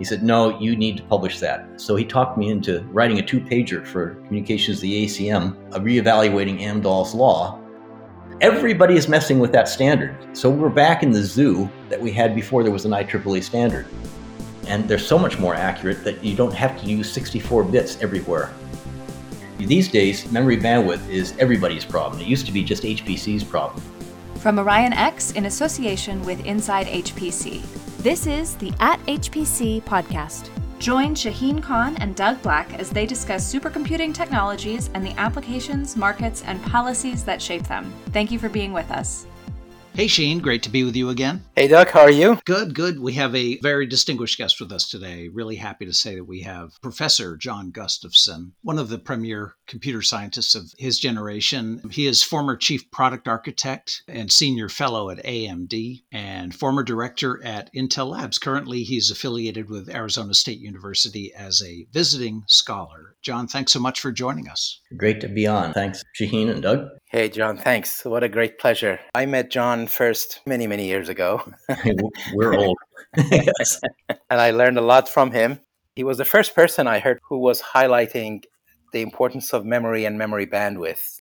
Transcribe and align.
He 0.00 0.06
said, 0.06 0.22
No, 0.22 0.58
you 0.58 0.74
need 0.76 0.96
to 0.96 1.02
publish 1.02 1.40
that. 1.40 1.78
So 1.78 1.94
he 1.94 2.06
talked 2.06 2.38
me 2.38 2.48
into 2.48 2.80
writing 2.84 3.18
a 3.18 3.22
two 3.22 3.38
pager 3.38 3.86
for 3.86 4.14
Communications 4.24 4.80
the 4.80 5.04
ACM, 5.04 5.54
reevaluating 5.72 6.62
Amdahl's 6.62 7.14
law. 7.14 7.60
Everybody 8.40 8.96
is 8.96 9.08
messing 9.08 9.38
with 9.38 9.52
that 9.52 9.68
standard. 9.68 10.16
So 10.32 10.48
we're 10.48 10.70
back 10.70 11.02
in 11.02 11.10
the 11.10 11.22
zoo 11.22 11.68
that 11.90 12.00
we 12.00 12.10
had 12.10 12.34
before 12.34 12.62
there 12.62 12.72
was 12.72 12.86
an 12.86 12.92
IEEE 12.92 13.42
standard. 13.42 13.86
And 14.66 14.88
they're 14.88 14.98
so 14.98 15.18
much 15.18 15.38
more 15.38 15.54
accurate 15.54 16.02
that 16.04 16.24
you 16.24 16.34
don't 16.34 16.54
have 16.54 16.80
to 16.80 16.86
use 16.86 17.12
64 17.12 17.64
bits 17.64 18.00
everywhere. 18.00 18.54
These 19.58 19.88
days, 19.88 20.32
memory 20.32 20.56
bandwidth 20.56 21.06
is 21.10 21.34
everybody's 21.38 21.84
problem. 21.84 22.22
It 22.22 22.26
used 22.26 22.46
to 22.46 22.52
be 22.52 22.64
just 22.64 22.84
HPC's 22.84 23.44
problem. 23.44 23.82
From 24.36 24.56
OrionX 24.56 25.36
in 25.36 25.44
association 25.44 26.22
with 26.22 26.42
insideHPC, 26.44 27.89
this 28.00 28.26
is 28.26 28.56
the 28.56 28.72
At 28.80 28.98
HPC 29.00 29.82
podcast. 29.82 30.48
Join 30.78 31.14
Shaheen 31.14 31.62
Khan 31.62 31.96
and 31.98 32.16
Doug 32.16 32.40
Black 32.40 32.72
as 32.78 32.88
they 32.88 33.04
discuss 33.04 33.52
supercomputing 33.52 34.14
technologies 34.14 34.88
and 34.94 35.04
the 35.04 35.12
applications, 35.20 35.98
markets, 35.98 36.42
and 36.46 36.62
policies 36.62 37.24
that 37.24 37.42
shape 37.42 37.64
them. 37.64 37.92
Thank 38.06 38.30
you 38.30 38.38
for 38.38 38.48
being 38.48 38.72
with 38.72 38.90
us. 38.90 39.26
Hey, 39.92 40.06
Shaheen, 40.06 40.40
great 40.40 40.62
to 40.62 40.70
be 40.70 40.84
with 40.84 40.96
you 40.96 41.10
again. 41.10 41.44
Hey, 41.56 41.68
Doug, 41.68 41.88
how 41.88 42.00
are 42.00 42.10
you? 42.10 42.38
Good, 42.46 42.74
good. 42.74 43.00
We 43.00 43.12
have 43.14 43.34
a 43.34 43.58
very 43.58 43.86
distinguished 43.86 44.38
guest 44.38 44.60
with 44.60 44.72
us 44.72 44.88
today. 44.88 45.28
Really 45.28 45.56
happy 45.56 45.84
to 45.84 45.92
say 45.92 46.14
that 46.14 46.24
we 46.24 46.40
have 46.42 46.80
Professor 46.80 47.36
John 47.36 47.70
Gustafson, 47.70 48.54
one 48.62 48.78
of 48.78 48.88
the 48.88 48.98
premier 48.98 49.56
computer 49.66 50.00
scientists 50.00 50.54
of 50.54 50.72
his 50.78 50.98
generation. 50.98 51.82
He 51.90 52.06
is 52.06 52.22
former 52.22 52.56
chief 52.56 52.90
product 52.90 53.28
architect 53.28 54.02
and 54.08 54.32
senior 54.32 54.68
fellow 54.68 55.10
at 55.10 55.24
AMD 55.24 56.02
and 56.12 56.54
former 56.54 56.84
director 56.84 57.44
at 57.44 57.70
Intel 57.74 58.12
Labs. 58.12 58.38
Currently, 58.38 58.84
he's 58.84 59.10
affiliated 59.10 59.68
with 59.68 59.90
Arizona 59.90 60.34
State 60.34 60.60
University 60.60 61.34
as 61.34 61.60
a 61.62 61.86
visiting 61.92 62.44
scholar. 62.46 63.09
John, 63.22 63.46
thanks 63.46 63.72
so 63.72 63.80
much 63.80 64.00
for 64.00 64.10
joining 64.10 64.48
us. 64.48 64.80
Great 64.96 65.20
to 65.20 65.28
be 65.28 65.46
on. 65.46 65.74
Thanks, 65.74 66.02
Shaheen 66.18 66.50
and 66.50 66.62
Doug. 66.62 66.88
Hey, 67.10 67.28
John, 67.28 67.58
thanks. 67.58 68.04
What 68.04 68.24
a 68.24 68.28
great 68.28 68.58
pleasure. 68.58 68.98
I 69.14 69.26
met 69.26 69.50
John 69.50 69.86
first 69.86 70.40
many, 70.46 70.66
many 70.66 70.86
years 70.86 71.10
ago. 71.10 71.42
We're 72.34 72.54
old. 72.54 72.78
yes. 73.16 73.80
And 74.08 74.40
I 74.40 74.52
learned 74.52 74.78
a 74.78 74.82
lot 74.82 75.08
from 75.08 75.32
him. 75.32 75.60
He 75.94 76.04
was 76.04 76.16
the 76.16 76.24
first 76.24 76.54
person 76.54 76.86
I 76.86 76.98
heard 76.98 77.20
who 77.28 77.38
was 77.38 77.60
highlighting 77.60 78.44
the 78.92 79.02
importance 79.02 79.52
of 79.52 79.66
memory 79.66 80.06
and 80.06 80.16
memory 80.16 80.46
bandwidth 80.46 81.20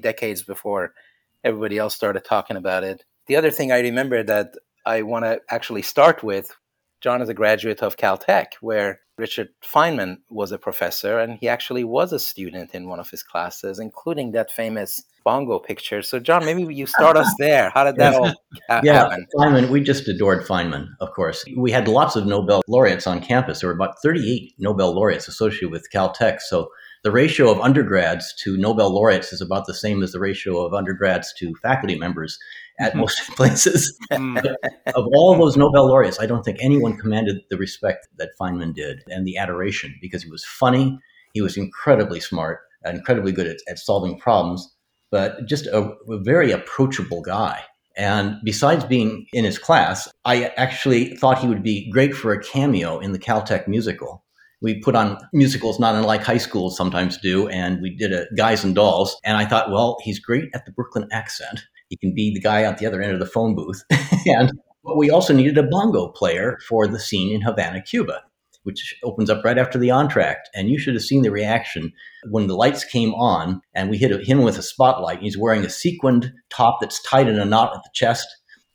decades 0.00 0.42
before 0.42 0.94
everybody 1.42 1.78
else 1.78 1.94
started 1.94 2.24
talking 2.24 2.56
about 2.56 2.84
it. 2.84 3.04
The 3.26 3.36
other 3.36 3.50
thing 3.50 3.72
I 3.72 3.80
remember 3.80 4.22
that 4.22 4.54
I 4.86 5.02
want 5.02 5.24
to 5.24 5.40
actually 5.50 5.82
start 5.82 6.22
with 6.22 6.56
John 7.00 7.22
is 7.22 7.28
a 7.28 7.34
graduate 7.34 7.82
of 7.82 7.96
Caltech, 7.96 8.54
where 8.60 9.00
Richard 9.20 9.50
Feynman 9.62 10.18
was 10.30 10.50
a 10.50 10.58
professor, 10.58 11.18
and 11.18 11.38
he 11.40 11.48
actually 11.48 11.84
was 11.84 12.12
a 12.12 12.18
student 12.18 12.74
in 12.74 12.88
one 12.88 12.98
of 12.98 13.10
his 13.10 13.22
classes, 13.22 13.78
including 13.78 14.32
that 14.32 14.50
famous 14.50 15.04
bongo 15.24 15.58
picture. 15.58 16.02
So, 16.02 16.18
John, 16.18 16.44
maybe 16.44 16.74
you 16.74 16.86
start 16.86 17.16
us 17.16 17.32
there. 17.38 17.70
How 17.70 17.84
did 17.84 17.96
that 17.96 18.14
all 18.14 18.32
ha- 18.68 18.80
yeah. 18.82 19.14
Feynman, 19.36 19.68
we 19.68 19.82
just 19.82 20.08
adored 20.08 20.44
Feynman, 20.44 20.88
of 21.00 21.12
course. 21.12 21.44
We 21.56 21.70
had 21.70 21.86
lots 21.86 22.16
of 22.16 22.26
Nobel 22.26 22.62
laureates 22.66 23.06
on 23.06 23.20
campus. 23.20 23.60
There 23.60 23.68
were 23.68 23.74
about 23.74 24.00
38 24.02 24.54
Nobel 24.58 24.94
laureates 24.94 25.28
associated 25.28 25.70
with 25.70 25.88
Caltech. 25.94 26.40
So, 26.40 26.70
the 27.02 27.10
ratio 27.10 27.50
of 27.50 27.60
undergrads 27.60 28.34
to 28.42 28.58
Nobel 28.58 28.92
laureates 28.92 29.32
is 29.32 29.40
about 29.40 29.66
the 29.66 29.72
same 29.72 30.02
as 30.02 30.12
the 30.12 30.20
ratio 30.20 30.64
of 30.66 30.74
undergrads 30.74 31.32
to 31.38 31.54
faculty 31.62 31.98
members 31.98 32.38
at 32.80 32.90
mm-hmm. 32.90 33.00
most 33.00 33.20
places. 33.36 33.96
Hmm. 34.12 34.36
of 34.94 35.06
all 35.14 35.36
those 35.36 35.56
Nobel 35.56 35.86
laureates, 35.86 36.20
I 36.20 36.26
don't 36.26 36.42
think 36.44 36.58
anyone 36.60 36.96
commanded 36.96 37.42
the 37.50 37.56
respect 37.56 38.08
that 38.18 38.30
Feynman 38.40 38.74
did 38.74 39.02
and 39.08 39.26
the 39.26 39.36
adoration 39.36 39.94
because 40.00 40.22
he 40.22 40.30
was 40.30 40.44
funny, 40.44 40.98
he 41.34 41.42
was 41.42 41.56
incredibly 41.56 42.20
smart, 42.20 42.60
incredibly 42.84 43.32
good 43.32 43.46
at, 43.46 43.58
at 43.68 43.78
solving 43.78 44.18
problems, 44.18 44.68
but 45.10 45.46
just 45.46 45.66
a, 45.66 45.94
a 46.08 46.18
very 46.18 46.50
approachable 46.50 47.22
guy. 47.22 47.62
And 47.96 48.36
besides 48.44 48.84
being 48.84 49.26
in 49.32 49.44
his 49.44 49.58
class, 49.58 50.08
I 50.24 50.44
actually 50.56 51.16
thought 51.16 51.38
he 51.38 51.48
would 51.48 51.62
be 51.62 51.90
great 51.90 52.14
for 52.14 52.32
a 52.32 52.42
cameo 52.42 52.98
in 52.98 53.12
the 53.12 53.18
Caltech 53.18 53.68
musical 53.68 54.24
we 54.62 54.80
put 54.80 54.94
on 54.94 55.18
musicals 55.32 55.80
not 55.80 55.94
unlike 55.94 56.22
high 56.22 56.38
schools 56.38 56.76
sometimes 56.76 57.18
do 57.18 57.48
and 57.48 57.80
we 57.80 57.94
did 57.96 58.12
a 58.12 58.26
guys 58.36 58.64
and 58.64 58.74
dolls 58.74 59.16
and 59.24 59.36
i 59.36 59.44
thought 59.44 59.70
well 59.70 59.96
he's 60.02 60.18
great 60.18 60.48
at 60.54 60.64
the 60.66 60.72
brooklyn 60.72 61.08
accent 61.12 61.64
he 61.90 61.96
can 61.96 62.14
be 62.14 62.32
the 62.32 62.40
guy 62.40 62.62
at 62.62 62.78
the 62.78 62.86
other 62.86 63.02
end 63.02 63.12
of 63.12 63.20
the 63.20 63.26
phone 63.26 63.54
booth. 63.54 63.84
and 64.26 64.52
but 64.82 64.96
we 64.96 65.10
also 65.10 65.34
needed 65.34 65.58
a 65.58 65.62
bongo 65.62 66.08
player 66.08 66.58
for 66.66 66.86
the 66.86 66.98
scene 66.98 67.34
in 67.34 67.42
Havana, 67.42 67.82
Cuba, 67.82 68.22
which 68.62 68.96
opens 69.04 69.28
up 69.28 69.44
right 69.44 69.58
after 69.58 69.78
the 69.78 69.88
entr'acte. 69.88 70.48
And 70.54 70.70
you 70.70 70.78
should 70.78 70.94
have 70.94 71.02
seen 71.02 71.20
the 71.20 71.30
reaction 71.30 71.92
when 72.30 72.46
the 72.46 72.56
lights 72.56 72.84
came 72.84 73.12
on 73.14 73.60
and 73.74 73.90
we 73.90 73.98
hit 73.98 74.26
him 74.26 74.42
with 74.42 74.56
a 74.56 74.62
spotlight. 74.62 75.20
He's 75.20 75.36
wearing 75.36 75.66
a 75.66 75.70
sequined 75.70 76.32
top 76.48 76.78
that's 76.80 77.02
tied 77.02 77.28
in 77.28 77.38
a 77.38 77.44
knot 77.44 77.76
at 77.76 77.82
the 77.82 77.90
chest 77.92 78.26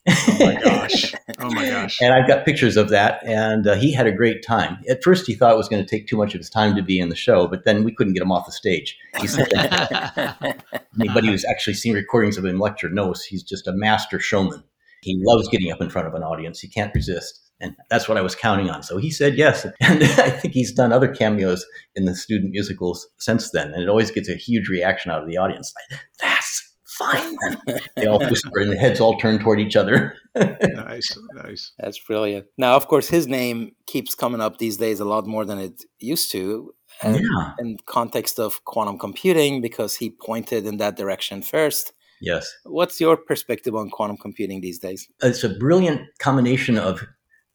Oh 0.08 0.38
my 0.40 0.62
gosh. 0.62 1.14
Oh 1.40 1.50
my 1.52 1.68
gosh. 1.68 1.98
and 2.02 2.14
I've 2.14 2.28
got 2.28 2.46
pictures 2.46 2.78
of 2.78 2.90
that. 2.90 3.26
And 3.26 3.68
uh, 3.68 3.76
he 3.76 3.92
had 3.92 4.08
a 4.08 4.12
great 4.12 4.44
time. 4.44 4.78
At 4.90 5.04
first, 5.04 5.26
he 5.28 5.36
thought 5.36 5.54
it 5.54 5.58
was 5.58 5.70
going 5.70 5.84
to 5.84 5.90
take 5.90 6.08
too 6.08 6.18
much 6.18 6.34
of 6.34 6.40
his 6.40 6.50
time 6.50 6.76
to 6.76 6.84
be 6.84 7.00
in 7.00 7.10
the 7.10 7.16
show, 7.16 7.48
but 7.48 7.66
then 7.66 7.84
we 7.84 7.94
couldn't 7.94 8.14
get 8.14 8.22
him 8.22 8.32
off 8.32 8.46
the 8.46 8.52
stage. 8.52 8.98
He 9.20 9.28
said 9.28 9.48
anybody 11.00 11.28
who's 11.28 11.46
actually 11.46 11.74
seen 11.74 11.94
recordings 11.96 12.38
of 12.38 12.46
him 12.46 12.60
lecture 12.60 12.90
knows 12.90 13.24
he's 13.24 13.44
just 13.44 13.68
a 13.68 13.74
master 13.74 14.20
showman. 14.20 14.64
He 15.02 15.22
loves 15.24 15.48
getting 15.50 15.72
up 15.72 15.82
in 15.82 15.90
front 15.90 16.08
of 16.08 16.14
an 16.16 16.24
audience. 16.24 16.60
He 16.60 16.68
can't 16.68 16.94
resist. 16.94 17.42
And 17.62 17.76
that's 17.90 18.10
what 18.10 18.18
I 18.18 18.22
was 18.22 18.36
counting 18.36 18.70
on. 18.70 18.84
So 18.84 18.98
he 18.98 19.12
said 19.12 19.36
yes. 19.36 19.66
And 19.82 20.04
I 20.04 20.30
think 20.30 20.54
he's 20.54 20.74
done 20.74 20.92
other 20.92 21.08
cameos 21.08 21.66
in 21.96 22.06
the 22.06 22.16
student 22.16 22.52
musicals 22.52 23.08
since 23.18 23.52
then. 23.52 23.72
And 23.72 23.82
it 23.82 23.90
always 23.90 24.12
gets 24.12 24.30
a 24.30 24.36
huge 24.36 24.68
reaction 24.68 25.12
out 25.12 25.22
of 25.22 25.28
the 25.28 25.38
audience. 25.38 25.74
Like, 25.92 26.00
that's 26.20 26.65
fine. 26.98 27.38
they 27.96 28.08
all 28.08 28.20
whisper 28.20 28.60
and 28.60 28.72
the 28.72 28.78
heads 28.78 29.00
all 29.00 29.18
turn 29.18 29.40
toward 29.40 29.60
each 29.60 29.76
other. 29.76 30.16
nice, 30.36 31.18
nice. 31.34 31.72
That's 31.80 32.00
brilliant. 32.00 32.48
Now, 32.58 32.76
of 32.76 32.88
course, 32.88 33.08
his 33.08 33.28
name 33.28 33.72
keeps 33.86 34.16
coming 34.16 34.42
up 34.42 34.58
these 34.58 34.78
days 34.78 35.00
a 35.00 35.06
lot 35.06 35.26
more 35.28 35.46
than 35.46 35.60
it 35.60 35.84
used 36.00 36.32
to. 36.32 36.74
And 37.02 37.20
yeah. 37.20 37.54
in 37.60 37.78
context 37.86 38.40
of 38.40 38.64
quantum 38.64 38.98
computing, 38.98 39.62
because 39.62 39.98
he 39.98 40.10
pointed 40.10 40.66
in 40.66 40.78
that 40.78 40.96
direction 40.96 41.42
first. 41.42 41.92
Yes. 42.22 42.50
What's 42.64 43.02
your 43.02 43.18
perspective 43.18 43.76
on 43.76 43.90
quantum 43.90 44.18
computing 44.18 44.62
these 44.62 44.80
days? 44.80 45.08
It's 45.22 45.44
a 45.44 45.50
brilliant 45.50 46.02
combination 46.20 46.78
of 46.78 47.06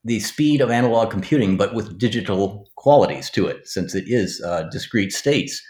the 0.04 0.20
speed 0.20 0.60
of 0.60 0.70
analog 0.70 1.10
computing, 1.10 1.56
but 1.56 1.74
with 1.74 1.98
digital 1.98 2.68
qualities 2.76 3.30
to 3.30 3.46
it, 3.46 3.66
since 3.66 3.94
it 3.94 4.04
is 4.06 4.42
uh, 4.44 4.64
discrete 4.70 5.12
states. 5.12 5.62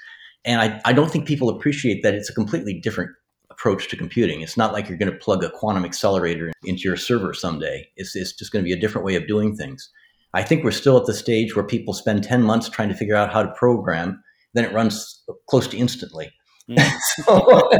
And 0.44 0.60
I, 0.60 0.80
I 0.84 0.92
don't 0.92 1.10
think 1.10 1.26
people 1.26 1.48
appreciate 1.48 2.02
that 2.02 2.14
it's 2.14 2.30
a 2.30 2.34
completely 2.34 2.80
different 2.80 3.10
approach 3.60 3.88
to 3.88 3.96
computing. 3.96 4.40
It's 4.40 4.56
not 4.56 4.72
like 4.72 4.88
you're 4.88 4.96
going 4.96 5.12
to 5.12 5.18
plug 5.18 5.44
a 5.44 5.50
quantum 5.50 5.84
accelerator 5.84 6.50
into 6.64 6.82
your 6.82 6.96
server 6.96 7.34
someday. 7.34 7.86
It's, 7.96 8.16
it's 8.16 8.32
just 8.32 8.52
going 8.52 8.64
to 8.64 8.68
be 8.68 8.72
a 8.72 8.80
different 8.80 9.04
way 9.04 9.16
of 9.16 9.28
doing 9.28 9.54
things. 9.54 9.90
I 10.32 10.42
think 10.42 10.64
we're 10.64 10.70
still 10.70 10.96
at 10.96 11.04
the 11.04 11.12
stage 11.12 11.54
where 11.54 11.64
people 11.64 11.92
spend 11.92 12.24
10 12.24 12.42
months 12.42 12.70
trying 12.70 12.88
to 12.88 12.94
figure 12.94 13.16
out 13.16 13.32
how 13.32 13.42
to 13.42 13.52
program, 13.52 14.22
then 14.54 14.64
it 14.64 14.72
runs 14.72 15.22
close 15.48 15.66
to 15.68 15.76
instantly. 15.76 16.32
Mm. 16.70 16.90
so, 17.26 17.70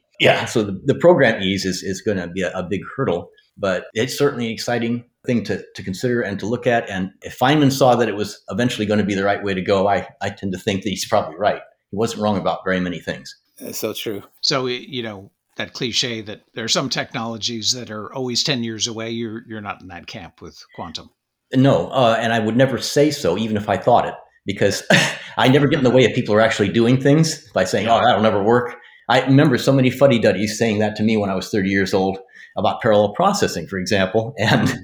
yeah, 0.20 0.44
so 0.44 0.64
the, 0.64 0.80
the, 0.84 0.96
program 0.96 1.40
ease 1.42 1.64
is, 1.64 1.82
is 1.82 2.02
going 2.02 2.18
to 2.18 2.26
be 2.26 2.42
a, 2.42 2.50
a 2.52 2.62
big 2.62 2.80
hurdle, 2.94 3.30
but 3.56 3.86
it's 3.94 4.18
certainly 4.18 4.46
an 4.46 4.52
exciting 4.52 5.04
thing 5.24 5.44
to, 5.44 5.64
to 5.76 5.82
consider 5.82 6.20
and 6.20 6.38
to 6.40 6.46
look 6.46 6.66
at. 6.66 6.90
And 6.90 7.10
if 7.22 7.38
Feynman 7.38 7.72
saw 7.72 7.94
that 7.96 8.08
it 8.08 8.16
was 8.16 8.42
eventually 8.50 8.84
going 8.84 8.98
to 8.98 9.04
be 9.04 9.14
the 9.14 9.24
right 9.24 9.42
way 9.42 9.54
to 9.54 9.62
go, 9.62 9.88
I, 9.88 10.08
I 10.20 10.28
tend 10.28 10.52
to 10.52 10.58
think 10.58 10.82
that 10.82 10.90
he's 10.90 11.08
probably 11.08 11.36
right. 11.36 11.62
He 11.90 11.96
wasn't 11.96 12.20
wrong 12.22 12.36
about 12.36 12.60
very 12.64 12.80
many 12.80 12.98
things. 12.98 13.34
It's 13.58 13.78
so 13.78 13.92
true. 13.92 14.22
So 14.40 14.66
you 14.66 15.02
know 15.02 15.30
that 15.56 15.72
cliche 15.72 16.20
that 16.22 16.42
there 16.54 16.64
are 16.64 16.68
some 16.68 16.90
technologies 16.90 17.72
that 17.72 17.90
are 17.90 18.12
always 18.12 18.42
ten 18.42 18.62
years 18.62 18.86
away. 18.86 19.10
You're 19.10 19.42
you're 19.48 19.60
not 19.60 19.80
in 19.80 19.88
that 19.88 20.06
camp 20.06 20.40
with 20.40 20.62
quantum. 20.74 21.10
No, 21.54 21.88
uh, 21.88 22.16
and 22.18 22.32
I 22.32 22.40
would 22.40 22.56
never 22.56 22.78
say 22.78 23.10
so, 23.10 23.38
even 23.38 23.56
if 23.56 23.68
I 23.68 23.76
thought 23.76 24.06
it, 24.06 24.14
because 24.44 24.82
I 25.36 25.48
never 25.48 25.68
get 25.68 25.78
in 25.78 25.84
the 25.84 25.90
way 25.90 26.04
of 26.04 26.12
people 26.12 26.34
who 26.34 26.38
are 26.38 26.44
actually 26.44 26.68
doing 26.70 27.00
things 27.00 27.50
by 27.52 27.64
saying, 27.64 27.88
"Oh, 27.88 28.00
that'll 28.04 28.22
never 28.22 28.42
work." 28.42 28.76
I 29.08 29.24
remember 29.24 29.56
so 29.56 29.72
many 29.72 29.90
fuddy 29.90 30.18
duddies 30.18 30.58
saying 30.58 30.80
that 30.80 30.96
to 30.96 31.04
me 31.04 31.16
when 31.16 31.30
I 31.30 31.36
was 31.36 31.48
30 31.50 31.70
years 31.70 31.94
old 31.94 32.18
about 32.56 32.80
parallel 32.80 33.12
processing, 33.12 33.66
for 33.66 33.78
example, 33.78 34.34
and. 34.38 34.68
Mm. 34.68 34.78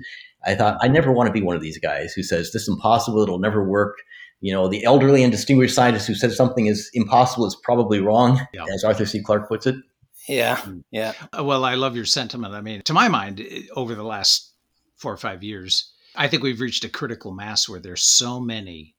I 0.45 0.57
thought 0.57 0.77
I 0.81 0.89
never 0.89 1.13
want 1.13 1.29
to 1.29 1.33
be 1.33 1.41
one 1.41 1.55
of 1.55 1.63
these 1.63 1.79
guys 1.79 2.15
who 2.15 2.25
says 2.25 2.51
this 2.51 2.63
is 2.63 2.69
impossible, 2.69 3.23
it'll 3.23 3.39
never 3.39 3.63
work 3.63 3.95
you 4.43 4.53
know, 4.53 4.69
the 4.69 4.85
elderly 4.85 5.23
and 5.23 5.31
distinguished 5.31 5.75
scientist 5.75 6.09
who 6.09 6.15
says 6.15 6.37
something 6.37 6.67
is 6.67 6.91
impossible 6.95 7.47
is 7.47 7.57
probably 7.63 8.01
wrong, 8.01 8.41
yeah. 8.53 8.65
as 8.75 8.83
Arthur 8.83 9.07
C. 9.07 9.23
Clarke 9.23 9.49
puts 9.49 9.67
it. 9.67 9.77
Yeah, 10.29 10.57
mm. 10.57 10.83
yeah. 10.91 11.13
Uh, 11.37 11.45
well, 11.45 11.65
I 11.65 11.77
love 11.77 11.95
your 11.95 12.05
sentiment. 12.05 12.53
I 12.53 12.61
mean, 12.61 12.83
to 12.83 12.93
my 12.93 13.09
mind, 13.09 13.45
over 13.75 13.95
the 13.95 14.03
last 14.03 14.53
four 14.97 15.13
or 15.13 15.17
five 15.17 15.45
years, 15.45 15.93
I 16.17 16.27
think 16.27 16.43
we've 16.43 16.61
reached 16.61 16.85
a 16.85 16.89
critical 16.89 17.33
mass 17.33 17.69
where 17.69 17.81
there's 17.81 18.03
so 18.03 18.41
many 18.41 18.97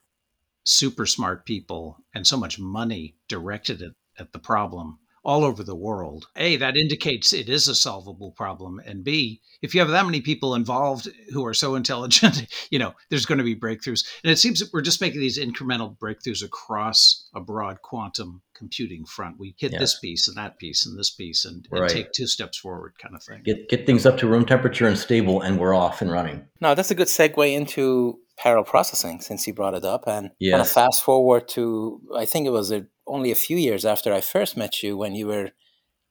super 0.63 1.05
smart 1.05 1.45
people 1.45 1.97
and 2.15 2.25
so 2.25 2.37
much 2.37 2.57
money 2.57 3.17
directed 3.27 3.81
at, 3.81 3.91
at 4.17 4.31
the 4.31 4.39
problem 4.39 4.99
all 5.23 5.43
over 5.43 5.63
the 5.63 5.75
world. 5.75 6.27
A, 6.35 6.57
that 6.57 6.75
indicates 6.75 7.33
it 7.33 7.49
is 7.49 7.67
a 7.67 7.75
solvable 7.75 8.31
problem. 8.31 8.81
And 8.85 9.03
B, 9.03 9.41
if 9.61 9.73
you 9.73 9.79
have 9.79 9.89
that 9.89 10.05
many 10.05 10.21
people 10.21 10.55
involved 10.55 11.07
who 11.31 11.45
are 11.45 11.53
so 11.53 11.75
intelligent, 11.83 12.47
you 12.69 12.79
know, 12.79 12.93
there's 13.09 13.25
going 13.25 13.37
to 13.37 13.43
be 13.43 13.55
breakthroughs. 13.55 14.05
And 14.23 14.31
it 14.31 14.37
seems 14.37 14.59
that 14.59 14.71
we're 14.73 14.81
just 14.81 15.01
making 15.01 15.21
these 15.21 15.39
incremental 15.39 15.97
breakthroughs 15.97 16.43
across 16.43 17.29
a 17.33 17.39
broad 17.39 17.81
quantum 17.81 18.41
computing 18.53 19.05
front. 19.05 19.39
We 19.39 19.55
hit 19.57 19.71
this 19.71 19.99
piece 19.99 20.27
and 20.27 20.37
that 20.37 20.59
piece 20.59 20.85
and 20.85 20.97
this 20.97 21.09
piece 21.09 21.45
and, 21.45 21.67
and 21.71 21.89
take 21.89 22.11
two 22.11 22.27
steps 22.27 22.57
forward 22.57 22.93
kind 23.01 23.15
of 23.15 23.23
thing. 23.23 23.41
Get, 23.43 23.69
get 23.69 23.85
things 23.85 24.05
up 24.05 24.17
to 24.19 24.27
room 24.27 24.45
temperature 24.45 24.87
and 24.87 24.97
stable, 24.97 25.41
and 25.41 25.59
we're 25.59 25.73
off 25.73 26.01
and 26.01 26.11
running. 26.11 26.45
No, 26.61 26.75
that's 26.75 26.91
a 26.91 26.95
good 26.95 27.07
segue 27.07 27.53
into 27.53 28.19
parallel 28.37 28.63
processing 28.63 29.21
since 29.21 29.45
you 29.47 29.53
brought 29.53 29.73
it 29.73 29.85
up. 29.85 30.03
And 30.07 30.31
yes. 30.39 30.53
kind 30.53 30.61
of 30.61 30.69
fast 30.69 31.03
forward 31.03 31.47
to, 31.49 32.01
I 32.15 32.25
think 32.25 32.47
it 32.47 32.51
was 32.51 32.71
a, 32.71 32.85
only 33.07 33.31
a 33.31 33.35
few 33.35 33.57
years 33.57 33.85
after 33.85 34.13
I 34.13 34.21
first 34.21 34.57
met 34.57 34.83
you 34.83 34.97
when 34.97 35.15
you 35.15 35.27
were 35.27 35.51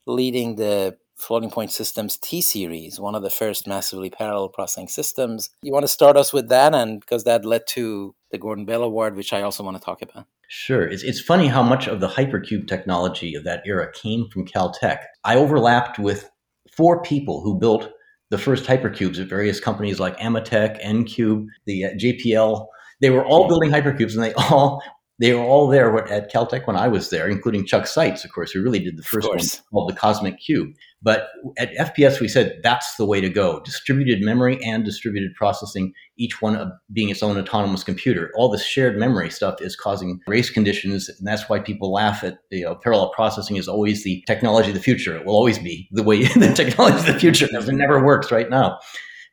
leading 0.07 0.57
the 0.57 0.99
floating 1.17 1.51
point 1.51 1.71
systems 1.71 2.17
T 2.17 2.41
series, 2.41 2.99
one 2.99 3.15
of 3.15 3.23
the 3.23 3.31
first 3.31 3.67
massively 3.67 4.11
parallel 4.11 4.49
processing 4.49 4.89
systems. 4.89 5.51
You 5.63 5.73
want 5.73 5.85
to 5.85 5.89
start 5.89 6.17
us 6.17 6.33
with 6.33 6.49
that, 6.49 6.75
and 6.75 7.01
because 7.01 7.25
that 7.25 7.45
led 7.45 7.67
to 7.69 8.15
the 8.31 8.39
Gordon 8.39 8.65
Bell 8.65 8.83
Award, 8.83 9.15
which 9.17 9.33
I 9.33 9.43
also 9.43 9.63
want 9.63 9.77
to 9.77 9.83
talk 9.83 10.03
about. 10.03 10.27
Sure. 10.49 10.87
It's, 10.87 11.03
it's 11.03 11.21
funny 11.21 11.47
how 11.47 11.63
much 11.63 11.87
of 11.87 12.01
the 12.01 12.09
hypercube 12.09 12.69
technology 12.69 13.35
of 13.35 13.45
that 13.45 13.63
era 13.65 13.91
came 13.93 14.29
from 14.31 14.47
Caltech. 14.47 14.99
I 15.25 15.37
overlapped 15.37 15.99
with 15.99 16.29
four 16.77 17.03
people 17.03 17.43
who 17.43 17.59
built 17.59 17.89
the 18.31 18.39
first 18.39 18.65
hypercubes 18.65 19.21
at 19.21 19.29
various 19.29 19.61
companies 19.61 20.01
like 20.01 20.19
Ametek, 20.19 20.79
N-Cube, 20.81 21.47
the 21.67 21.85
uh, 21.87 21.91
JPL. 21.91 22.67
They 23.01 23.11
were 23.11 23.25
all 23.25 23.49
building 23.49 23.71
hypercubes, 23.71 24.15
and 24.15 24.23
they 24.23 24.35
all 24.51 24.83
they 25.23 25.33
were 25.35 25.45
all 25.45 25.69
there 25.69 25.97
at 26.09 26.33
Caltech 26.33 26.67
when 26.67 26.75
I 26.75 26.89
was 26.89 27.11
there, 27.11 27.29
including 27.29 27.65
Chuck 27.65 27.87
Seitz, 27.87 28.25
of 28.25 28.33
course, 28.33 28.51
who 28.51 28.61
really 28.61 28.81
did 28.81 28.97
the 28.97 29.05
first 29.05 29.29
one 29.29 29.39
called 29.71 29.89
the 29.89 29.95
Cosmic 29.95 30.41
Cube. 30.41 30.71
But 31.01 31.29
at 31.59 31.73
FPS, 31.75 32.19
we 32.19 32.27
said 32.27 32.59
that's 32.65 32.97
the 32.97 33.07
way 33.07 33.21
to 33.21 33.29
go 33.29 33.61
distributed 33.61 34.21
memory 34.21 34.59
and 34.65 34.85
distributed 34.85 35.33
processing, 35.37 35.93
each 36.19 36.43
one 36.43 36.73
being 36.93 37.09
its 37.09 37.23
own 37.23 37.39
autonomous 37.39 37.85
computer. 37.85 38.33
All 38.35 38.49
this 38.49 38.65
shared 38.65 38.99
memory 38.99 39.31
stuff 39.31 39.63
is 39.63 39.77
causing 39.77 40.19
race 40.27 40.51
conditions. 40.51 41.09
And 41.09 41.25
that's 41.25 41.49
why 41.49 41.61
people 41.61 41.93
laugh 41.93 42.25
at 42.25 42.39
you 42.51 42.65
know, 42.65 42.75
parallel 42.75 43.11
processing 43.11 43.55
is 43.55 43.69
always 43.69 44.03
the 44.03 44.25
technology 44.27 44.71
of 44.71 44.75
the 44.75 44.83
future. 44.83 45.17
It 45.17 45.25
will 45.25 45.37
always 45.37 45.61
be 45.61 45.89
the 45.93 46.03
way 46.03 46.25
the 46.35 46.53
technology 46.53 46.99
of 46.99 47.07
the 47.07 47.21
future 47.21 47.47
because 47.47 47.69
it 47.69 47.75
never 47.75 48.05
works 48.05 48.33
right 48.33 48.51
now. 48.51 48.81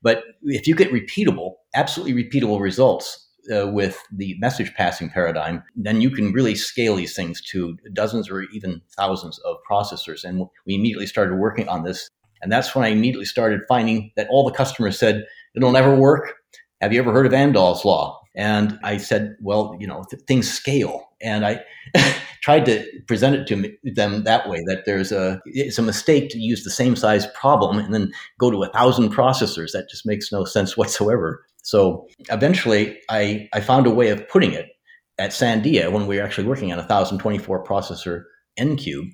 But 0.03 0.24
if 0.44 0.68
you 0.68 0.75
get 0.75 0.91
repeatable, 0.91 1.53
absolutely 1.74 2.24
repeatable 2.24 2.62
results, 2.62 3.28
uh, 3.53 3.68
with 3.68 4.01
the 4.12 4.36
message 4.39 4.74
passing 4.75 5.09
paradigm, 5.09 5.63
then 5.75 6.01
you 6.01 6.09
can 6.09 6.31
really 6.31 6.56
scale 6.56 6.95
these 6.95 7.15
things 7.15 7.41
to 7.41 7.77
dozens 7.94 8.30
or 8.30 8.44
even 8.53 8.81
thousands 8.95 9.39
of 9.39 9.57
processors. 9.69 10.24
And 10.24 10.47
we 10.65 10.75
immediately 10.75 11.07
started 11.07 11.36
working 11.36 11.68
on 11.68 11.83
this. 11.83 12.09
And 12.41 12.51
that's 12.51 12.74
when 12.74 12.86
I 12.86 12.89
immediately 12.89 13.25
started 13.25 13.62
finding 13.68 14.12
that 14.15 14.27
all 14.30 14.45
the 14.45 14.56
customers 14.56 14.97
said, 14.97 15.25
it'll 15.56 15.71
never 15.71 15.95
work. 15.95 16.36
Have 16.81 16.94
you 16.94 17.00
ever 17.00 17.12
heard 17.12 17.25
of 17.25 17.33
Amdahl's 17.33 17.83
law? 17.83 18.19
And 18.36 18.80
I 18.83 18.97
said, 18.97 19.36
well, 19.41 19.75
you 19.80 19.88
know, 19.88 20.03
th- 20.09 20.24
things 20.24 20.50
scale. 20.50 21.09
And 21.21 21.45
I 21.45 21.62
tried 22.41 22.65
to 22.68 22.86
present 23.07 23.36
it 23.36 23.47
to 23.47 23.75
them 23.83 24.24
that 24.24 24.47
way 24.47 24.62
that 24.68 24.86
there's 24.86 25.12
a, 25.12 25.41
it's 25.45 25.77
a 25.77 25.81
mistake 25.81 26.30
to 26.30 26.39
use 26.39 26.63
the 26.63 26.69
same 26.69 26.95
size 26.95 27.27
problem 27.27 27.80
and 27.80 27.94
then 27.94 28.13
go 28.39 28.50
to 28.50 28.63
a 28.63 28.69
thousand 28.69 29.13
processors. 29.13 29.71
That 29.74 29.89
just 29.89 30.06
makes 30.06 30.31
no 30.31 30.45
sense 30.45 30.77
whatsoever. 30.77 31.44
So 31.63 32.07
eventually, 32.29 33.00
I, 33.09 33.47
I 33.53 33.61
found 33.61 33.88
a 33.88 33.91
way 33.91 34.09
of 34.09 34.27
putting 34.29 34.53
it 34.53 34.67
at 35.17 35.31
Sandia 35.31 35.91
when 35.91 36.07
we 36.07 36.17
were 36.17 36.23
actually 36.23 36.47
working 36.47 36.71
on 36.71 36.79
a 36.79 36.83
1024 36.83 37.63
processor 37.63 38.23
N 38.57 38.75
cube. 38.75 39.07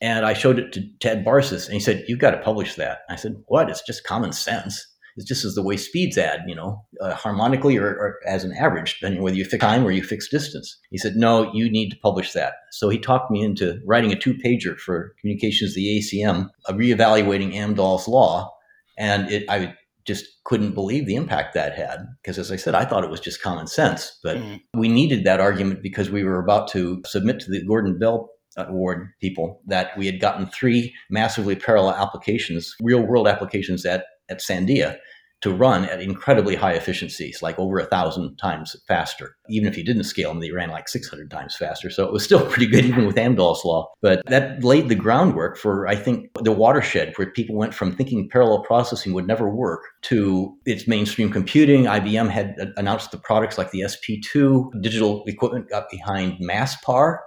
And 0.00 0.26
I 0.26 0.32
showed 0.32 0.58
it 0.58 0.72
to 0.72 0.82
Ted 1.00 1.24
Barsis, 1.24 1.66
and 1.66 1.74
he 1.74 1.80
said, 1.80 2.04
You've 2.08 2.18
got 2.18 2.32
to 2.32 2.38
publish 2.38 2.74
that. 2.74 3.00
I 3.08 3.16
said, 3.16 3.36
What? 3.46 3.70
It's 3.70 3.82
just 3.86 4.04
common 4.04 4.32
sense. 4.32 4.86
It's 5.16 5.28
just 5.28 5.44
as 5.44 5.54
the 5.54 5.62
way 5.62 5.76
speeds 5.76 6.18
add, 6.18 6.40
you 6.48 6.56
know, 6.56 6.84
uh, 7.00 7.14
harmonically 7.14 7.76
or, 7.76 7.86
or, 7.86 8.18
as 8.26 8.42
an 8.42 8.52
average, 8.52 8.94
depending 8.94 9.22
whether 9.22 9.36
you 9.36 9.44
fix 9.44 9.60
time 9.60 9.86
or 9.86 9.92
you 9.92 10.02
fix 10.02 10.28
distance. 10.28 10.76
He 10.90 10.98
said, 10.98 11.14
No, 11.14 11.52
you 11.52 11.70
need 11.70 11.90
to 11.90 11.96
publish 11.98 12.32
that. 12.32 12.54
So 12.72 12.88
he 12.88 12.98
talked 12.98 13.30
me 13.30 13.42
into 13.42 13.80
writing 13.86 14.12
a 14.12 14.18
two 14.18 14.34
pager 14.34 14.76
for 14.76 15.14
Communications 15.20 15.74
the 15.74 16.00
ACM, 16.00 16.48
reevaluating 16.68 17.54
Amdahl's 17.54 18.08
law. 18.08 18.52
And 18.98 19.30
it, 19.30 19.48
I 19.48 19.74
just 20.06 20.24
couldn't 20.44 20.74
believe 20.74 21.06
the 21.06 21.16
impact 21.16 21.54
that 21.54 21.74
had. 21.74 22.06
Because 22.22 22.38
as 22.38 22.52
I 22.52 22.56
said, 22.56 22.74
I 22.74 22.84
thought 22.84 23.04
it 23.04 23.10
was 23.10 23.20
just 23.20 23.42
common 23.42 23.66
sense, 23.66 24.18
but 24.22 24.36
mm. 24.36 24.60
we 24.74 24.88
needed 24.88 25.24
that 25.24 25.40
argument 25.40 25.82
because 25.82 26.10
we 26.10 26.24
were 26.24 26.38
about 26.38 26.68
to 26.68 27.02
submit 27.06 27.40
to 27.40 27.50
the 27.50 27.64
Gordon 27.64 27.98
Bell 27.98 28.30
Award 28.56 29.08
people 29.20 29.60
that 29.66 29.96
we 29.98 30.06
had 30.06 30.20
gotten 30.20 30.46
three 30.46 30.94
massively 31.10 31.56
parallel 31.56 31.94
applications, 31.94 32.74
real 32.80 33.02
world 33.02 33.26
applications 33.26 33.84
at, 33.84 34.04
at 34.28 34.38
Sandia 34.38 34.96
to 35.44 35.52
run 35.52 35.84
at 35.84 36.00
incredibly 36.00 36.54
high 36.54 36.72
efficiencies, 36.72 37.42
like 37.42 37.58
over 37.58 37.78
a 37.78 37.84
thousand 37.84 38.34
times 38.38 38.74
faster. 38.88 39.36
Even 39.50 39.68
if 39.68 39.76
you 39.76 39.84
didn't 39.84 40.04
scale 40.04 40.30
them, 40.30 40.40
they 40.40 40.50
ran 40.50 40.70
like 40.70 40.88
600 40.88 41.30
times 41.30 41.54
faster. 41.54 41.90
So 41.90 42.02
it 42.06 42.14
was 42.14 42.24
still 42.24 42.46
pretty 42.50 42.66
good, 42.66 42.86
even 42.86 43.04
with 43.04 43.16
Amdahl's 43.16 43.62
law. 43.62 43.92
But 44.00 44.22
that 44.28 44.64
laid 44.64 44.88
the 44.88 44.94
groundwork 44.94 45.58
for, 45.58 45.86
I 45.86 45.96
think, 45.96 46.30
the 46.40 46.50
watershed 46.50 47.12
where 47.16 47.30
people 47.30 47.56
went 47.56 47.74
from 47.74 47.94
thinking 47.94 48.26
parallel 48.30 48.62
processing 48.62 49.12
would 49.12 49.26
never 49.26 49.46
work 49.46 49.82
to 50.04 50.56
its 50.64 50.88
mainstream 50.88 51.30
computing. 51.30 51.84
IBM 51.84 52.30
had 52.30 52.56
announced 52.78 53.10
the 53.10 53.18
products 53.18 53.58
like 53.58 53.70
the 53.70 53.80
SP2. 53.80 54.80
Digital 54.80 55.24
equipment 55.26 55.68
got 55.68 55.90
behind 55.90 56.38
MasPar. 56.40 57.18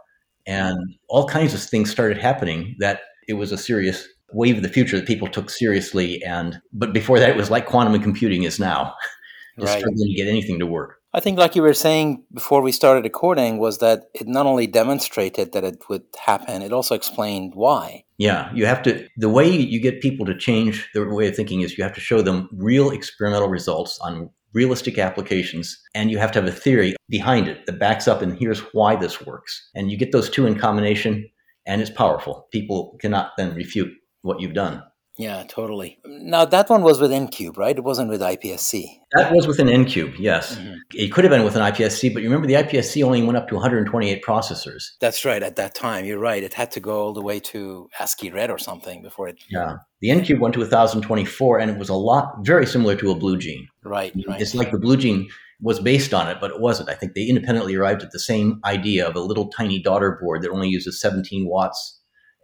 And 0.48 0.80
all 1.08 1.28
kinds 1.28 1.54
of 1.54 1.62
things 1.62 1.92
started 1.92 2.18
happening 2.18 2.78
that 2.80 3.02
it 3.28 3.34
was 3.34 3.52
a 3.52 3.60
serious 3.60 4.08
wave 4.34 4.58
of 4.58 4.64
the 4.64 4.70
future 4.70 4.98
that 4.98 5.08
people 5.08 5.28
took 5.28 5.50
seriously. 5.50 6.22
And 6.24 6.60
but 6.74 6.94
before 6.94 7.20
that, 7.20 7.30
it 7.30 7.38
was 7.38 7.50
like 7.50 7.66
quantum 7.66 8.02
computing 8.02 8.44
is 8.44 8.60
now, 8.60 8.94
just 9.60 9.74
right. 9.74 9.80
struggling 9.80 10.08
to 10.08 10.14
get 10.16 10.28
anything 10.28 10.60
to 10.60 10.66
work. 10.66 10.98
I 11.14 11.20
think, 11.20 11.40
like 11.40 11.56
you 11.56 11.62
were 11.62 11.74
saying 11.74 12.24
before 12.34 12.62
we 12.62 12.72
started 12.72 13.04
recording, 13.04 13.58
was 13.58 13.80
that 13.80 14.04
it 14.14 14.28
not 14.28 14.46
only 14.46 14.68
demonstrated 14.68 15.54
that 15.54 15.64
it 15.64 15.82
would 15.90 16.04
happen, 16.24 16.62
it 16.62 16.74
also 16.74 16.96
explained 16.96 17.54
why. 17.56 18.04
Yeah, 18.18 18.52
you 18.54 18.66
have 18.66 18.84
to. 18.84 19.08
The 19.16 19.30
way 19.30 19.50
you 19.50 19.82
get 19.82 20.02
people 20.02 20.26
to 20.26 20.38
change 20.38 20.88
their 20.94 21.12
way 21.12 21.28
of 21.28 21.36
thinking 21.36 21.62
is 21.62 21.78
you 21.78 21.84
have 21.84 21.96
to 21.96 22.02
show 22.02 22.22
them 22.22 22.50
real 22.52 22.92
experimental 22.92 23.48
results 23.48 23.98
on 24.02 24.30
realistic 24.54 24.98
applications, 24.98 25.80
and 25.96 26.12
you 26.12 26.18
have 26.18 26.32
to 26.34 26.42
have 26.42 26.50
a 26.50 26.56
theory 26.56 26.96
behind 27.10 27.48
it 27.48 27.66
that 27.66 27.80
backs 27.80 28.08
up 28.08 28.22
and 28.22 28.38
here's 28.38 28.60
why 28.74 28.96
this 28.96 29.26
works. 29.26 29.70
And 29.76 29.90
you 29.90 29.98
get 29.98 30.12
those 30.12 30.30
two 30.30 30.46
in 30.46 30.60
combination, 30.60 31.28
and 31.66 31.82
it's 31.82 31.92
powerful. 31.92 32.48
People 32.52 32.98
cannot 33.00 33.32
then 33.38 33.56
refute 33.56 33.92
what 34.28 34.40
you've 34.40 34.54
done. 34.54 34.84
Yeah, 35.18 35.46
totally. 35.48 35.98
Now 36.06 36.46
that 36.46 36.70
one 36.70 36.84
was 36.84 37.02
with 37.02 37.12
N-Cube, 37.12 37.58
right? 37.58 37.76
It 37.76 37.84
wasn't 37.84 38.12
with 38.12 38.22
IPSC. 38.22 38.86
That 39.14 39.34
was 39.34 39.48
with 39.48 39.58
an 39.58 39.68
N-Cube, 39.68 40.14
yes. 40.20 40.56
Mm-hmm. 40.56 40.76
It 40.94 41.12
could 41.12 41.24
have 41.24 41.32
been 41.32 41.44
with 41.44 41.56
an 41.56 41.64
IPSC, 41.64 42.14
but 42.14 42.22
you 42.22 42.30
remember 42.30 42.46
the 42.46 42.54
IPSC 42.54 43.04
only 43.04 43.24
went 43.24 43.36
up 43.36 43.48
to 43.48 43.56
128 43.56 44.24
processors. 44.24 44.84
That's 45.02 45.26
right. 45.26 45.42
At 45.42 45.56
that 45.56 45.74
time, 45.74 46.06
you're 46.06 46.20
right. 46.20 46.44
It 46.44 46.54
had 46.54 46.70
to 46.72 46.80
go 46.80 47.02
all 47.02 47.14
the 47.14 47.24
way 47.24 47.40
to 47.40 47.90
ASCI 48.00 48.32
Red 48.32 48.52
or 48.52 48.60
something 48.60 49.02
before 49.02 49.28
it. 49.28 49.44
Yeah, 49.50 49.78
the 50.02 50.12
N-Cube 50.12 50.40
went 50.40 50.54
to 50.54 50.60
1024, 50.60 51.58
and 51.58 51.72
it 51.72 51.80
was 51.80 51.90
a 51.90 51.96
lot 51.96 52.36
very 52.44 52.68
similar 52.68 52.96
to 52.98 53.10
a 53.10 53.16
Blue 53.16 53.38
Gene. 53.38 53.68
Right, 53.84 54.14
right. 54.28 54.40
It's 54.40 54.54
like 54.54 54.70
the 54.70 54.78
Blue 54.78 54.98
Gene 54.98 55.28
was 55.62 55.80
based 55.80 56.14
on 56.14 56.30
it, 56.30 56.38
but 56.40 56.52
it 56.52 56.62
wasn't. 56.62 56.90
I 56.90 56.94
think 56.94 57.16
they 57.16 57.26
independently 57.26 57.74
arrived 57.74 58.04
at 58.04 58.12
the 58.12 58.20
same 58.20 58.60
idea 58.64 59.08
of 59.08 59.16
a 59.16 59.20
little 59.20 59.50
tiny 59.50 59.82
daughter 59.82 60.20
board 60.22 60.44
that 60.44 60.52
only 60.52 60.68
uses 60.68 61.02
17 61.02 61.48
watts 61.48 61.97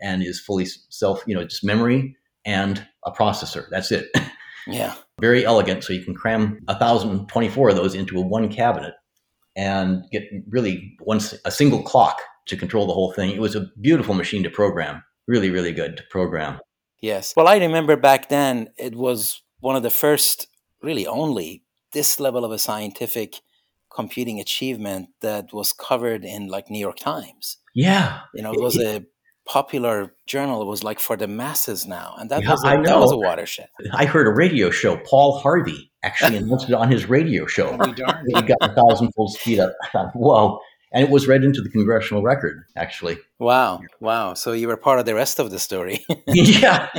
and 0.03 0.21
is 0.21 0.39
fully 0.39 0.65
self, 0.89 1.23
you 1.25 1.33
know, 1.33 1.43
just 1.43 1.63
memory 1.63 2.15
and 2.45 2.85
a 3.05 3.11
processor. 3.11 3.67
That's 3.71 3.91
it. 3.91 4.09
Yeah. 4.67 4.95
Very 5.19 5.45
elegant. 5.45 5.83
So 5.83 5.93
you 5.93 6.03
can 6.03 6.15
cram 6.15 6.59
1,024 6.65 7.69
of 7.69 7.75
those 7.75 7.95
into 7.95 8.17
a 8.17 8.21
one 8.21 8.49
cabinet 8.49 8.93
and 9.55 10.03
get 10.11 10.23
really 10.47 10.95
one, 11.01 11.19
a 11.45 11.51
single 11.51 11.83
clock 11.83 12.21
to 12.47 12.57
control 12.57 12.87
the 12.87 12.93
whole 12.93 13.11
thing. 13.11 13.31
It 13.31 13.41
was 13.41 13.55
a 13.55 13.69
beautiful 13.81 14.13
machine 14.13 14.43
to 14.43 14.49
program. 14.49 15.03
Really, 15.27 15.49
really 15.49 15.71
good 15.71 15.97
to 15.97 16.03
program. 16.09 16.59
Yes. 17.01 17.33
Well, 17.35 17.47
I 17.47 17.57
remember 17.57 17.97
back 17.97 18.29
then 18.29 18.69
it 18.77 18.95
was 18.95 19.41
one 19.59 19.75
of 19.75 19.83
the 19.83 19.89
first, 19.89 20.47
really 20.81 21.05
only, 21.07 21.63
this 21.91 22.19
level 22.19 22.43
of 22.43 22.51
a 22.51 22.59
scientific 22.59 23.41
computing 23.93 24.39
achievement 24.39 25.09
that 25.21 25.53
was 25.53 25.71
covered 25.71 26.25
in 26.25 26.47
like 26.47 26.69
New 26.69 26.79
York 26.79 26.97
Times. 26.97 27.57
Yeah. 27.75 28.21
You 28.33 28.41
know, 28.41 28.53
it 28.53 28.61
was 28.61 28.79
a 28.79 29.05
popular 29.45 30.15
journal 30.25 30.65
was 30.65 30.83
like 30.83 30.99
for 30.99 31.17
the 31.17 31.27
masses 31.27 31.85
now 31.85 32.15
and 32.17 32.29
that 32.29 32.43
yeah, 32.43 32.51
was 32.51 32.63
a, 32.63 32.81
that 32.81 32.99
was 32.99 33.11
a 33.11 33.17
watershed. 33.17 33.67
I 33.91 34.05
heard 34.05 34.27
a 34.27 34.31
radio 34.31 34.69
show 34.69 34.97
paul 34.97 35.39
harvey 35.39 35.91
actually 36.01 36.37
announced 36.37 36.69
it 36.69 36.73
on 36.73 36.89
his 36.89 37.09
radio 37.09 37.45
show. 37.45 37.77
Oh, 37.79 37.85
he 38.25 38.41
got 38.41 38.57
a 38.61 38.73
thousand 38.73 39.11
full 39.13 39.27
speed 39.27 39.59
up. 39.59 39.75
I 39.93 40.03
whoa. 40.13 40.59
And 40.93 41.03
it 41.03 41.09
was 41.09 41.27
read 41.27 41.43
into 41.43 41.61
the 41.61 41.69
congressional 41.69 42.23
record 42.23 42.63
actually. 42.77 43.17
Wow 43.39 43.81
wow. 43.99 44.33
So 44.33 44.53
you 44.53 44.67
were 44.67 44.77
part 44.77 44.99
of 44.99 45.05
the 45.05 45.15
rest 45.15 45.39
of 45.39 45.51
the 45.51 45.59
story. 45.59 46.05
Yeah. 46.27 46.89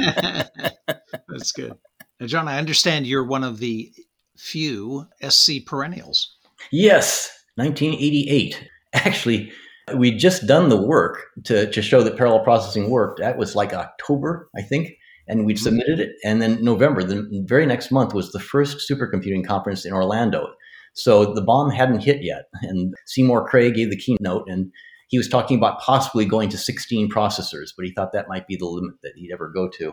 That's 1.29 1.53
good. 1.53 1.75
Now 2.21 2.27
john 2.27 2.49
i 2.49 2.59
understand 2.59 3.07
you're 3.07 3.25
one 3.25 3.45
of 3.45 3.59
the 3.59 3.91
few 4.37 5.07
sc 5.29 5.51
perennials. 5.67 6.37
Yes 6.71 7.31
1988 7.57 8.69
actually 8.93 9.53
We'd 9.95 10.19
just 10.19 10.47
done 10.47 10.71
the 10.71 10.81
work 10.81 11.27
to, 11.45 11.71
to 11.71 11.83
show 11.83 12.03
that 12.03 12.17
parallel 12.17 12.43
processing 12.43 12.89
worked. 12.89 13.21
That 13.21 13.37
was 13.37 13.55
like 13.55 13.75
October, 13.75 14.49
I 14.57 14.63
think. 14.63 14.93
And 15.29 15.45
we'd 15.45 15.57
mm-hmm. 15.57 15.65
submitted 15.65 16.01
it. 16.01 16.17
And 16.25 16.41
then 16.41 16.63
November, 16.65 17.03
the 17.03 17.29
very 17.47 17.67
next 17.67 17.91
month, 17.91 18.15
was 18.15 18.33
the 18.33 18.41
first 18.41 18.91
supercomputing 18.91 19.47
conference 19.47 19.85
in 19.85 19.93
Orlando. 19.93 20.49
So 20.95 21.35
the 21.35 21.43
bomb 21.43 21.71
hadn't 21.71 22.01
hit 22.01 22.23
yet. 22.23 22.45
And 22.63 22.95
Seymour 23.07 23.49
Cray 23.49 23.71
gave 23.71 23.91
the 23.91 23.97
keynote. 23.97 24.49
And 24.49 24.71
he 25.09 25.19
was 25.19 25.29
talking 25.29 25.57
about 25.57 25.81
possibly 25.81 26.25
going 26.25 26.49
to 26.51 26.59
16 26.59 27.11
processors, 27.11 27.71
but 27.77 27.85
he 27.85 27.93
thought 27.93 28.13
that 28.13 28.29
might 28.29 28.47
be 28.47 28.57
the 28.57 28.67
limit 28.67 28.95
that 29.03 29.13
he'd 29.17 29.33
ever 29.33 29.49
go 29.49 29.69
to. 29.69 29.93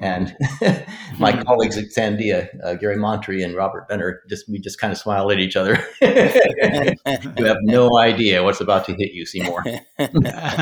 And 0.00 0.34
my 1.18 1.32
hmm. 1.32 1.42
colleagues 1.42 1.76
at 1.76 1.86
Sandia, 1.86 2.48
uh, 2.64 2.74
Gary 2.74 2.96
Montry 2.96 3.42
and 3.42 3.54
Robert 3.54 3.88
Benner, 3.88 4.22
just 4.28 4.48
we 4.48 4.58
just 4.58 4.80
kind 4.80 4.92
of 4.92 4.98
smiled 4.98 5.32
at 5.32 5.38
each 5.38 5.56
other. 5.56 5.78
you 6.00 7.44
have 7.44 7.58
no 7.62 7.98
idea 7.98 8.42
what's 8.42 8.60
about 8.60 8.86
to 8.86 8.94
hit 8.94 9.12
you, 9.12 9.26
Seymour. 9.26 9.64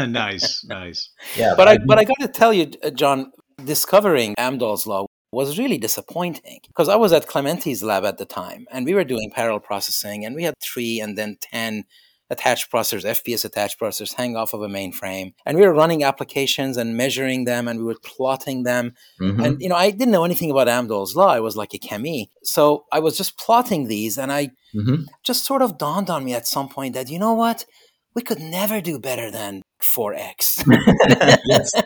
nice, 0.08 0.64
nice. 0.64 1.10
Yeah, 1.36 1.54
but 1.56 1.68
I 1.68 1.78
but 1.78 1.98
I 1.98 2.04
got 2.04 2.18
to 2.20 2.28
tell 2.28 2.52
you, 2.52 2.72
uh, 2.82 2.90
John, 2.90 3.30
discovering 3.64 4.34
Amdahl's 4.36 4.86
law 4.86 5.06
was 5.32 5.58
really 5.58 5.78
disappointing 5.78 6.58
because 6.66 6.88
I 6.88 6.96
was 6.96 7.12
at 7.12 7.28
Clementi's 7.28 7.84
lab 7.84 8.04
at 8.04 8.18
the 8.18 8.24
time, 8.24 8.66
and 8.72 8.84
we 8.84 8.94
were 8.94 9.04
doing 9.04 9.30
parallel 9.32 9.60
processing, 9.60 10.24
and 10.24 10.34
we 10.34 10.42
had 10.42 10.54
three 10.60 11.00
and 11.00 11.16
then 11.16 11.36
ten 11.40 11.84
attached 12.30 12.70
processors, 12.70 13.04
FPS 13.04 13.44
attached 13.44 13.78
processors, 13.78 14.14
hang 14.14 14.36
off 14.36 14.54
of 14.54 14.62
a 14.62 14.68
mainframe. 14.68 15.34
And 15.44 15.58
we 15.58 15.66
were 15.66 15.74
running 15.74 16.04
applications 16.04 16.76
and 16.76 16.96
measuring 16.96 17.44
them 17.44 17.66
and 17.66 17.80
we 17.80 17.84
were 17.84 17.96
plotting 18.02 18.62
them. 18.62 18.94
Mm-hmm. 19.20 19.40
And, 19.40 19.60
you 19.60 19.68
know, 19.68 19.74
I 19.74 19.90
didn't 19.90 20.12
know 20.12 20.24
anything 20.24 20.50
about 20.50 20.68
Amdahl's 20.68 21.16
law. 21.16 21.28
I 21.28 21.40
was 21.40 21.56
like 21.56 21.74
a 21.74 21.78
chemie. 21.78 22.30
So 22.44 22.84
I 22.92 23.00
was 23.00 23.16
just 23.16 23.36
plotting 23.36 23.88
these 23.88 24.16
and 24.16 24.32
I 24.32 24.50
mm-hmm. 24.74 25.02
just 25.24 25.44
sort 25.44 25.60
of 25.60 25.76
dawned 25.76 26.08
on 26.08 26.24
me 26.24 26.32
at 26.32 26.46
some 26.46 26.68
point 26.68 26.94
that, 26.94 27.10
you 27.10 27.18
know 27.18 27.34
what? 27.34 27.66
We 28.14 28.22
could 28.22 28.40
never 28.40 28.80
do 28.80 28.98
better 28.98 29.30
than 29.30 29.62
4x. 29.82 30.64
yes. 31.46 31.72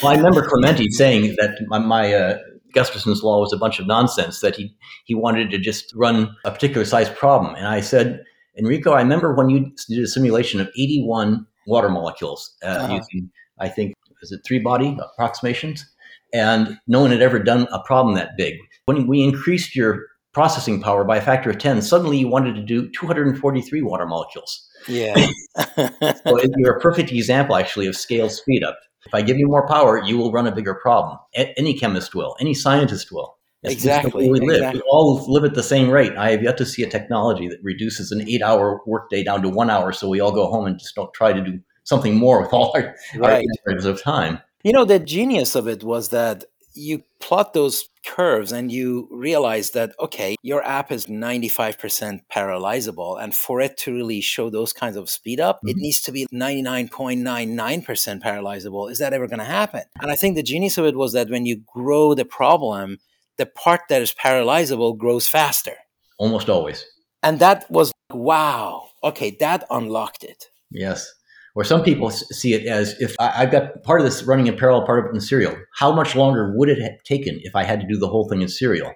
Well, 0.00 0.12
I 0.12 0.16
remember 0.16 0.46
Clementi 0.46 0.88
saying 0.90 1.34
that 1.40 1.58
my, 1.66 1.80
my 1.80 2.14
uh, 2.14 2.38
Gustafson's 2.72 3.24
law 3.24 3.40
was 3.40 3.52
a 3.52 3.56
bunch 3.56 3.80
of 3.80 3.86
nonsense, 3.88 4.40
that 4.42 4.54
he, 4.54 4.72
he 5.06 5.14
wanted 5.14 5.50
to 5.50 5.58
just 5.58 5.92
run 5.96 6.36
a 6.44 6.52
particular 6.52 6.84
size 6.84 7.10
problem. 7.10 7.56
And 7.56 7.66
I 7.66 7.80
said, 7.80 8.22
Enrico, 8.58 8.92
I 8.92 9.00
remember 9.00 9.34
when 9.34 9.50
you 9.50 9.72
did 9.88 10.02
a 10.02 10.08
simulation 10.08 10.60
of 10.60 10.68
81 10.68 11.46
water 11.66 11.88
molecules 11.88 12.56
uh, 12.62 12.66
uh-huh. 12.66 12.94
using, 12.94 13.30
I 13.58 13.68
think, 13.68 13.94
is 14.22 14.32
it 14.32 14.40
three 14.46 14.58
body 14.58 14.96
approximations? 15.00 15.86
And 16.32 16.78
no 16.86 17.00
one 17.00 17.10
had 17.10 17.22
ever 17.22 17.38
done 17.38 17.68
a 17.72 17.80
problem 17.80 18.14
that 18.16 18.36
big. 18.36 18.56
When 18.84 19.06
we 19.06 19.22
increased 19.22 19.74
your 19.74 20.06
processing 20.32 20.80
power 20.80 21.04
by 21.04 21.16
a 21.16 21.20
factor 21.20 21.50
of 21.50 21.58
10, 21.58 21.82
suddenly 21.82 22.18
you 22.18 22.28
wanted 22.28 22.54
to 22.54 22.62
do 22.62 22.90
243 22.90 23.82
water 23.82 24.06
molecules. 24.06 24.68
Yeah. 24.86 25.14
so 25.76 26.40
you're 26.56 26.76
a 26.76 26.80
perfect 26.80 27.10
example, 27.12 27.56
actually, 27.56 27.86
of 27.86 27.96
scale 27.96 28.28
speed 28.28 28.62
up. 28.62 28.78
If 29.06 29.14
I 29.14 29.22
give 29.22 29.38
you 29.38 29.46
more 29.46 29.66
power, 29.66 30.02
you 30.02 30.18
will 30.18 30.32
run 30.32 30.46
a 30.46 30.54
bigger 30.54 30.74
problem. 30.74 31.18
Any 31.34 31.78
chemist 31.78 32.14
will, 32.14 32.36
any 32.40 32.52
scientist 32.52 33.10
will. 33.10 33.37
That's 33.68 33.84
exactly. 33.84 34.30
We 34.30 34.40
live. 34.40 34.56
Exactly. 34.56 34.80
We 34.80 34.88
all 34.90 35.24
live 35.28 35.44
at 35.44 35.54
the 35.54 35.62
same 35.62 35.90
rate. 35.90 36.12
I 36.16 36.30
have 36.30 36.42
yet 36.42 36.56
to 36.58 36.66
see 36.66 36.82
a 36.82 36.88
technology 36.88 37.48
that 37.48 37.58
reduces 37.62 38.12
an 38.12 38.28
eight-hour 38.28 38.82
workday 38.86 39.22
down 39.24 39.42
to 39.42 39.48
one 39.48 39.70
hour, 39.70 39.92
so 39.92 40.08
we 40.08 40.20
all 40.20 40.32
go 40.32 40.46
home 40.46 40.66
and 40.66 40.78
just 40.78 40.94
don't 40.94 41.12
try 41.14 41.32
to 41.32 41.42
do 41.42 41.60
something 41.84 42.14
more 42.14 42.42
with 42.42 42.52
all 42.52 42.72
our, 42.74 42.94
right. 43.16 43.44
our 43.66 43.72
hours 43.72 43.84
of 43.84 44.02
time. 44.02 44.40
You 44.62 44.72
know, 44.72 44.84
the 44.84 44.98
genius 44.98 45.54
of 45.54 45.68
it 45.68 45.82
was 45.84 46.10
that 46.10 46.44
you 46.74 47.02
plot 47.20 47.54
those 47.54 47.88
curves 48.06 48.52
and 48.52 48.70
you 48.72 49.08
realize 49.10 49.70
that 49.70 49.94
okay 50.00 50.36
your 50.42 50.62
app 50.62 50.90
is 50.90 51.06
95% 51.06 52.20
parallelizable 52.32 53.22
and 53.22 53.34
for 53.34 53.60
it 53.60 53.76
to 53.76 53.92
really 53.92 54.20
show 54.20 54.48
those 54.48 54.72
kinds 54.72 54.96
of 54.96 55.10
speed 55.10 55.40
up 55.40 55.58
mm-hmm. 55.58 55.70
it 55.70 55.76
needs 55.76 56.00
to 56.00 56.12
be 56.12 56.26
99.99% 56.32 58.22
parallelizable 58.22 58.90
is 58.90 58.98
that 58.98 59.12
ever 59.12 59.26
going 59.26 59.40
to 59.40 59.44
happen 59.44 59.82
and 60.00 60.10
i 60.10 60.16
think 60.16 60.36
the 60.36 60.42
genius 60.42 60.78
of 60.78 60.86
it 60.86 60.96
was 60.96 61.12
that 61.12 61.28
when 61.28 61.44
you 61.44 61.60
grow 61.66 62.14
the 62.14 62.24
problem 62.24 62.98
the 63.38 63.46
part 63.46 63.82
that 63.88 64.02
is 64.02 64.14
parallelizable 64.14 64.96
grows 64.98 65.26
faster. 65.26 65.74
Almost 66.18 66.48
always. 66.48 66.84
And 67.22 67.38
that 67.40 67.70
was 67.70 67.92
wow. 68.12 68.90
Okay, 69.02 69.36
that 69.40 69.64
unlocked 69.70 70.24
it. 70.24 70.46
Yes. 70.70 71.12
Or 71.54 71.64
some 71.64 71.82
people 71.82 72.10
see 72.10 72.54
it 72.54 72.66
as 72.66 72.94
if 73.00 73.16
I, 73.18 73.30
have 73.30 73.50
got 73.50 73.82
part 73.82 74.00
of 74.00 74.04
this 74.04 74.22
running 74.22 74.46
in 74.46 74.56
parallel, 74.56 74.86
part 74.86 75.00
of 75.00 75.06
it 75.06 75.14
in 75.14 75.20
serial. 75.20 75.56
How 75.74 75.92
much 75.92 76.14
longer 76.14 76.54
would 76.56 76.68
it 76.68 76.80
have 76.80 77.02
taken 77.04 77.40
if 77.42 77.56
I 77.56 77.64
had 77.64 77.80
to 77.80 77.86
do 77.86 77.98
the 77.98 78.06
whole 78.06 78.28
thing 78.28 78.42
in 78.42 78.48
serial? 78.48 78.92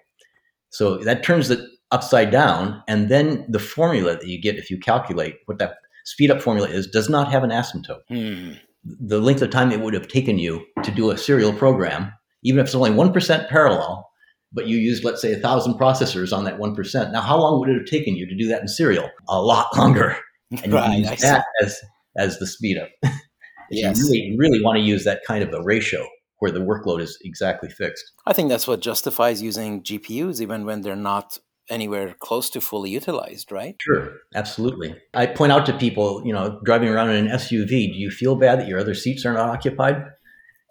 So 0.71 0.99
that 0.99 1.25
turns 1.25 1.51
it 1.51 1.59
upside 1.91 2.31
down, 2.31 2.83
and 2.89 3.09
then 3.09 3.45
the 3.49 3.59
formula 3.59 4.13
that 4.17 4.27
you 4.27 4.41
get 4.41 4.57
if 4.57 4.71
you 4.71 4.79
calculate 4.79 5.37
what 5.47 5.59
that 5.59 5.75
speed 6.05 6.31
up 6.31 6.41
formula 6.41 6.69
is 6.69 6.87
does 6.87 7.09
not 7.09 7.31
have 7.31 7.43
an 7.43 7.51
asymptote. 7.51 8.01
Hmm. 8.09 8.53
The 8.85 9.21
length 9.21 9.43
of 9.43 9.51
time 9.51 9.73
it 9.73 9.81
would 9.81 9.95
have 9.95 10.09
taken 10.09 10.39
you 10.39 10.65
to 10.83 10.91
do 10.91 11.11
a 11.11 11.19
serial 11.19 11.53
program, 11.53 12.13
even 12.45 12.61
if 12.61 12.67
it's 12.67 12.75
only 12.75 12.91
one 12.91 13.13
percent 13.13 13.49
parallel, 13.49 14.09
but 14.53 14.67
you 14.67 14.79
used, 14.79 15.05
let's 15.05 15.23
say, 15.23 15.33
a 15.33 15.39
thousand 15.39 15.75
processors 15.75 16.37
on 16.37 16.45
that 16.45 16.59
1%. 16.59 17.13
Now, 17.13 17.21
how 17.21 17.39
long 17.39 17.59
would 17.61 17.69
it 17.69 17.77
have 17.77 17.87
taken 17.87 18.17
you 18.17 18.27
to 18.27 18.35
do 18.37 18.49
that 18.49 18.61
in 18.61 18.69
serial? 18.69 19.11
A 19.29 19.41
lot 19.41 19.77
longer. 19.77 20.17
And 20.63 20.71
right, 20.71 20.99
you 20.99 21.09
use 21.09 21.23
that 21.23 21.47
as, 21.63 21.81
as 22.19 22.39
the 22.39 22.47
speed 22.47 22.77
up. 22.77 22.91
yes. 23.71 23.99
You 23.99 24.05
really, 24.05 24.37
really 24.37 24.63
want 24.63 24.77
to 24.77 24.83
use 24.83 25.05
that 25.05 25.23
kind 25.27 25.43
of 25.43 25.51
a 25.55 25.63
ratio 25.63 26.07
where 26.41 26.51
the 26.51 26.61
workload 26.61 27.01
is 27.01 27.17
exactly 27.25 27.71
fixed. 27.71 28.05
I 28.27 28.35
think 28.35 28.51
that's 28.51 28.69
what 28.69 28.81
justifies 28.81 29.41
using 29.41 29.83
GPUs 29.83 30.43
even 30.43 30.67
when 30.67 30.83
they're 30.83 30.95
not 30.95 31.39
anywhere 31.71 32.15
close 32.19 32.51
to 32.51 32.61
fully 32.61 32.91
utilized, 32.91 33.51
right? 33.51 33.77
Sure, 33.81 34.13
absolutely. 34.35 34.95
I 35.15 35.25
point 35.25 35.53
out 35.53 35.65
to 35.67 35.73
people, 35.73 36.23
you 36.25 36.35
know, 36.35 36.61
driving 36.65 36.91
around 36.91 37.11
in 37.11 37.29
an 37.29 37.33
SUV, 37.33 37.69
do 37.69 37.99
you 37.99 38.11
feel 38.11 38.37
bad 38.37 38.59
that 38.59 38.69
your 38.69 38.79
other 38.79 38.95
seats 38.95 39.25
are 39.25 39.33
not 39.33 39.49
occupied? 39.49 40.05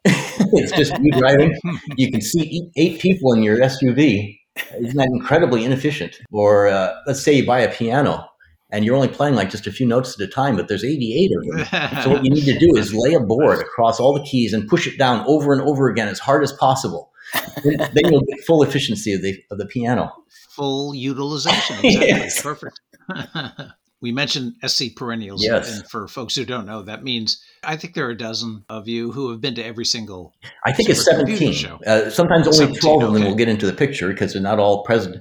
It's 0.05 0.71
just 0.71 0.93
you 1.01 1.11
driving. 1.11 1.57
You 1.97 2.11
can 2.11 2.21
see 2.21 2.69
eight 2.77 2.99
people 2.99 3.33
in 3.33 3.43
your 3.43 3.57
SUV. 3.59 4.37
Isn't 4.79 4.97
that 4.97 5.07
incredibly 5.07 5.63
inefficient? 5.63 6.19
Or 6.31 6.67
uh, 6.67 6.93
let's 7.07 7.23
say 7.23 7.33
you 7.33 7.45
buy 7.45 7.59
a 7.59 7.71
piano 7.71 8.27
and 8.71 8.85
you're 8.85 8.95
only 8.95 9.07
playing 9.07 9.35
like 9.35 9.49
just 9.49 9.67
a 9.67 9.71
few 9.71 9.85
notes 9.85 10.19
at 10.19 10.27
a 10.27 10.31
time, 10.31 10.55
but 10.55 10.67
there's 10.67 10.83
88 10.83 11.31
of 11.37 11.69
them. 11.69 12.03
so 12.03 12.09
what 12.09 12.23
you 12.23 12.31
need 12.31 12.45
to 12.45 12.57
do 12.57 12.75
is 12.75 12.93
lay 12.93 13.13
a 13.13 13.19
board 13.19 13.59
across 13.59 13.99
all 13.99 14.13
the 14.13 14.23
keys 14.23 14.53
and 14.53 14.67
push 14.67 14.87
it 14.87 14.97
down 14.97 15.23
over 15.27 15.53
and 15.53 15.61
over 15.61 15.89
again 15.89 16.07
as 16.07 16.19
hard 16.19 16.43
as 16.43 16.51
possible. 16.53 17.11
then, 17.63 17.77
then 17.77 18.11
you'll 18.11 18.21
get 18.21 18.43
full 18.45 18.63
efficiency 18.63 19.13
of 19.13 19.21
the 19.21 19.41
of 19.51 19.57
the 19.57 19.65
piano. 19.65 20.11
Full 20.49 20.93
utilization. 20.93 21.77
Exactly. 21.83 21.91
yes. 22.07 22.41
Perfect. 22.41 22.81
we 24.01 24.11
mentioned 24.11 24.55
SC 24.65 24.95
perennials. 24.95 25.43
Yes. 25.43 25.77
And 25.77 25.87
for 25.87 26.07
folks 26.07 26.35
who 26.35 26.43
don't 26.43 26.65
know, 26.65 26.81
that 26.81 27.03
means 27.03 27.43
I 27.63 27.77
think 27.77 27.93
there 27.93 28.07
are 28.07 28.11
a 28.11 28.17
dozen 28.17 28.65
of 28.67 28.87
you 28.87 29.11
who 29.11 29.29
have 29.29 29.39
been 29.39 29.55
to 29.55 29.63
every 29.63 29.85
single. 29.85 30.33
I 30.65 30.71
think 30.73 30.89
it's 30.89 31.05
17. 31.05 31.79
Uh, 31.85 32.09
sometimes 32.09 32.47
only 32.47 32.57
17, 32.57 32.81
12 32.81 33.03
of 33.03 33.13
them 33.13 33.23
will 33.23 33.35
get 33.35 33.47
into 33.47 33.67
the 33.67 33.73
picture 33.73 34.09
because 34.09 34.33
they're 34.33 34.41
not 34.41 34.59
all 34.59 34.83
present 34.83 35.17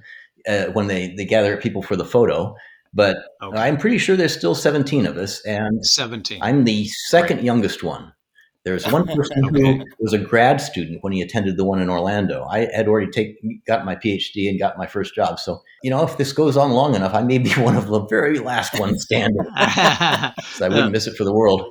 uh, 0.48 0.66
when 0.72 0.86
they, 0.86 1.14
they 1.14 1.26
gather 1.26 1.56
people 1.56 1.82
for 1.82 1.96
the 1.96 2.04
photo. 2.04 2.54
But 2.92 3.18
okay. 3.42 3.58
I'm 3.58 3.76
pretty 3.76 3.98
sure 3.98 4.16
there's 4.16 4.34
still 4.34 4.54
17 4.54 5.06
of 5.06 5.16
us. 5.16 5.44
And 5.44 5.84
17. 5.84 6.42
I'm 6.42 6.64
the 6.64 6.86
second 6.86 7.36
right. 7.36 7.44
youngest 7.44 7.82
one. 7.82 8.12
There's 8.64 8.86
one 8.86 9.06
person 9.06 9.44
okay. 9.46 9.78
who 9.78 9.84
was 10.00 10.12
a 10.12 10.18
grad 10.18 10.60
student 10.60 10.98
when 11.02 11.14
he 11.14 11.22
attended 11.22 11.56
the 11.56 11.64
one 11.64 11.80
in 11.80 11.88
Orlando. 11.88 12.44
I 12.44 12.68
had 12.74 12.88
already 12.88 13.10
take, 13.10 13.36
got 13.66 13.86
my 13.86 13.96
PhD 13.96 14.50
and 14.50 14.58
got 14.58 14.76
my 14.76 14.86
first 14.86 15.14
job. 15.14 15.40
So, 15.40 15.62
you 15.82 15.90
know, 15.90 16.02
if 16.02 16.18
this 16.18 16.32
goes 16.32 16.58
on 16.58 16.72
long 16.72 16.94
enough, 16.94 17.14
I 17.14 17.22
may 17.22 17.38
be 17.38 17.50
one 17.56 17.76
of 17.76 17.86
the 17.86 18.04
very 18.06 18.38
last 18.38 18.78
ones 18.78 19.02
standing. 19.04 19.42
so 19.56 20.66
I 20.66 20.68
wouldn't 20.68 20.92
miss 20.92 21.06
it 21.06 21.16
for 21.16 21.24
the 21.24 21.32
world. 21.32 21.62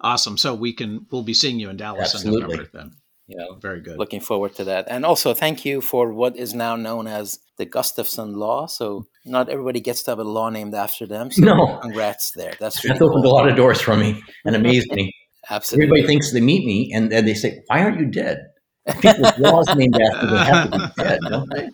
Awesome. 0.00 0.36
So 0.36 0.54
we 0.54 0.72
can 0.72 1.06
we'll 1.12 1.22
be 1.22 1.34
seeing 1.34 1.60
you 1.60 1.70
in 1.70 1.76
Dallas 1.76 2.14
Absolutely. 2.14 2.42
in 2.42 2.48
November 2.48 2.70
then. 2.72 2.90
Yeah, 3.28 3.44
very 3.60 3.80
good. 3.80 3.98
Looking 3.98 4.20
forward 4.20 4.56
to 4.56 4.64
that. 4.64 4.86
And 4.88 5.06
also 5.06 5.32
thank 5.32 5.64
you 5.64 5.80
for 5.80 6.12
what 6.12 6.36
is 6.36 6.54
now 6.54 6.74
known 6.74 7.06
as 7.06 7.38
the 7.56 7.64
Gustafson 7.64 8.34
Law. 8.34 8.66
So 8.66 9.06
not 9.24 9.48
everybody 9.48 9.80
gets 9.80 10.02
to 10.02 10.10
have 10.10 10.18
a 10.18 10.24
law 10.24 10.50
named 10.50 10.74
after 10.74 11.06
them. 11.06 11.30
So 11.30 11.44
no. 11.44 11.78
congrats 11.80 12.32
there. 12.34 12.54
That's 12.58 12.82
really 12.82 12.94
That's 12.94 13.02
opened 13.02 13.24
a 13.24 13.28
lot 13.28 13.48
of 13.48 13.56
doors 13.56 13.80
for 13.80 13.96
me 13.96 14.20
and 14.44 14.56
amazed 14.56 14.90
me. 14.90 15.14
Absolutely. 15.50 15.86
Everybody 15.86 16.06
thinks 16.06 16.32
they 16.32 16.40
meet 16.40 16.64
me 16.64 16.92
and, 16.94 17.10
then 17.10 17.24
they 17.24 17.34
say, 17.34 17.62
Why 17.66 17.82
aren't 17.82 18.00
you 18.00 18.06
dead? 18.06 18.38
People's 19.00 19.38
laws 19.38 19.74
named 19.76 20.00
after 20.00 20.26
them 20.26 20.36
have 20.38 20.70
to 20.70 20.78
be 20.78 21.02
dead, 21.02 21.20
don't 21.28 21.50
they? 21.50 21.70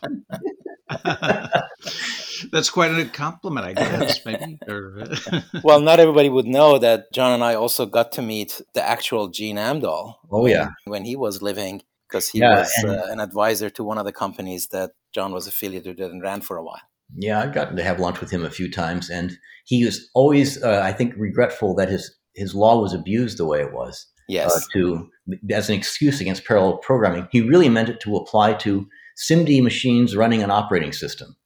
That's 2.52 2.70
quite 2.70 2.90
a 2.92 3.04
compliment, 3.06 3.66
I 3.66 3.72
guess. 3.72 4.24
Maybe. 4.24 4.58
well, 5.62 5.80
not 5.80 6.00
everybody 6.00 6.28
would 6.28 6.46
know 6.46 6.78
that 6.78 7.12
John 7.12 7.32
and 7.32 7.44
I 7.44 7.54
also 7.54 7.86
got 7.86 8.12
to 8.12 8.22
meet 8.22 8.60
the 8.74 8.86
actual 8.86 9.28
Gene 9.28 9.56
Amdahl. 9.56 10.14
Oh 10.30 10.46
yeah, 10.46 10.68
when 10.84 11.04
he 11.04 11.16
was 11.16 11.42
living, 11.42 11.82
because 12.08 12.28
he 12.28 12.40
yeah, 12.40 12.60
was 12.60 12.72
and, 12.78 12.90
uh, 12.90 13.06
an 13.08 13.20
advisor 13.20 13.70
to 13.70 13.84
one 13.84 13.98
of 13.98 14.04
the 14.04 14.12
companies 14.12 14.68
that 14.68 14.92
John 15.14 15.32
was 15.32 15.46
affiliated 15.46 15.98
with 15.98 16.10
and 16.10 16.22
ran 16.22 16.40
for 16.40 16.56
a 16.56 16.64
while. 16.64 16.80
Yeah, 17.16 17.40
I've 17.40 17.54
gotten 17.54 17.76
to 17.76 17.82
have 17.82 18.00
lunch 18.00 18.20
with 18.20 18.30
him 18.30 18.44
a 18.44 18.50
few 18.50 18.70
times, 18.70 19.10
and 19.10 19.36
he 19.64 19.84
was 19.84 20.10
always, 20.14 20.62
uh, 20.62 20.80
I 20.82 20.92
think, 20.92 21.14
regretful 21.16 21.74
that 21.76 21.88
his 21.88 22.14
his 22.38 22.54
law 22.54 22.80
was 22.80 22.94
abused 22.94 23.38
the 23.38 23.46
way 23.46 23.60
it 23.60 23.72
was. 23.72 24.06
Yes. 24.28 24.54
Uh, 24.54 24.60
to 24.74 25.10
as 25.50 25.68
an 25.68 25.74
excuse 25.74 26.20
against 26.20 26.44
parallel 26.44 26.78
programming, 26.78 27.28
he 27.30 27.40
really 27.40 27.68
meant 27.68 27.88
it 27.88 28.00
to 28.00 28.16
apply 28.16 28.54
to 28.54 28.86
SIMD 29.18 29.62
machines 29.62 30.16
running 30.16 30.42
an 30.42 30.50
operating 30.50 30.92
system 30.92 31.36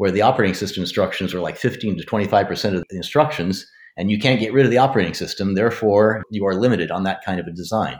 where 0.00 0.10
the 0.10 0.22
operating 0.22 0.54
system 0.54 0.82
instructions 0.82 1.34
are 1.34 1.40
like 1.40 1.58
15 1.58 1.98
to 1.98 2.06
25% 2.06 2.74
of 2.74 2.82
the 2.88 2.96
instructions, 2.96 3.70
And 3.98 4.10
you 4.10 4.18
can't 4.18 4.40
get 4.40 4.54
rid 4.54 4.64
of 4.64 4.70
the 4.70 4.78
operating 4.78 5.12
system. 5.12 5.54
Therefore, 5.54 6.22
you 6.30 6.46
are 6.46 6.54
limited 6.54 6.90
on 6.90 7.02
that 7.02 7.22
kind 7.22 7.38
of 7.38 7.46
a 7.46 7.52
design 7.52 7.98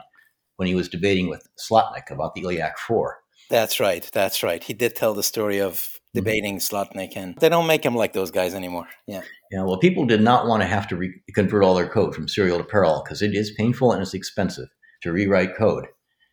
when 0.55 0.67
he 0.67 0.73
was 0.73 0.89
debating 0.89 1.29
with 1.29 1.47
Slotnick 1.59 2.09
about 2.09 2.33
the 2.33 2.41
ILLIAC 2.41 2.75
4. 2.87 3.20
That's 3.49 3.79
right. 3.79 4.09
That's 4.13 4.43
right. 4.43 4.63
He 4.63 4.73
did 4.73 4.95
tell 4.95 5.13
the 5.13 5.23
story 5.23 5.59
of 5.59 5.73
mm-hmm. 5.75 6.19
debating. 6.19 6.59
Slotnick, 6.59 7.13
and 7.15 7.35
they 7.37 7.49
don't 7.49 7.67
make 7.67 7.85
him 7.85 7.95
like 7.95 8.13
those 8.13 8.31
guys 8.31 8.53
anymore. 8.53 8.87
Yeah. 9.07 9.21
Yeah. 9.51 9.63
Well, 9.63 9.77
people 9.77 10.05
did 10.05 10.21
not 10.21 10.47
want 10.47 10.61
to 10.61 10.67
have 10.67 10.87
to 10.89 10.95
re- 10.95 11.21
convert 11.33 11.63
all 11.63 11.75
their 11.75 11.89
code 11.89 12.15
from 12.15 12.27
serial 12.27 12.57
to 12.57 12.63
parallel 12.63 13.03
because 13.03 13.21
it 13.21 13.35
is 13.35 13.51
painful 13.57 13.91
and 13.91 14.01
it's 14.01 14.13
expensive 14.13 14.67
to 15.01 15.11
rewrite 15.11 15.55
code. 15.57 15.87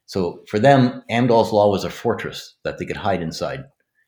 So 0.07 0.43
for 0.49 0.59
them, 0.59 1.03
Amdahl's 1.11 1.53
law 1.53 1.71
was 1.71 1.85
a 1.85 1.91
fortress 1.91 2.57
that 2.65 2.79
they 2.79 2.87
could 2.87 2.97
hide 2.97 3.23
inside. 3.23 3.65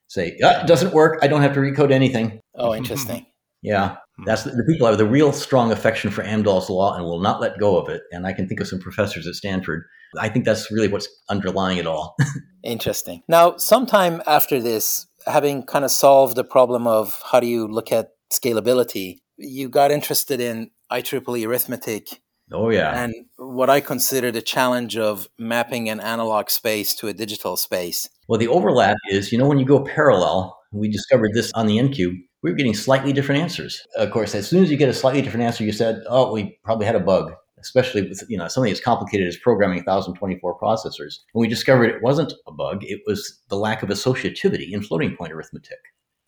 Say, 0.08 0.36
ah, 0.42 0.62
it 0.62 0.66
doesn't 0.66 0.94
work. 0.94 1.18
I 1.22 1.28
don't 1.28 1.42
have 1.42 1.54
to 1.54 1.60
recode 1.60 1.92
anything. 1.92 2.40
Oh, 2.54 2.74
interesting. 2.80 3.26
yeah. 3.62 3.96
That's 4.26 4.42
the, 4.42 4.50
the, 4.50 4.64
people 4.64 4.86
have 4.86 4.98
the 4.98 5.06
real 5.06 5.32
strong 5.32 5.72
affection 5.72 6.10
for 6.10 6.22
Amdahl's 6.22 6.68
law 6.68 6.94
and 6.94 7.04
will 7.04 7.20
not 7.20 7.40
let 7.40 7.58
go 7.58 7.78
of 7.78 7.88
it. 7.88 8.02
And 8.12 8.26
I 8.26 8.32
can 8.32 8.48
think 8.48 8.60
of 8.60 8.68
some 8.68 8.80
professors 8.80 9.26
at 9.26 9.34
Stanford. 9.34 9.84
I 10.18 10.28
think 10.28 10.44
that's 10.44 10.70
really 10.70 10.88
what's 10.88 11.08
underlying 11.28 11.78
it 11.78 11.86
all. 11.86 12.16
Interesting. 12.62 13.22
Now, 13.28 13.56
sometime 13.56 14.22
after 14.26 14.60
this, 14.60 15.06
having 15.26 15.62
kind 15.64 15.84
of 15.84 15.90
solved 15.90 16.36
the 16.36 16.44
problem 16.44 16.86
of 16.86 17.20
how 17.30 17.40
do 17.40 17.46
you 17.46 17.66
look 17.66 17.92
at 17.92 18.10
scalability, 18.32 19.18
you 19.36 19.68
got 19.68 19.90
interested 19.90 20.40
in 20.40 20.70
IEEE 20.92 21.46
arithmetic. 21.46 22.20
Oh, 22.52 22.70
yeah. 22.70 23.02
And 23.02 23.14
what 23.36 23.70
I 23.70 23.80
consider 23.80 24.30
the 24.30 24.42
challenge 24.42 24.96
of 24.96 25.28
mapping 25.38 25.88
an 25.88 26.00
analog 26.00 26.50
space 26.50 26.94
to 26.96 27.08
a 27.08 27.12
digital 27.12 27.56
space. 27.56 28.08
Well, 28.28 28.38
the 28.38 28.48
overlap 28.48 28.96
is, 29.08 29.30
you 29.30 29.38
know, 29.38 29.46
when 29.46 29.58
you 29.58 29.64
go 29.64 29.80
parallel, 29.84 30.58
we 30.72 30.88
discovered 30.88 31.32
this 31.32 31.52
on 31.54 31.66
the 31.66 31.78
NCube, 31.78 32.16
we 32.42 32.50
were 32.50 32.56
getting 32.56 32.74
slightly 32.74 33.12
different 33.12 33.40
answers. 33.40 33.86
Of 33.96 34.10
course, 34.10 34.34
as 34.34 34.48
soon 34.48 34.62
as 34.62 34.70
you 34.70 34.76
get 34.76 34.88
a 34.88 34.94
slightly 34.94 35.22
different 35.22 35.44
answer, 35.44 35.64
you 35.64 35.72
said, 35.72 36.02
oh, 36.08 36.32
we 36.32 36.58
probably 36.64 36.86
had 36.86 36.96
a 36.96 37.00
bug 37.00 37.32
especially 37.60 38.02
with 38.02 38.22
you 38.28 38.38
know 38.38 38.48
something 38.48 38.72
as 38.72 38.80
complicated 38.80 39.26
as 39.28 39.36
programming 39.36 39.78
1024 39.78 40.58
processors. 40.58 41.18
And 41.34 41.40
we 41.40 41.48
discovered 41.48 41.90
it 41.90 42.02
wasn't 42.02 42.32
a 42.46 42.52
bug; 42.52 42.82
it 42.82 43.00
was 43.06 43.40
the 43.48 43.56
lack 43.56 43.82
of 43.82 43.88
associativity 43.88 44.72
in 44.72 44.82
floating 44.82 45.16
point 45.16 45.32
arithmetic. 45.32 45.78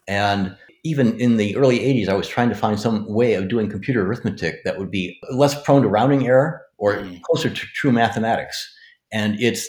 And 0.09 0.57
even 0.85 1.19
in 1.21 1.37
the 1.37 1.57
early 1.57 1.79
80s, 1.79 2.09
I 2.09 2.15
was 2.15 2.29
trying 2.29 2.49
to 2.49 2.55
find 2.57 2.79
some 2.79 3.07
way 3.09 3.35
of 3.35 3.49
doing 3.49 3.71
computer 3.71 4.05
arithmetic 4.05 4.65
that 4.65 4.79
would 4.79 4.91
be 4.91 5.19
less 5.31 5.61
prone 5.63 5.83
to 5.83 5.89
rounding 5.89 6.27
error 6.27 6.63
or 6.79 6.97
mm. 6.97 7.23
closer 7.23 7.49
to 7.49 7.67
true 7.75 7.93
mathematics. 7.93 8.69
And 9.13 9.41
it's 9.41 9.69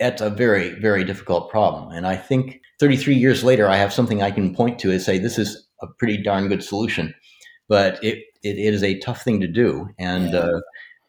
it's 0.00 0.22
a 0.22 0.30
very 0.30 0.70
very 0.80 1.04
difficult 1.04 1.50
problem. 1.50 1.90
And 1.92 2.06
I 2.06 2.16
think 2.16 2.60
33 2.80 3.14
years 3.14 3.44
later, 3.44 3.68
I 3.68 3.76
have 3.76 3.92
something 3.92 4.22
I 4.22 4.30
can 4.30 4.54
point 4.54 4.78
to 4.80 4.90
and 4.90 5.00
say 5.00 5.18
this 5.18 5.38
is 5.38 5.68
a 5.82 5.86
pretty 5.86 6.22
darn 6.22 6.48
good 6.48 6.64
solution. 6.64 7.14
But 7.68 8.02
it, 8.02 8.18
it, 8.42 8.58
it 8.58 8.74
is 8.74 8.82
a 8.82 8.98
tough 8.98 9.22
thing 9.22 9.40
to 9.40 9.46
do. 9.46 9.88
And 9.98 10.32
yeah. 10.32 10.40
uh, 10.40 10.60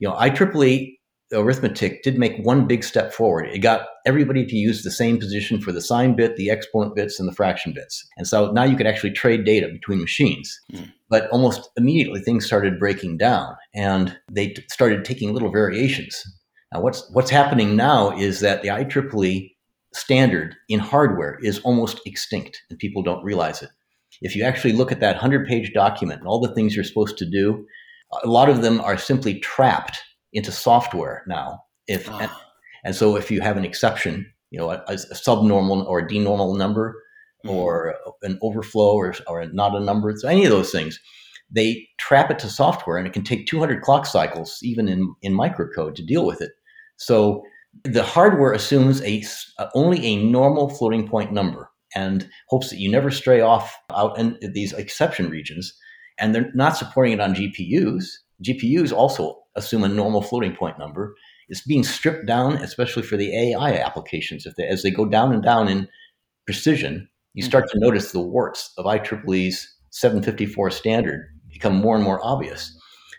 you 0.05 0.11
know, 0.11 0.17
IEEE 0.17 0.97
arithmetic 1.33 2.03
did 2.03 2.19
make 2.19 2.37
one 2.45 2.67
big 2.67 2.83
step 2.83 3.11
forward. 3.11 3.47
It 3.47 3.59
got 3.59 3.87
everybody 4.05 4.45
to 4.45 4.55
use 4.55 4.83
the 4.83 4.91
same 4.91 5.17
position 5.17 5.59
for 5.59 5.71
the 5.71 5.81
sign 5.81 6.15
bit, 6.15 6.35
the 6.35 6.51
exponent 6.51 6.95
bits, 6.95 7.19
and 7.19 7.27
the 7.27 7.33
fraction 7.33 7.73
bits. 7.73 8.07
And 8.15 8.27
so 8.27 8.51
now 8.51 8.63
you 8.63 8.77
could 8.77 8.85
actually 8.85 9.13
trade 9.13 9.45
data 9.45 9.67
between 9.67 9.99
machines. 9.99 10.59
Mm. 10.71 10.91
But 11.09 11.27
almost 11.31 11.71
immediately 11.75 12.21
things 12.21 12.45
started 12.45 12.77
breaking 12.77 13.17
down 13.17 13.55
and 13.73 14.15
they 14.31 14.49
t- 14.49 14.63
started 14.69 15.03
taking 15.03 15.33
little 15.33 15.51
variations. 15.51 16.23
Now 16.71 16.81
what's 16.81 17.09
what's 17.11 17.31
happening 17.31 17.75
now 17.75 18.15
is 18.15 18.41
that 18.41 18.61
the 18.61 18.67
IEEE 18.67 19.55
standard 19.95 20.55
in 20.69 20.79
hardware 20.79 21.39
is 21.41 21.59
almost 21.61 21.99
extinct 22.05 22.61
and 22.69 22.77
people 22.77 23.01
don't 23.01 23.23
realize 23.23 23.63
it. 23.63 23.69
If 24.21 24.35
you 24.35 24.43
actually 24.43 24.73
look 24.73 24.91
at 24.91 24.99
that 24.99 25.17
100-page 25.17 25.73
document 25.73 26.19
and 26.19 26.27
all 26.27 26.39
the 26.39 26.53
things 26.53 26.75
you're 26.75 26.85
supposed 26.85 27.17
to 27.17 27.25
do, 27.25 27.65
a 28.23 28.27
lot 28.27 28.49
of 28.49 28.61
them 28.61 28.81
are 28.81 28.97
simply 28.97 29.39
trapped 29.39 29.99
into 30.33 30.51
software 30.51 31.23
now. 31.27 31.59
If 31.87 32.09
oh. 32.09 32.17
and, 32.19 32.31
and, 32.83 32.95
so 32.95 33.15
if 33.15 33.31
you 33.31 33.41
have 33.41 33.57
an 33.57 33.65
exception, 33.65 34.25
you 34.51 34.59
know, 34.59 34.71
a, 34.71 34.83
a 34.87 34.97
subnormal 34.97 35.83
or 35.83 35.99
a 35.99 36.07
denormal 36.07 36.57
number, 36.57 36.95
mm. 37.45 37.51
or 37.51 37.95
an 38.23 38.39
overflow, 38.41 38.93
or 38.93 39.13
or 39.27 39.45
not 39.47 39.75
a 39.75 39.79
number, 39.79 40.13
so 40.15 40.27
any 40.27 40.45
of 40.45 40.51
those 40.51 40.71
things, 40.71 40.99
they 41.49 41.87
trap 41.99 42.31
it 42.31 42.39
to 42.39 42.49
software, 42.49 42.97
and 42.97 43.07
it 43.07 43.13
can 43.13 43.23
take 43.23 43.47
200 43.47 43.81
clock 43.81 44.05
cycles, 44.05 44.59
even 44.63 44.87
in 44.87 45.13
in 45.21 45.33
microcode, 45.33 45.95
to 45.95 46.05
deal 46.05 46.25
with 46.25 46.41
it. 46.41 46.51
So 46.97 47.43
the 47.83 48.03
hardware 48.03 48.53
assumes 48.53 49.01
a 49.03 49.23
only 49.73 50.03
a 50.05 50.23
normal 50.23 50.69
floating 50.69 51.07
point 51.07 51.33
number 51.33 51.69
and 51.93 52.29
hopes 52.49 52.69
that 52.69 52.79
you 52.79 52.89
never 52.89 53.11
stray 53.11 53.41
off 53.41 53.75
out 53.91 54.17
in 54.17 54.37
these 54.53 54.73
exception 54.73 55.29
regions 55.29 55.77
and 56.17 56.33
they're 56.33 56.51
not 56.53 56.77
supporting 56.77 57.13
it 57.13 57.19
on 57.19 57.35
GPUs. 57.35 58.05
GPUs 58.43 58.91
also 58.91 59.41
assume 59.55 59.83
a 59.83 59.89
normal 59.89 60.21
floating 60.21 60.55
point 60.55 60.77
number. 60.79 61.15
It's 61.47 61.61
being 61.61 61.83
stripped 61.83 62.25
down, 62.25 62.53
especially 62.55 63.03
for 63.03 63.17
the 63.17 63.35
AI 63.35 63.73
applications. 63.73 64.45
If 64.45 64.55
they, 64.55 64.67
as 64.67 64.83
they 64.83 64.91
go 64.91 65.05
down 65.05 65.33
and 65.33 65.43
down 65.43 65.67
in 65.67 65.87
precision, 66.45 67.07
you 67.33 67.43
mm-hmm. 67.43 67.49
start 67.49 67.69
to 67.69 67.79
notice 67.79 68.11
the 68.11 68.19
warts 68.19 68.73
of 68.77 68.85
IEEE's 68.85 69.73
754 69.91 70.71
standard 70.71 71.29
become 71.49 71.75
more 71.75 71.95
and 71.95 72.03
more 72.03 72.19
obvious. 72.23 72.77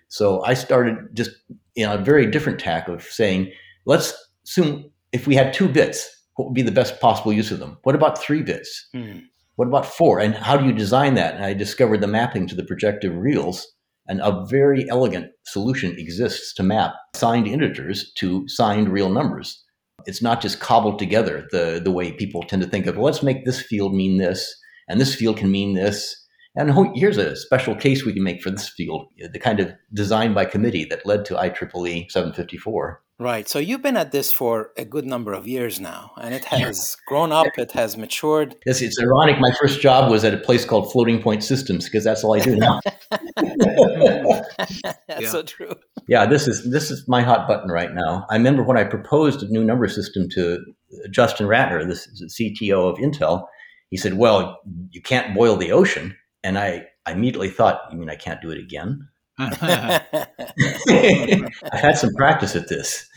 So 0.08 0.42
I 0.44 0.54
started 0.54 0.96
just 1.14 1.30
in 1.74 1.88
a 1.88 1.98
very 1.98 2.26
different 2.26 2.58
tack 2.58 2.88
of 2.88 3.02
saying, 3.02 3.52
let's 3.86 4.14
assume 4.44 4.90
if 5.12 5.26
we 5.26 5.34
had 5.34 5.52
two 5.52 5.68
bits, 5.68 6.08
what 6.34 6.46
would 6.46 6.54
be 6.54 6.62
the 6.62 6.70
best 6.70 7.00
possible 7.00 7.32
use 7.32 7.50
of 7.50 7.58
them? 7.58 7.78
What 7.82 7.94
about 7.94 8.18
three 8.18 8.42
bits? 8.42 8.88
Mm. 8.94 9.24
What 9.56 9.68
about 9.68 9.86
four? 9.86 10.20
And 10.20 10.34
how 10.34 10.56
do 10.56 10.66
you 10.66 10.72
design 10.72 11.14
that? 11.14 11.34
And 11.34 11.44
I 11.44 11.54
discovered 11.54 12.02
the 12.02 12.06
mapping 12.06 12.46
to 12.46 12.54
the 12.54 12.64
projective 12.64 13.16
reals. 13.16 13.66
And 14.08 14.20
a 14.20 14.44
very 14.48 14.88
elegant 14.88 15.32
solution 15.46 15.98
exists 15.98 16.54
to 16.54 16.62
map 16.62 16.92
signed 17.16 17.48
integers 17.48 18.12
to 18.18 18.46
signed 18.46 18.90
real 18.90 19.08
numbers. 19.10 19.64
It's 20.06 20.22
not 20.22 20.40
just 20.40 20.60
cobbled 20.60 20.98
together 20.98 21.48
the, 21.50 21.80
the 21.82 21.90
way 21.90 22.12
people 22.12 22.42
tend 22.42 22.62
to 22.62 22.68
think 22.68 22.86
of, 22.86 22.96
let's 22.96 23.22
make 23.22 23.44
this 23.44 23.60
field 23.60 23.94
mean 23.94 24.18
this, 24.18 24.54
and 24.88 25.00
this 25.00 25.16
field 25.16 25.38
can 25.38 25.50
mean 25.50 25.74
this. 25.74 26.14
And 26.54 26.72
here's 26.94 27.18
a 27.18 27.34
special 27.34 27.74
case 27.74 28.04
we 28.04 28.12
can 28.12 28.22
make 28.22 28.42
for 28.42 28.50
this 28.50 28.68
field, 28.68 29.08
the 29.18 29.38
kind 29.38 29.58
of 29.58 29.72
design 29.92 30.32
by 30.32 30.44
committee 30.44 30.84
that 30.84 31.04
led 31.04 31.24
to 31.24 31.34
IEEE 31.34 32.10
754. 32.10 33.02
Right. 33.18 33.48
So 33.48 33.58
you've 33.58 33.80
been 33.80 33.96
at 33.96 34.12
this 34.12 34.30
for 34.30 34.72
a 34.76 34.84
good 34.84 35.06
number 35.06 35.32
of 35.32 35.48
years 35.48 35.80
now, 35.80 36.12
and 36.20 36.34
it 36.34 36.44
has 36.44 36.98
grown 37.06 37.32
up, 37.32 37.46
it 37.56 37.72
has 37.72 37.96
matured. 37.96 38.56
Yes, 38.66 38.82
it's 38.82 39.00
ironic. 39.00 39.40
My 39.40 39.52
first 39.58 39.80
job 39.80 40.10
was 40.10 40.22
at 40.22 40.34
a 40.34 40.36
place 40.36 40.66
called 40.66 40.92
Floating 40.92 41.22
Point 41.22 41.42
Systems 41.42 41.86
because 41.86 42.04
that's 42.04 42.22
all 42.22 42.34
I 42.34 42.40
do 42.40 42.56
now. 42.56 42.78
that's 43.36 45.22
yeah. 45.22 45.30
so 45.30 45.42
true. 45.42 45.74
Yeah, 46.08 46.26
this 46.26 46.46
is 46.46 46.70
this 46.70 46.90
is 46.90 47.08
my 47.08 47.22
hot 47.22 47.48
button 47.48 47.70
right 47.70 47.94
now. 47.94 48.26
I 48.28 48.36
remember 48.36 48.62
when 48.62 48.76
I 48.76 48.84
proposed 48.84 49.42
a 49.42 49.48
new 49.48 49.64
number 49.64 49.88
system 49.88 50.28
to 50.34 50.62
Justin 51.10 51.46
Rattner, 51.46 51.86
the 51.88 51.94
CTO 52.28 52.90
of 52.90 52.98
Intel. 52.98 53.46
He 53.88 53.96
said, 53.96 54.18
"Well, 54.18 54.58
you 54.90 55.00
can't 55.00 55.34
boil 55.34 55.56
the 55.56 55.72
ocean," 55.72 56.14
and 56.44 56.58
I, 56.58 56.84
I 57.06 57.12
immediately 57.12 57.48
thought, 57.48 57.80
"You 57.90 57.96
mean 57.96 58.10
I 58.10 58.16
can't 58.16 58.42
do 58.42 58.50
it 58.50 58.58
again?" 58.58 59.08
I 60.88 61.50
had 61.72 61.98
some 61.98 62.14
practice 62.14 62.56
at 62.56 62.68
this. 62.68 63.08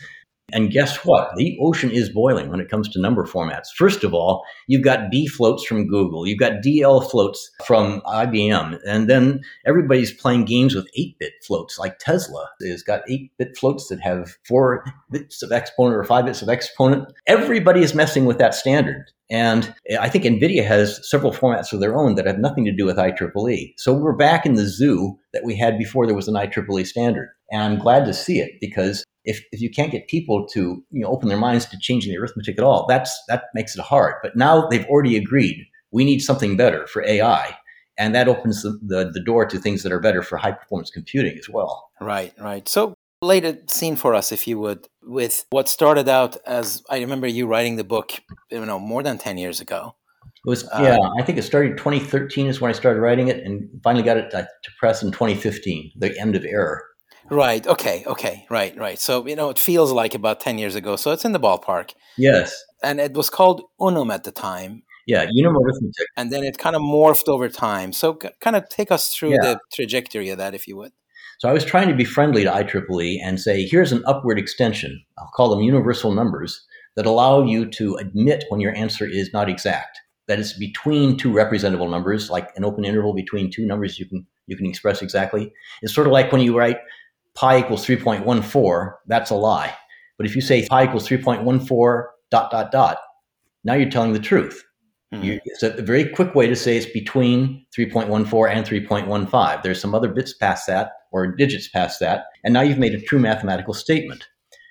And 0.52 0.70
guess 0.70 1.04
what? 1.04 1.30
The 1.36 1.56
ocean 1.60 1.90
is 1.90 2.08
boiling 2.08 2.50
when 2.50 2.60
it 2.60 2.68
comes 2.68 2.88
to 2.90 3.00
number 3.00 3.24
formats. 3.26 3.68
First 3.76 4.04
of 4.04 4.14
all, 4.14 4.44
you've 4.66 4.84
got 4.84 5.10
B 5.10 5.26
floats 5.26 5.64
from 5.64 5.86
Google, 5.86 6.26
you've 6.26 6.38
got 6.38 6.62
DL 6.62 7.08
floats 7.10 7.50
from 7.64 8.00
IBM, 8.02 8.78
and 8.86 9.08
then 9.08 9.40
everybody's 9.66 10.12
playing 10.12 10.44
games 10.44 10.74
with 10.74 10.88
8 10.96 11.16
bit 11.18 11.32
floats, 11.46 11.78
like 11.78 11.98
Tesla 11.98 12.48
has 12.62 12.82
got 12.82 13.02
8 13.08 13.30
bit 13.38 13.56
floats 13.56 13.88
that 13.88 14.00
have 14.00 14.36
4 14.46 14.84
bits 15.10 15.42
of 15.42 15.52
exponent 15.52 15.96
or 15.96 16.04
5 16.04 16.24
bits 16.24 16.42
of 16.42 16.48
exponent. 16.48 17.12
Everybody 17.26 17.82
is 17.82 17.94
messing 17.94 18.24
with 18.24 18.38
that 18.38 18.54
standard. 18.54 19.10
And 19.30 19.72
I 20.00 20.08
think 20.08 20.24
NVIDIA 20.24 20.66
has 20.66 21.08
several 21.08 21.32
formats 21.32 21.72
of 21.72 21.78
their 21.78 21.96
own 21.96 22.16
that 22.16 22.26
have 22.26 22.40
nothing 22.40 22.64
to 22.64 22.74
do 22.74 22.84
with 22.84 22.96
IEEE. 22.96 23.74
So 23.76 23.92
we're 23.92 24.16
back 24.16 24.44
in 24.44 24.54
the 24.54 24.66
zoo 24.66 25.16
that 25.32 25.44
we 25.44 25.56
had 25.56 25.78
before 25.78 26.04
there 26.04 26.16
was 26.16 26.26
an 26.26 26.34
IEEE 26.34 26.84
standard. 26.84 27.28
And 27.52 27.62
I'm 27.62 27.78
glad 27.78 28.06
to 28.06 28.12
see 28.12 28.40
it 28.40 28.52
because 28.60 29.04
if, 29.24 29.42
if 29.52 29.60
you 29.60 29.70
can't 29.70 29.92
get 29.92 30.08
people 30.08 30.46
to 30.48 30.82
you 30.90 31.00
know, 31.00 31.08
open 31.08 31.28
their 31.28 31.38
minds 31.38 31.66
to 31.66 31.78
changing 31.78 32.12
the 32.12 32.18
arithmetic 32.18 32.58
at 32.58 32.64
all, 32.64 32.86
that's, 32.88 33.22
that 33.28 33.44
makes 33.54 33.76
it 33.76 33.82
hard. 33.82 34.14
But 34.22 34.36
now 34.36 34.66
they've 34.68 34.86
already 34.86 35.16
agreed 35.16 35.66
we 35.90 36.04
need 36.04 36.20
something 36.20 36.56
better 36.56 36.86
for 36.86 37.04
AI. 37.06 37.56
And 37.98 38.14
that 38.14 38.28
opens 38.28 38.62
the, 38.62 38.78
the, 38.82 39.10
the 39.12 39.20
door 39.20 39.44
to 39.46 39.58
things 39.58 39.82
that 39.82 39.92
are 39.92 40.00
better 40.00 40.22
for 40.22 40.38
high 40.38 40.52
performance 40.52 40.90
computing 40.90 41.36
as 41.38 41.48
well. 41.48 41.90
Right, 42.00 42.32
right. 42.38 42.66
So 42.68 42.94
lay 43.20 43.40
the 43.40 43.60
scene 43.66 43.96
for 43.96 44.14
us, 44.14 44.32
if 44.32 44.48
you 44.48 44.58
would, 44.58 44.88
with 45.02 45.44
what 45.50 45.68
started 45.68 46.08
out 46.08 46.36
as 46.46 46.82
I 46.88 47.00
remember 47.00 47.26
you 47.26 47.46
writing 47.46 47.76
the 47.76 47.84
book, 47.84 48.12
you 48.50 48.64
know, 48.64 48.78
more 48.78 49.02
than 49.02 49.18
10 49.18 49.36
years 49.36 49.60
ago. 49.60 49.96
It 50.24 50.48
was, 50.48 50.64
uh, 50.68 50.80
yeah, 50.80 50.96
I 51.18 51.22
think 51.22 51.36
it 51.36 51.42
started 51.42 51.76
2013 51.76 52.46
is 52.46 52.62
when 52.62 52.70
I 52.70 52.72
started 52.72 53.00
writing 53.00 53.28
it 53.28 53.44
and 53.44 53.68
finally 53.84 54.02
got 54.02 54.16
it 54.16 54.30
to 54.30 54.48
press 54.78 55.02
in 55.02 55.12
2015, 55.12 55.92
the 55.96 56.18
end 56.18 56.34
of 56.34 56.46
error. 56.46 56.82
Right. 57.30 57.66
Okay. 57.66 58.04
Okay. 58.06 58.46
Right. 58.50 58.76
Right. 58.76 58.98
So, 58.98 59.26
you 59.26 59.36
know, 59.36 59.50
it 59.50 59.58
feels 59.58 59.92
like 59.92 60.14
about 60.14 60.40
10 60.40 60.58
years 60.58 60.74
ago. 60.74 60.96
So 60.96 61.12
it's 61.12 61.24
in 61.24 61.32
the 61.32 61.40
ballpark. 61.40 61.94
Yes. 62.18 62.62
And 62.82 63.00
it 63.00 63.14
was 63.14 63.30
called 63.30 63.62
Unum 63.80 64.10
at 64.10 64.24
the 64.24 64.32
time. 64.32 64.82
Yeah. 65.06 65.26
Unum 65.32 65.56
arithmetic. 65.56 66.06
And 66.16 66.32
then 66.32 66.44
it 66.44 66.58
kind 66.58 66.76
of 66.76 66.82
morphed 66.82 67.28
over 67.28 67.48
time. 67.48 67.92
So, 67.92 68.14
kind 68.40 68.56
of 68.56 68.68
take 68.68 68.90
us 68.90 69.14
through 69.14 69.30
yeah. 69.30 69.42
the 69.42 69.60
trajectory 69.72 70.28
of 70.30 70.38
that, 70.38 70.54
if 70.54 70.66
you 70.66 70.76
would. 70.76 70.92
So 71.40 71.48
I 71.48 71.54
was 71.54 71.64
trying 71.64 71.88
to 71.88 71.94
be 71.94 72.04
friendly 72.04 72.44
to 72.44 72.50
IEEE 72.50 73.18
and 73.24 73.40
say, 73.40 73.64
here's 73.64 73.92
an 73.92 74.02
upward 74.06 74.38
extension. 74.38 75.02
I'll 75.18 75.30
call 75.34 75.48
them 75.48 75.62
universal 75.62 76.12
numbers 76.12 76.66
that 76.96 77.06
allow 77.06 77.42
you 77.42 77.64
to 77.70 77.94
admit 77.96 78.44
when 78.50 78.60
your 78.60 78.76
answer 78.76 79.06
is 79.06 79.32
not 79.32 79.48
exact. 79.48 79.98
That 80.28 80.38
it's 80.38 80.52
between 80.52 81.16
two 81.16 81.32
representable 81.32 81.88
numbers, 81.88 82.28
like 82.28 82.50
an 82.56 82.64
open 82.64 82.84
interval 82.84 83.14
between 83.14 83.50
two 83.50 83.64
numbers 83.64 83.98
you 83.98 84.04
can 84.04 84.26
you 84.48 84.56
can 84.56 84.66
express 84.66 85.00
exactly. 85.00 85.50
It's 85.80 85.94
sort 85.94 86.06
of 86.06 86.12
like 86.12 86.30
when 86.30 86.42
you 86.42 86.58
write 86.58 86.76
pi 87.34 87.60
equals 87.60 87.86
3.14, 87.86 88.92
that's 89.06 89.30
a 89.30 89.34
lie. 89.34 89.74
But 90.16 90.26
if 90.26 90.34
you 90.34 90.42
say 90.42 90.66
pi 90.68 90.84
equals 90.84 91.08
3.14 91.08 92.04
dot 92.30 92.50
dot 92.50 92.70
dot, 92.70 92.98
now 93.64 93.74
you're 93.74 93.90
telling 93.90 94.12
the 94.12 94.18
truth. 94.18 94.64
Mm-hmm. 95.12 95.24
You, 95.24 95.40
it's 95.44 95.62
a 95.62 95.82
very 95.82 96.08
quick 96.08 96.34
way 96.34 96.46
to 96.46 96.54
say 96.54 96.76
it's 96.76 96.86
between 96.86 97.66
3.14 97.76 98.50
and 98.50 98.66
3.15. 98.66 99.62
There's 99.62 99.80
some 99.80 99.94
other 99.94 100.08
bits 100.08 100.34
past 100.34 100.66
that 100.68 100.92
or 101.10 101.26
digits 101.26 101.68
past 101.68 101.98
that, 102.00 102.26
and 102.44 102.54
now 102.54 102.60
you've 102.60 102.78
made 102.78 102.94
a 102.94 103.00
true 103.00 103.18
mathematical 103.18 103.74
statement. 103.74 104.28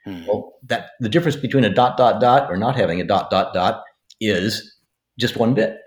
Mm-hmm. 0.08 0.28
Well, 0.28 0.54
that 0.64 0.92
the 1.02 1.10
difference 1.10 1.36
between 1.36 1.66
a 1.66 1.74
dot 1.74 1.98
dot 1.98 2.22
dot 2.22 2.50
or 2.50 2.58
not 2.58 2.76
having 2.76 3.02
a 3.02 3.04
dot 3.04 3.30
dot 3.30 3.54
dot 3.54 3.84
is 4.22 4.78
just 5.20 5.36
one 5.36 5.54
bit. 5.54 5.78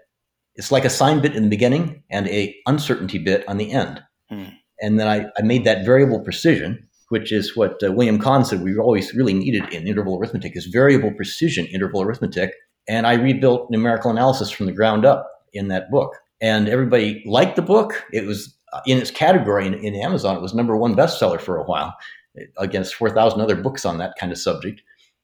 It's 0.55 0.71
like 0.71 0.85
a 0.85 0.91
sign 0.91 1.21
bit 1.21 1.35
in 1.35 1.45
the 1.45 1.49
beginning 1.49 2.03
and 2.11 2.29
a 2.29 2.55
uncertainty 2.67 3.19
bit 3.19 3.49
on 3.49 3.57
the 3.57 3.73
end. 3.73 4.03
Mm-hmm. 4.31 4.55
And 4.83 5.01
then 5.01 5.09
I, 5.09 5.27
I 5.39 5.43
made 5.43 5.65
that 5.65 5.87
variable 5.87 6.21
precision, 6.21 6.87
which 7.09 7.33
is 7.33 7.57
what 7.57 7.83
uh, 7.83 7.93
William 7.93 8.19
Kahan 8.19 8.45
said 8.45 8.63
we 8.63 8.77
always 8.77 9.15
really 9.15 9.33
needed 9.33 9.73
in 9.73 9.87
interval 9.87 10.19
arithmetic 10.19 10.57
is 10.57 10.67
variable 10.67 11.13
precision 11.13 11.67
interval 11.67 12.03
arithmetic 12.03 12.53
and 12.89 13.07
I 13.07 13.15
rebuilt 13.15 13.71
numerical 13.71 14.11
analysis 14.11 14.51
from 14.51 14.67
the 14.67 14.73
ground 14.73 15.05
up 15.05 15.29
in 15.53 15.69
that 15.69 15.91
book. 15.91 16.17
And 16.41 16.69
everybody 16.69 17.23
liked 17.27 17.57
the 17.57 17.63
book. 17.63 18.05
It 18.13 18.27
was 18.27 18.57
uh, 18.73 18.81
in 18.87 18.99
its 18.99 19.11
category 19.11 19.67
in, 19.67 19.75
in 19.75 19.95
Amazon. 19.95 20.37
It 20.37 20.43
was 20.43 20.55
number 20.55 20.77
one 20.77 20.97
bestseller 20.97 21.41
for 21.41 21.57
a 21.57 21.65
while 21.65 21.95
against 22.57 22.95
4,000 22.95 23.41
other 23.41 23.57
books 23.57 23.85
on 23.85 23.99
that 23.99 24.15
kind 24.19 24.33
of 24.33 24.39
subject. 24.39 24.83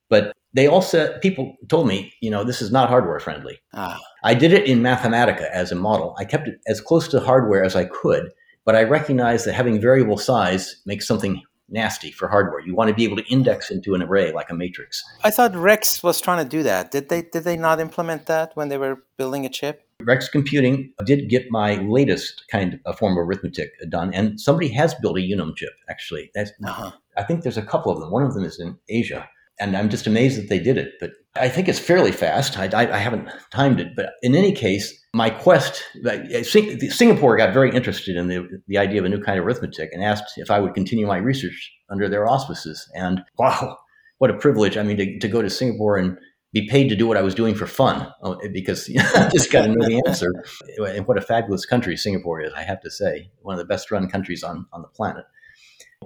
But 0.09 0.33
they 0.55 0.67
all 0.67 0.83
said, 0.83 1.21
people 1.21 1.57
told 1.69 1.89
me, 1.89 2.13
you 2.21 2.31
know, 2.31 2.45
this 2.45 2.63
is 2.63 2.71
not 2.71 2.89
hardware 2.89 3.21
friendly. 3.21 3.59
Ah. 3.75 3.99
I 4.25 4.35
did 4.35 4.53
it 4.53 4.67
in 4.67 4.81
Mathematica 4.81 5.51
as 5.51 5.73
a 5.73 5.77
model. 5.77 6.15
I 6.19 6.25
kept 6.25 6.49
it 6.49 6.61
as 6.67 6.81
close 6.81 7.09
to 7.09 7.21
hardware 7.21 7.65
as 7.65 7.77
I 7.77 7.85
could, 7.85 8.31
but 8.69 8.77
I 8.77 8.83
recognize 8.83 9.47
that 9.47 9.55
having 9.55 9.81
variable 9.81 10.19
size 10.19 10.83
makes 10.85 11.07
something 11.07 11.43
nasty 11.71 12.11
for 12.11 12.29
hardware. 12.29 12.61
You 12.61 12.75
want 12.75 12.89
to 12.89 12.95
be 12.95 13.05
able 13.05 13.17
to 13.17 13.25
index 13.25 13.71
into 13.71 13.95
an 13.95 14.03
array 14.03 14.31
like 14.31 14.51
a 14.51 14.55
matrix. 14.55 15.03
I 15.25 15.31
thought 15.31 15.57
Rex 15.57 16.03
was 16.03 16.21
trying 16.21 16.45
to 16.45 16.57
do 16.57 16.63
that. 16.65 16.91
Did 16.91 17.09
they 17.09 17.23
did 17.23 17.45
they 17.45 17.57
not 17.57 17.81
implement 17.81 18.27
that 18.27 18.55
when 18.57 18.69
they 18.69 18.77
were 18.77 19.05
building 19.17 19.47
a 19.47 19.49
chip? 19.49 19.89
Rex 20.03 20.29
Computing 20.29 20.93
did 21.07 21.31
get 21.31 21.51
my 21.51 21.77
latest 21.77 22.45
kind 22.53 22.79
of 22.85 22.99
form 22.99 23.17
of 23.17 23.27
arithmetic 23.27 23.71
done, 23.89 24.13
and 24.13 24.39
somebody 24.39 24.69
has 24.69 24.93
built 24.97 25.17
a 25.17 25.23
Unum 25.23 25.55
chip. 25.57 25.73
Actually, 25.89 26.31
that's 26.35 26.51
uh-huh. 26.63 26.91
I 27.17 27.23
think 27.23 27.45
there's 27.45 27.57
a 27.57 27.63
couple 27.63 27.91
of 27.91 28.01
them. 28.01 28.11
One 28.11 28.23
of 28.23 28.35
them 28.35 28.45
is 28.45 28.61
in 28.61 28.77
Asia, 28.91 29.27
and 29.61 29.77
I'm 29.77 29.89
just 29.89 30.07
amazed 30.07 30.39
that 30.39 30.49
they 30.49 30.59
did 30.59 30.79
it. 30.79 30.93
But 31.01 31.11
I 31.37 31.49
think 31.49 31.69
it's 31.69 31.79
fairly 31.79 32.13
fast. 32.13 32.59
I, 32.59 32.67
I, 32.67 32.95
I 32.95 32.99
haven't 32.99 33.29
timed 33.53 33.81
it, 33.81 33.95
but 33.97 34.13
in 34.23 34.35
any 34.35 34.53
case, 34.53 34.99
my 35.15 35.31
quest, 35.31 35.83
eh, 36.07 36.43
Singapore 36.43 37.37
got 37.37 37.53
very 37.53 37.71
interested 37.71 38.17
in 38.17 38.29
the, 38.29 38.47
the 38.67 38.79
idea 38.79 39.01
of 39.01 39.05
a 39.05 39.09
new 39.09 39.23
kind 39.23 39.39
of 39.39 39.47
arithmetic 39.47 39.91
and 39.93 40.03
asked 40.03 40.33
if 40.37 40.51
I 40.51 40.61
would 40.61 40.75
continue 40.75 41.07
my 41.07 41.19
research 41.19 41.73
under 41.91 42.09
their 42.09 42.29
auspices. 42.29 42.89
And 42.95 43.23
wow, 43.39 43.79
what 44.19 44.31
a 44.31 44.35
privilege! 44.35 44.77
I 44.77 44.83
mean, 44.83 44.97
to, 44.99 45.19
to 45.19 45.29
go 45.29 45.43
to 45.43 45.51
Singapore 45.51 45.97
and 45.97 46.19
be 46.53 46.67
paid 46.67 46.89
to 46.89 46.97
do 46.97 47.07
what 47.07 47.17
I 47.17 47.23
was 47.23 47.35
doing 47.35 47.55
for 47.55 47.67
fun 47.67 48.11
oh, 48.23 48.35
eh, 48.35 48.49
because 48.53 48.89
you 48.89 48.97
know, 48.97 49.11
I 49.15 49.29
just 49.31 49.53
got 49.53 49.63
to 49.63 49.69
know 49.69 49.87
the 49.87 50.03
answer. 50.07 50.33
And 50.79 51.07
what 51.07 51.19
a 51.19 51.23
fabulous 51.23 51.65
country 51.65 51.97
Singapore 51.97 52.41
is, 52.41 52.53
I 52.55 52.63
have 52.63 52.81
to 52.83 52.91
say, 52.91 53.31
one 53.43 53.55
of 53.55 53.59
the 53.59 53.67
best 53.67 53.91
run 53.91 54.09
countries 54.09 54.43
on, 54.43 54.67
on 54.73 54.83
the 54.83 54.89
planet. 54.89 55.25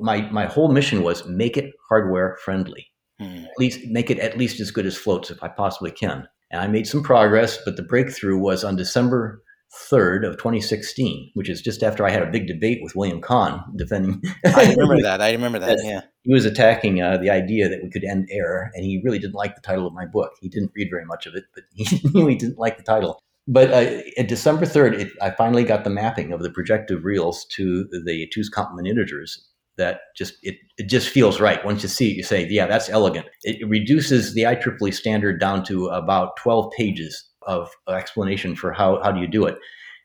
My, 0.01 0.23
my 0.31 0.47
whole 0.47 0.73
mission 0.73 1.03
was 1.03 1.27
make 1.27 1.57
it 1.57 1.73
hardware 1.89 2.39
friendly. 2.45 2.92
Hmm. 3.23 3.45
At 3.45 3.59
least 3.59 3.81
make 3.87 4.11
it 4.11 4.19
at 4.19 4.39
least 4.39 4.61
as 4.61 4.71
good 4.71 4.87
as 4.87 4.97
floats 4.97 5.31
if 5.31 5.43
I 5.43 5.49
possibly 5.49 5.91
can. 5.91 6.29
And 6.51 6.61
I 6.61 6.67
made 6.67 6.87
some 6.87 7.03
progress, 7.03 7.59
but 7.65 7.77
the 7.77 7.83
breakthrough 7.83 8.39
was 8.39 8.63
on 8.63 8.77
December 8.77 9.43
3rd 9.91 10.29
of 10.29 10.37
2016, 10.37 11.31
which 11.35 11.49
is 11.49 11.63
just 11.63 11.83
after 11.83 12.05
I 12.05 12.11
had 12.11 12.23
a 12.23 12.31
big 12.31 12.47
debate 12.47 12.81
with 12.83 12.95
William 12.95 13.23
Kahan 13.23 13.63
defending. 13.77 14.21
I 14.45 14.71
remember 14.71 15.01
that. 15.03 15.23
I 15.23 15.33
remember 15.33 15.59
that. 15.59 15.79
Yeah. 15.83 16.03
He 16.25 16.33
was 16.33 16.45
attacking 16.45 17.01
uh, 17.01 17.17
the 17.17 17.31
idea 17.31 17.69
that 17.69 17.81
we 17.83 17.91
could 17.91 18.05
end 18.05 18.29
error, 18.31 18.71
and 18.75 18.85
he 18.85 19.01
really 19.03 19.19
didn't 19.19 19.35
like 19.35 19.55
the 19.55 19.63
title 19.63 19.87
of 19.87 19.95
my 19.95 20.05
book. 20.05 20.33
He 20.41 20.49
didn't 20.49 20.73
read 20.77 20.89
very 20.91 21.07
much 21.07 21.27
of 21.27 21.35
it, 21.35 21.45
but 21.55 21.65
he 21.75 22.01
really 22.13 22.35
didn't 22.35 22.59
like 22.59 22.77
the 22.77 22.83
title. 22.83 23.19
But 23.49 23.73
uh, 23.73 24.03
at 24.19 24.29
December 24.29 24.67
3rd, 24.67 25.01
it, 25.01 25.13
I 25.21 25.31
finally 25.31 25.65
got 25.65 25.85
the 25.85 25.91
mapping 25.91 26.33
of 26.33 26.43
the 26.43 26.51
projective 26.51 27.05
reals 27.05 27.45
to 27.57 27.85
the 28.05 28.29
two's 28.33 28.49
complement 28.49 28.87
integers 28.87 29.49
that 29.77 30.01
just 30.17 30.35
it, 30.43 30.57
it 30.79 30.89
just 30.89 31.09
feels 31.09 31.41
right. 31.41 31.65
Once 31.65 31.83
you 31.83 31.89
see 31.89 32.11
it, 32.11 32.17
you 32.17 32.23
say, 32.23 32.47
yeah, 32.49 32.67
that's 32.67 32.89
elegant. 32.89 33.27
It, 33.43 33.67
reduces 33.69 34.35
the 34.35 34.43
IEEE 34.43 34.95
standard 34.95 35.41
down 35.41 35.65
to 35.65 35.87
about 35.89 36.37
12 36.37 36.73
pages 36.77 37.29
of 37.47 37.71
explanation 37.89 38.55
for 38.55 38.73
how, 38.73 39.03
how 39.03 39.11
do 39.13 39.21
you 39.21 39.27
do 39.27 39.45
it. 39.47 39.57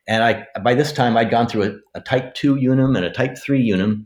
And 0.07 0.23
I 0.23 0.45
by 0.63 0.73
this 0.73 0.91
time 0.91 1.17
I'd 1.17 1.29
gone 1.29 1.47
through 1.47 1.63
a, 1.63 1.99
a 1.99 2.01
type 2.01 2.33
2 2.35 2.55
unum 2.57 2.95
and 2.95 3.05
a 3.05 3.11
type 3.11 3.37
3 3.37 3.71
unum, 3.71 4.05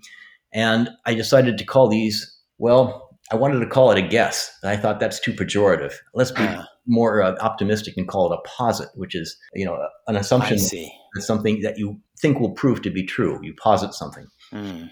and 0.53 0.89
I 1.05 1.13
decided 1.13 1.57
to 1.57 1.63
call 1.63 1.87
these, 1.87 2.39
well, 2.57 3.09
I 3.31 3.35
wanted 3.35 3.59
to 3.59 3.67
call 3.67 3.91
it 3.91 3.97
a 3.97 4.07
guess. 4.07 4.51
I 4.63 4.75
thought 4.75 4.99
that's 4.99 5.19
too 5.19 5.31
pejorative. 5.31 5.93
Let's 6.13 6.31
be 6.31 6.43
uh, 6.43 6.63
more 6.87 7.21
uh, 7.21 7.35
optimistic 7.39 7.95
and 7.97 8.07
call 8.07 8.31
it 8.31 8.37
a 8.37 8.47
posit, 8.47 8.89
which 8.95 9.15
is, 9.15 9.37
you 9.53 9.65
know, 9.65 9.77
an 10.07 10.17
assumption 10.17 10.57
something 11.19 11.61
that 11.61 11.77
you 11.77 11.99
think 12.19 12.39
will 12.39 12.51
prove 12.51 12.81
to 12.81 12.89
be 12.89 13.03
true. 13.03 13.39
You 13.41 13.53
posit 13.61 13.93
something. 13.93 14.27
Mm. 14.53 14.89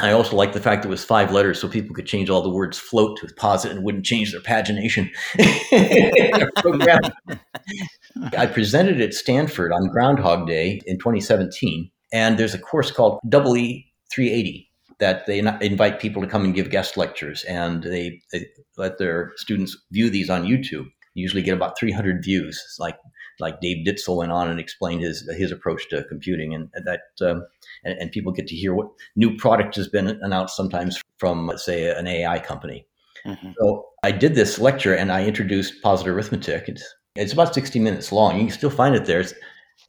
I 0.00 0.12
also 0.12 0.36
like 0.36 0.52
the 0.52 0.60
fact 0.60 0.84
it 0.84 0.88
was 0.88 1.04
five 1.04 1.32
letters, 1.32 1.60
so 1.60 1.68
people 1.68 1.94
could 1.94 2.06
change 2.06 2.30
all 2.30 2.40
the 2.40 2.48
words 2.48 2.78
float 2.78 3.18
to 3.18 3.28
posit 3.34 3.72
and 3.72 3.82
wouldn't 3.82 4.04
change 4.04 4.30
their 4.30 4.40
pagination. 4.40 5.10
I 8.36 8.46
presented 8.46 9.00
at 9.00 9.14
Stanford 9.14 9.72
on 9.72 9.88
Groundhog 9.88 10.46
Day 10.46 10.80
in 10.86 10.98
2017, 10.98 11.90
and 12.12 12.38
there's 12.38 12.54
a 12.54 12.58
course 12.58 12.92
called 12.92 13.18
Double 13.28 13.56
E 13.56 13.86
380 14.12 14.70
that 15.00 15.26
they 15.26 15.38
invite 15.38 16.00
people 16.00 16.22
to 16.22 16.28
come 16.28 16.44
and 16.44 16.54
give 16.54 16.70
guest 16.70 16.96
lectures, 16.96 17.42
and 17.44 17.82
they, 17.82 18.20
they 18.32 18.46
let 18.76 18.98
their 18.98 19.32
students 19.36 19.76
view 19.90 20.10
these 20.10 20.30
on 20.30 20.44
YouTube. 20.44 20.86
Usually 21.14 21.42
get 21.42 21.54
about 21.54 21.78
300 21.78 22.22
views. 22.22 22.62
It's 22.64 22.78
like 22.78 22.96
like 23.40 23.60
Dave 23.60 23.86
Ditzel 23.86 24.16
went 24.16 24.32
on 24.32 24.48
and 24.48 24.58
explained 24.58 25.02
his 25.02 25.28
his 25.36 25.52
approach 25.52 25.88
to 25.90 26.04
computing, 26.04 26.54
and 26.54 26.70
that 26.84 27.00
um, 27.20 27.46
and, 27.84 27.98
and, 27.98 28.12
people 28.12 28.32
get 28.32 28.46
to 28.48 28.56
hear 28.56 28.74
what 28.74 28.88
new 29.16 29.36
product 29.36 29.76
has 29.76 29.88
been 29.88 30.08
announced 30.22 30.56
sometimes 30.56 31.00
from 31.18 31.52
say 31.56 31.90
an 31.90 32.06
AI 32.06 32.38
company. 32.40 32.86
Mm-hmm. 33.26 33.50
So 33.58 33.86
I 34.02 34.10
did 34.10 34.34
this 34.34 34.58
lecture 34.58 34.94
and 34.94 35.12
I 35.12 35.24
introduced 35.24 35.82
posit 35.82 36.08
arithmetic. 36.08 36.68
It's, 36.68 36.94
it's 37.16 37.32
about 37.32 37.54
60 37.54 37.78
minutes 37.78 38.12
long. 38.12 38.36
You 38.38 38.46
can 38.46 38.54
still 38.54 38.70
find 38.70 38.94
it 38.94 39.06
there. 39.06 39.24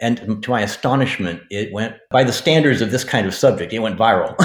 And 0.02 0.42
to 0.44 0.50
my 0.50 0.62
astonishment, 0.62 1.42
it 1.50 1.74
went 1.74 1.96
by 2.10 2.24
the 2.24 2.32
standards 2.32 2.82
of 2.82 2.92
this 2.92 3.04
kind 3.04 3.28
of 3.28 3.34
subject. 3.34 3.74
It 3.74 3.80
went 3.80 4.00
viral. 4.00 4.36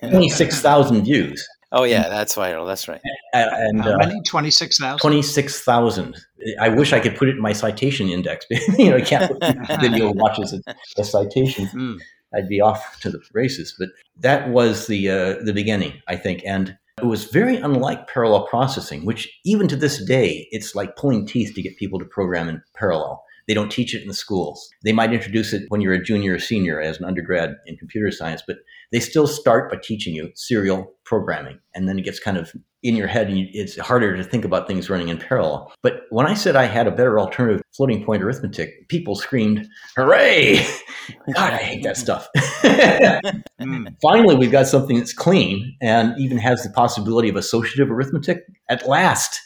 26,000 0.08 1.04
views. 1.04 1.46
Oh 1.72 1.84
yeah, 1.84 2.08
that's 2.08 2.34
viral. 2.36 2.66
That's 2.66 2.86
right. 2.86 3.00
And, 3.32 3.82
How 3.82 3.94
uh, 3.94 3.96
many? 3.98 4.20
Twenty 4.22 4.50
six 4.50 4.78
thousand. 4.78 4.98
Twenty 4.98 5.22
six 5.22 5.60
thousand. 5.60 6.16
I 6.60 6.68
wish 6.68 6.92
I 6.92 7.00
could 7.00 7.16
put 7.16 7.28
it 7.28 7.36
in 7.36 7.42
my 7.42 7.52
citation 7.52 8.08
index. 8.08 8.46
you 8.78 8.90
know, 8.90 8.96
I 8.96 9.00
can't 9.00 9.30
put 9.40 9.80
video 9.80 10.12
watches 10.14 10.52
a, 10.52 10.74
a 10.98 11.04
citation. 11.04 11.66
Mm. 11.66 11.98
I'd 12.34 12.48
be 12.48 12.60
off 12.60 13.00
to 13.00 13.10
the 13.10 13.20
races. 13.32 13.74
But 13.78 13.88
that 14.20 14.50
was 14.50 14.86
the 14.86 15.10
uh, 15.10 15.44
the 15.44 15.52
beginning, 15.52 15.94
I 16.06 16.16
think, 16.16 16.42
and 16.46 16.76
it 16.98 17.06
was 17.06 17.24
very 17.24 17.56
unlike 17.56 18.08
parallel 18.08 18.46
processing, 18.46 19.04
which 19.04 19.28
even 19.44 19.68
to 19.68 19.76
this 19.76 20.02
day, 20.02 20.48
it's 20.50 20.74
like 20.74 20.96
pulling 20.96 21.26
teeth 21.26 21.54
to 21.54 21.62
get 21.62 21.76
people 21.76 21.98
to 21.98 22.04
program 22.04 22.48
in 22.48 22.62
parallel. 22.74 23.22
They 23.46 23.54
don't 23.54 23.70
teach 23.70 23.94
it 23.94 24.02
in 24.02 24.08
the 24.08 24.14
schools. 24.14 24.68
They 24.84 24.92
might 24.92 25.12
introduce 25.12 25.52
it 25.52 25.64
when 25.68 25.80
you're 25.80 25.94
a 25.94 26.02
junior 26.02 26.34
or 26.34 26.38
senior 26.38 26.80
as 26.80 26.98
an 26.98 27.04
undergrad 27.04 27.56
in 27.66 27.76
computer 27.76 28.10
science, 28.10 28.42
but 28.46 28.58
they 28.92 29.00
still 29.00 29.26
start 29.26 29.70
by 29.70 29.78
teaching 29.82 30.14
you 30.14 30.30
serial 30.34 30.92
programming. 31.04 31.58
And 31.74 31.88
then 31.88 31.98
it 31.98 32.02
gets 32.02 32.18
kind 32.18 32.36
of 32.36 32.52
in 32.82 32.96
your 32.96 33.06
head 33.06 33.28
and 33.28 33.48
it's 33.52 33.76
harder 33.78 34.16
to 34.16 34.22
think 34.22 34.44
about 34.44 34.66
things 34.66 34.88
running 34.88 35.08
in 35.08 35.18
parallel. 35.18 35.72
But 35.82 36.02
when 36.10 36.26
I 36.26 36.34
said 36.34 36.56
I 36.56 36.64
had 36.64 36.86
a 36.86 36.90
better 36.90 37.18
alternative 37.18 37.62
floating 37.76 38.04
point 38.04 38.22
arithmetic, 38.22 38.88
people 38.88 39.16
screamed, 39.16 39.68
hooray! 39.96 40.64
God, 41.34 41.52
I 41.52 41.58
hate 41.58 41.82
that 41.84 41.96
stuff. 41.96 42.28
Hmm. 43.58 43.86
Finally, 44.02 44.36
we've 44.36 44.52
got 44.52 44.66
something 44.66 44.98
that's 44.98 45.14
clean 45.14 45.76
and 45.80 46.14
even 46.18 46.36
has 46.38 46.62
the 46.62 46.70
possibility 46.70 47.28
of 47.28 47.36
associative 47.36 47.90
arithmetic 47.90 48.44
at 48.68 48.86
last 48.86 49.40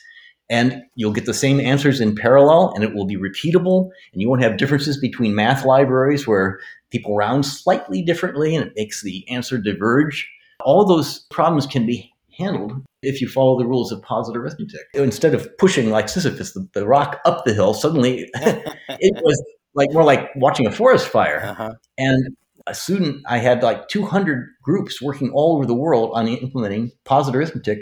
and 0.51 0.83
you'll 0.97 1.13
get 1.13 1.25
the 1.25 1.33
same 1.33 1.61
answers 1.61 2.01
in 2.01 2.15
parallel 2.15 2.73
and 2.75 2.85
it 2.85 2.93
will 2.93 3.07
be 3.07 3.17
repeatable 3.17 3.91
and 4.13 4.21
you 4.21 4.29
won't 4.29 4.43
have 4.43 4.59
differences 4.59 4.99
between 4.99 5.35
math 5.35 5.65
libraries 5.65 6.27
where 6.27 6.59
people 6.91 7.17
round 7.17 7.47
slightly 7.47 8.03
differently 8.03 8.55
and 8.55 8.67
it 8.67 8.73
makes 8.77 9.03
the 9.03 9.27
answer 9.31 9.57
diverge. 9.57 10.29
All 10.65 10.85
those 10.85 11.21
problems 11.31 11.67
can 11.67 11.87
be 11.87 12.13
handled 12.37 12.73
if 13.03 13.21
you 13.21 13.29
follow 13.29 13.59
the 13.59 13.67
rules 13.67 13.93
of 13.93 14.03
posit 14.03 14.37
arithmetic. 14.37 14.81
Instead 14.95 15.35
of 15.35 15.57
pushing 15.57 15.91
like 15.91 16.09
sisyphus 16.09 16.53
the, 16.53 16.69
the 16.75 16.87
rock 16.87 17.21
up 17.25 17.45
the 17.45 17.55
hill 17.55 17.73
suddenly 17.73 18.29
it 18.35 19.23
was 19.23 19.43
like 19.75 19.93
more 19.93 20.05
like 20.05 20.29
watching 20.37 20.67
a 20.67 20.73
forest 20.73 21.07
fire. 21.07 21.43
Uh-huh. 21.45 21.73
and 21.97 22.37
a 22.67 22.75
student, 22.75 23.23
I 23.27 23.39
had 23.39 23.63
like 23.63 23.89
200 23.89 24.49
groups 24.63 25.01
working 25.03 25.31
all 25.31 25.57
over 25.57 25.67
the 25.67 25.75
world 25.75 26.11
on 26.15 26.29
implementing 26.29 26.93
posit 27.05 27.35
arithmetic, 27.35 27.81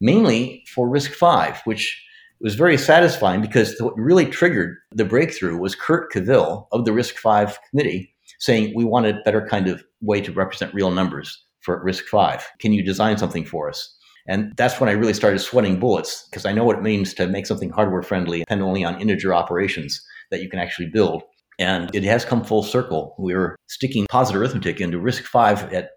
mainly 0.00 0.64
for 0.74 0.88
RISC-V, 0.88 1.60
which 1.64 2.03
was 2.44 2.54
very 2.54 2.76
satisfying 2.76 3.40
because 3.40 3.74
what 3.80 3.96
really 3.96 4.26
triggered 4.26 4.76
the 4.92 5.04
breakthrough 5.04 5.56
was 5.56 5.74
Kurt 5.74 6.12
Cavill 6.12 6.66
of 6.72 6.84
the 6.84 6.90
RISC-V 6.90 7.56
committee 7.70 8.14
saying, 8.38 8.74
we 8.76 8.84
want 8.84 9.06
a 9.06 9.18
better 9.24 9.46
kind 9.48 9.66
of 9.66 9.82
way 10.02 10.20
to 10.20 10.30
represent 10.30 10.74
real 10.74 10.90
numbers 10.90 11.42
for 11.60 11.82
RISC-V. 11.82 12.44
Can 12.58 12.74
you 12.74 12.84
design 12.84 13.16
something 13.16 13.46
for 13.46 13.70
us? 13.70 13.96
And 14.28 14.52
that's 14.58 14.78
when 14.78 14.90
I 14.90 14.92
really 14.92 15.14
started 15.14 15.38
sweating 15.38 15.80
bullets 15.80 16.28
because 16.30 16.44
I 16.44 16.52
know 16.52 16.64
what 16.64 16.76
it 16.76 16.82
means 16.82 17.14
to 17.14 17.26
make 17.26 17.46
something 17.46 17.70
hardware 17.70 18.02
friendly, 18.02 18.40
depend 18.40 18.62
only 18.62 18.84
on 18.84 19.00
integer 19.00 19.34
operations 19.34 19.98
that 20.30 20.42
you 20.42 20.50
can 20.50 20.58
actually 20.58 20.90
build. 20.92 21.22
And 21.58 21.94
it 21.94 22.04
has 22.04 22.26
come 22.26 22.44
full 22.44 22.62
circle. 22.62 23.14
We 23.18 23.32
are 23.32 23.56
sticking 23.68 24.06
posit 24.10 24.36
arithmetic 24.36 24.82
into 24.82 24.98
RISC-V 24.98 25.74
at 25.74 25.92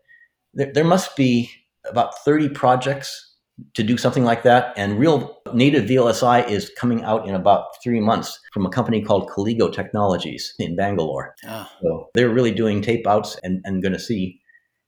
there, 0.53 0.71
there 0.73 0.85
must 0.85 1.17
be 1.17 1.51
about 1.89 2.17
30 2.19 2.49
projects 2.49 3.35
to 3.73 3.83
do 3.83 3.97
something 3.97 4.23
like 4.23 4.43
that. 4.43 4.73
And 4.77 4.99
real 4.99 5.36
native 5.53 5.85
VLSI 5.85 6.49
is 6.49 6.71
coming 6.77 7.03
out 7.03 7.27
in 7.27 7.35
about 7.35 7.81
three 7.83 7.99
months 7.99 8.39
from 8.53 8.65
a 8.65 8.69
company 8.69 9.01
called 9.01 9.29
Calligo 9.29 9.71
Technologies 9.71 10.53
in 10.59 10.75
Bangalore. 10.75 11.35
Oh. 11.45 11.67
So 11.81 12.09
they're 12.13 12.29
really 12.29 12.51
doing 12.51 12.81
tape 12.81 13.07
outs 13.07 13.37
and, 13.43 13.61
and 13.65 13.81
going 13.81 13.93
to 13.93 13.99
see. 13.99 14.39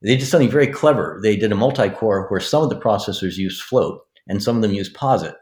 They 0.02 0.16
did 0.16 0.26
something 0.26 0.50
very 0.50 0.66
clever. 0.66 1.20
They 1.22 1.36
did 1.36 1.52
a 1.52 1.56
multi 1.56 1.90
core 1.90 2.26
where 2.28 2.40
some 2.40 2.62
of 2.62 2.70
the 2.70 2.80
processors 2.80 3.36
use 3.36 3.60
float 3.60 4.00
and 4.28 4.42
some 4.42 4.56
of 4.56 4.62
them 4.62 4.72
use 4.72 4.88
posit. 4.88 5.34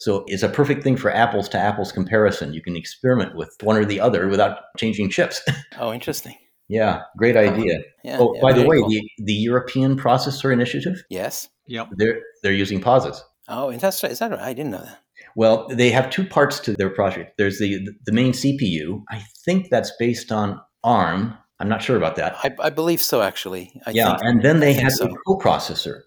So 0.00 0.24
it's 0.26 0.42
a 0.42 0.48
perfect 0.48 0.82
thing 0.82 0.96
for 0.96 1.14
apples 1.14 1.48
to 1.50 1.58
apples 1.58 1.92
comparison. 1.92 2.54
You 2.54 2.62
can 2.62 2.74
experiment 2.74 3.36
with 3.36 3.54
one 3.62 3.76
or 3.76 3.84
the 3.84 4.00
other 4.00 4.28
without 4.28 4.60
changing 4.78 5.10
chips. 5.10 5.42
Oh, 5.78 5.92
interesting. 5.92 6.36
yeah, 6.68 7.02
great 7.16 7.36
uh-huh. 7.36 7.54
idea. 7.54 7.80
Yeah, 8.02 8.18
oh, 8.20 8.34
yeah, 8.34 8.40
by 8.40 8.52
the 8.52 8.66
way, 8.66 8.78
cool. 8.78 8.88
the, 8.88 9.02
the 9.18 9.32
European 9.32 9.96
Processor 9.96 10.52
Initiative. 10.52 11.02
Yes. 11.08 11.48
Yep. 11.68 11.90
They're 11.96 12.20
they're 12.42 12.52
using 12.52 12.80
posits. 12.80 13.22
Oh, 13.50 13.72
that's 13.72 14.02
right. 14.02 14.12
Is 14.12 14.20
that 14.20 14.30
right? 14.30 14.40
I 14.40 14.52
didn't 14.52 14.72
know 14.72 14.82
that. 14.82 15.02
Well, 15.36 15.68
they 15.68 15.90
have 15.90 16.10
two 16.10 16.24
parts 16.24 16.60
to 16.60 16.72
their 16.72 16.90
project. 16.90 17.36
There's 17.36 17.58
the 17.58 17.88
the 18.06 18.12
main 18.12 18.32
CPU. 18.32 19.02
I 19.10 19.22
think 19.44 19.70
that's 19.70 19.92
based 19.98 20.32
on 20.32 20.60
ARM. 20.84 21.36
I'm 21.58 21.68
not 21.68 21.82
sure 21.82 21.96
about 21.96 22.16
that. 22.16 22.36
I, 22.42 22.54
I 22.58 22.70
believe 22.70 23.02
so, 23.02 23.20
actually. 23.20 23.72
I 23.86 23.90
yeah, 23.90 24.16
think, 24.16 24.22
and 24.22 24.42
then 24.42 24.60
they 24.60 24.72
have 24.72 24.92
so. 24.92 25.04
the 25.04 25.16
coprocessor, 25.26 26.00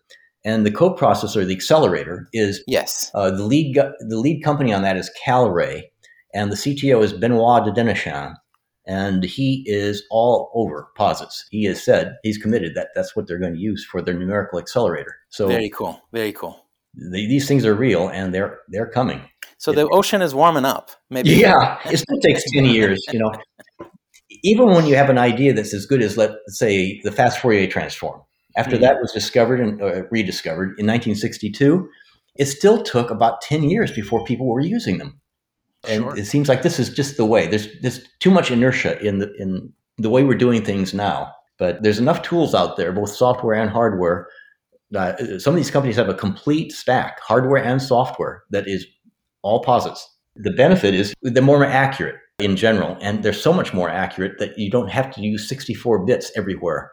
and 0.43 0.65
the 0.65 0.71
coprocessor, 0.71 1.45
the 1.45 1.53
accelerator, 1.53 2.27
is 2.33 2.63
yes. 2.65 3.11
Uh, 3.13 3.29
the 3.29 3.43
lead 3.43 3.75
the 3.75 4.17
lead 4.17 4.41
company 4.43 4.73
on 4.73 4.81
that 4.81 4.97
is 4.97 5.11
Kalray, 5.25 5.83
and 6.33 6.51
the 6.51 6.55
CTO 6.55 7.03
is 7.03 7.13
Benoit 7.13 7.65
de 7.65 7.71
Dinechin 7.71 8.35
and 8.85 9.23
he 9.23 9.63
is 9.65 10.03
all 10.09 10.51
over 10.53 10.89
posits. 10.95 11.45
He 11.49 11.63
has 11.65 11.83
said 11.83 12.15
he's 12.23 12.37
committed 12.37 12.75
that 12.75 12.89
that's 12.95 13.15
what 13.15 13.27
they're 13.27 13.39
going 13.39 13.53
to 13.53 13.59
use 13.59 13.85
for 13.85 14.01
their 14.01 14.13
numerical 14.13 14.59
accelerator. 14.59 15.15
So 15.29 15.47
very 15.47 15.69
cool, 15.69 16.01
very 16.11 16.33
cool. 16.33 16.62
The, 16.95 17.27
these 17.27 17.47
things 17.47 17.65
are 17.65 17.73
real, 17.73 18.09
and 18.09 18.33
they're 18.33 18.59
they're 18.69 18.89
coming. 18.89 19.21
So 19.57 19.71
the 19.71 19.87
ocean 19.89 20.21
is 20.21 20.35
warming 20.35 20.65
up. 20.65 20.91
Maybe 21.09 21.31
yeah, 21.31 21.79
it 21.85 21.97
still 21.97 22.19
takes 22.19 22.43
ten 22.51 22.65
years. 22.65 23.03
You 23.11 23.19
know, 23.19 23.31
even 24.43 24.67
when 24.67 24.85
you 24.85 24.95
have 24.95 25.09
an 25.09 25.17
idea 25.17 25.53
that's 25.53 25.73
as 25.73 25.85
good 25.85 26.01
as 26.01 26.17
let's 26.17 26.35
say 26.49 27.01
the 27.03 27.11
fast 27.11 27.39
Fourier 27.39 27.67
transform. 27.67 28.21
After 28.55 28.75
mm-hmm. 28.75 28.83
that 28.83 28.97
was 29.01 29.11
discovered 29.11 29.59
and 29.59 29.81
uh, 29.81 30.03
rediscovered 30.11 30.77
in 30.77 30.85
1962, 30.85 31.89
it 32.35 32.45
still 32.45 32.83
took 32.83 33.09
about 33.09 33.41
10 33.41 33.63
years 33.63 33.91
before 33.91 34.23
people 34.25 34.45
were 34.45 34.59
using 34.59 34.99
them 34.99 35.19
and 35.87 36.03
sure. 36.03 36.17
it 36.17 36.25
seems 36.25 36.47
like 36.47 36.61
this 36.61 36.79
is 36.79 36.89
just 36.89 37.17
the 37.17 37.25
way. 37.25 37.47
There's 37.47 37.67
there's 37.81 38.07
too 38.19 38.31
much 38.31 38.51
inertia 38.51 38.99
in 39.05 39.19
the 39.19 39.33
in 39.37 39.73
the 39.97 40.09
way 40.09 40.23
we're 40.23 40.35
doing 40.35 40.63
things 40.63 40.93
now. 40.93 41.33
But 41.59 41.83
there's 41.83 41.99
enough 41.99 42.21
tools 42.23 42.55
out 42.55 42.77
there, 42.77 42.91
both 42.91 43.11
software 43.11 43.53
and 43.53 43.69
hardware. 43.69 44.27
Uh, 44.95 45.39
some 45.39 45.53
of 45.53 45.57
these 45.57 45.71
companies 45.71 45.95
have 45.95 46.09
a 46.09 46.13
complete 46.13 46.71
stack, 46.71 47.19
hardware 47.21 47.63
and 47.63 47.81
software, 47.81 48.43
that 48.51 48.67
is 48.67 48.85
all 49.41 49.63
posits. 49.63 50.07
The 50.35 50.51
benefit 50.51 50.93
is 50.93 51.13
they're 51.21 51.43
more 51.43 51.65
accurate 51.65 52.15
in 52.39 52.55
general, 52.55 52.97
and 53.01 53.23
they're 53.23 53.33
so 53.33 53.53
much 53.53 53.73
more 53.73 53.89
accurate 53.89 54.39
that 54.39 54.57
you 54.57 54.69
don't 54.69 54.89
have 54.89 55.13
to 55.15 55.21
use 55.21 55.47
64 55.47 56.05
bits 56.05 56.31
everywhere. 56.35 56.91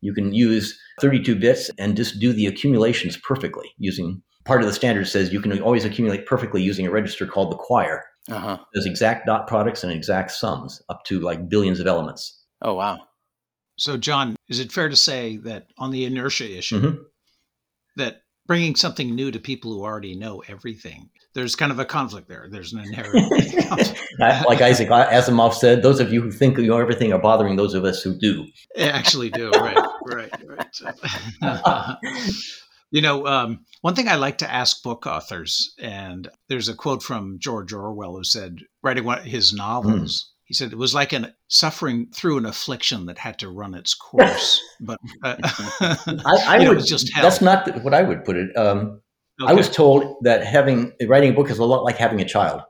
You 0.00 0.12
can 0.14 0.32
use 0.32 0.78
32 1.00 1.36
bits 1.36 1.70
and 1.78 1.96
just 1.96 2.20
do 2.20 2.32
the 2.32 2.46
accumulations 2.46 3.16
perfectly 3.16 3.72
using 3.78 4.22
part 4.46 4.60
of 4.60 4.66
the 4.66 4.72
standard 4.72 5.06
says 5.08 5.32
you 5.32 5.40
can 5.40 5.60
always 5.60 5.84
accumulate 5.84 6.24
perfectly 6.24 6.62
using 6.62 6.86
a 6.86 6.90
register 6.90 7.26
called 7.26 7.52
the 7.52 7.56
quire. 7.56 8.04
Uh-huh. 8.30 8.58
There's 8.72 8.86
exact 8.86 9.26
dot 9.26 9.46
products 9.46 9.84
and 9.84 9.92
exact 9.92 10.30
sums 10.30 10.80
up 10.88 11.04
to 11.06 11.20
like 11.20 11.48
billions 11.48 11.80
of 11.80 11.86
elements. 11.86 12.44
Oh, 12.62 12.74
wow. 12.74 12.98
So, 13.76 13.96
John, 13.96 14.36
is 14.48 14.58
it 14.58 14.72
fair 14.72 14.88
to 14.88 14.96
say 14.96 15.36
that 15.38 15.66
on 15.78 15.90
the 15.90 16.04
inertia 16.04 16.56
issue, 16.56 16.80
mm-hmm. 16.80 17.02
That 17.96 18.22
bringing 18.46 18.76
something 18.76 19.14
new 19.14 19.30
to 19.30 19.38
people 19.38 19.72
who 19.72 19.82
already 19.82 20.16
know 20.16 20.42
everything, 20.48 21.10
there's 21.34 21.56
kind 21.56 21.72
of 21.72 21.78
a 21.78 21.84
conflict 21.84 22.28
there. 22.28 22.48
There's 22.50 22.72
an 22.72 22.78
inherent 22.84 23.32
like 24.18 24.60
Isaac 24.60 24.88
Asimov 24.88 25.54
said, 25.54 25.82
those 25.82 26.00
of 26.00 26.12
you 26.12 26.22
who 26.22 26.30
think 26.30 26.58
you 26.58 26.68
know 26.68 26.78
everything 26.78 27.12
are 27.12 27.18
bothering 27.18 27.56
those 27.56 27.74
of 27.74 27.84
us 27.84 28.02
who 28.02 28.14
do. 28.14 28.46
Actually, 28.78 29.30
do 29.30 29.50
right, 29.50 29.86
right, 30.04 30.32
right. 31.42 31.96
You 32.92 33.02
know, 33.02 33.26
um, 33.26 33.64
one 33.80 33.96
thing 33.96 34.06
I 34.06 34.14
like 34.14 34.38
to 34.38 34.50
ask 34.50 34.80
book 34.82 35.06
authors, 35.06 35.74
and 35.78 36.28
there's 36.48 36.68
a 36.68 36.74
quote 36.74 37.02
from 37.02 37.38
George 37.40 37.72
Orwell 37.72 38.16
who 38.16 38.22
said, 38.22 38.60
writing 38.80 39.04
one 39.04 39.24
his 39.24 39.52
novels, 39.52 40.22
mm. 40.22 40.35
He 40.46 40.54
said 40.54 40.72
it 40.72 40.78
was 40.78 40.94
like 40.94 41.12
an 41.12 41.34
suffering 41.48 42.06
through 42.14 42.38
an 42.38 42.46
affliction 42.46 43.06
that 43.06 43.18
had 43.18 43.38
to 43.40 43.50
run 43.50 43.74
its 43.74 43.94
course. 43.94 44.60
but 44.80 44.98
uh, 45.22 45.36
I, 45.80 46.44
I 46.46 46.68
would 46.68 46.78
know, 46.78 46.84
just 46.84 47.12
hell. 47.12 47.24
that's 47.24 47.40
not 47.40 47.82
what 47.82 47.92
I 47.92 48.02
would 48.02 48.24
put 48.24 48.36
it. 48.36 48.56
Um, 48.56 49.02
okay. 49.42 49.50
I 49.50 49.54
was 49.54 49.68
told 49.68 50.16
that 50.22 50.46
having 50.46 50.92
writing 51.06 51.30
a 51.30 51.34
book 51.34 51.50
is 51.50 51.58
a 51.58 51.64
lot 51.64 51.82
like 51.82 51.96
having 51.96 52.20
a 52.20 52.24
child. 52.24 52.62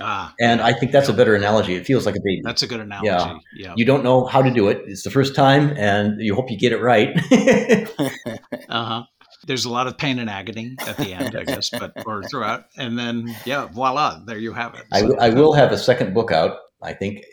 Ah, 0.00 0.34
and 0.40 0.62
I 0.62 0.72
think 0.72 0.90
that's 0.90 1.10
a 1.10 1.12
better 1.12 1.34
analogy. 1.34 1.74
It 1.74 1.84
feels 1.84 2.06
like 2.06 2.16
a 2.16 2.20
baby. 2.24 2.40
That's 2.42 2.62
a 2.62 2.66
good 2.66 2.80
analogy. 2.80 3.08
Yeah. 3.08 3.38
yeah. 3.54 3.74
You 3.76 3.84
don't 3.84 4.02
know 4.02 4.24
how 4.24 4.40
to 4.40 4.50
do 4.50 4.68
it. 4.68 4.80
It's 4.86 5.02
the 5.02 5.10
first 5.10 5.34
time, 5.34 5.74
and 5.76 6.18
you 6.18 6.34
hope 6.34 6.50
you 6.50 6.56
get 6.56 6.72
it 6.72 6.80
right. 6.80 7.10
uh 8.70 8.84
huh. 8.84 9.02
There's 9.46 9.66
a 9.66 9.70
lot 9.70 9.88
of 9.88 9.98
pain 9.98 10.18
and 10.18 10.30
agony 10.30 10.76
at 10.86 10.96
the 10.96 11.12
end, 11.12 11.36
I 11.36 11.42
guess, 11.42 11.68
but 11.68 11.92
or 12.06 12.22
throughout, 12.22 12.66
and 12.78 12.98
then 12.98 13.34
yeah, 13.44 13.66
voila, 13.66 14.20
there 14.24 14.38
you 14.38 14.54
have 14.54 14.74
it. 14.76 14.84
So, 14.94 15.18
I, 15.18 15.26
I 15.26 15.30
will 15.30 15.52
have 15.52 15.72
a 15.72 15.78
second 15.78 16.14
book 16.14 16.32
out. 16.32 16.56
I 16.82 16.92
think 16.92 17.24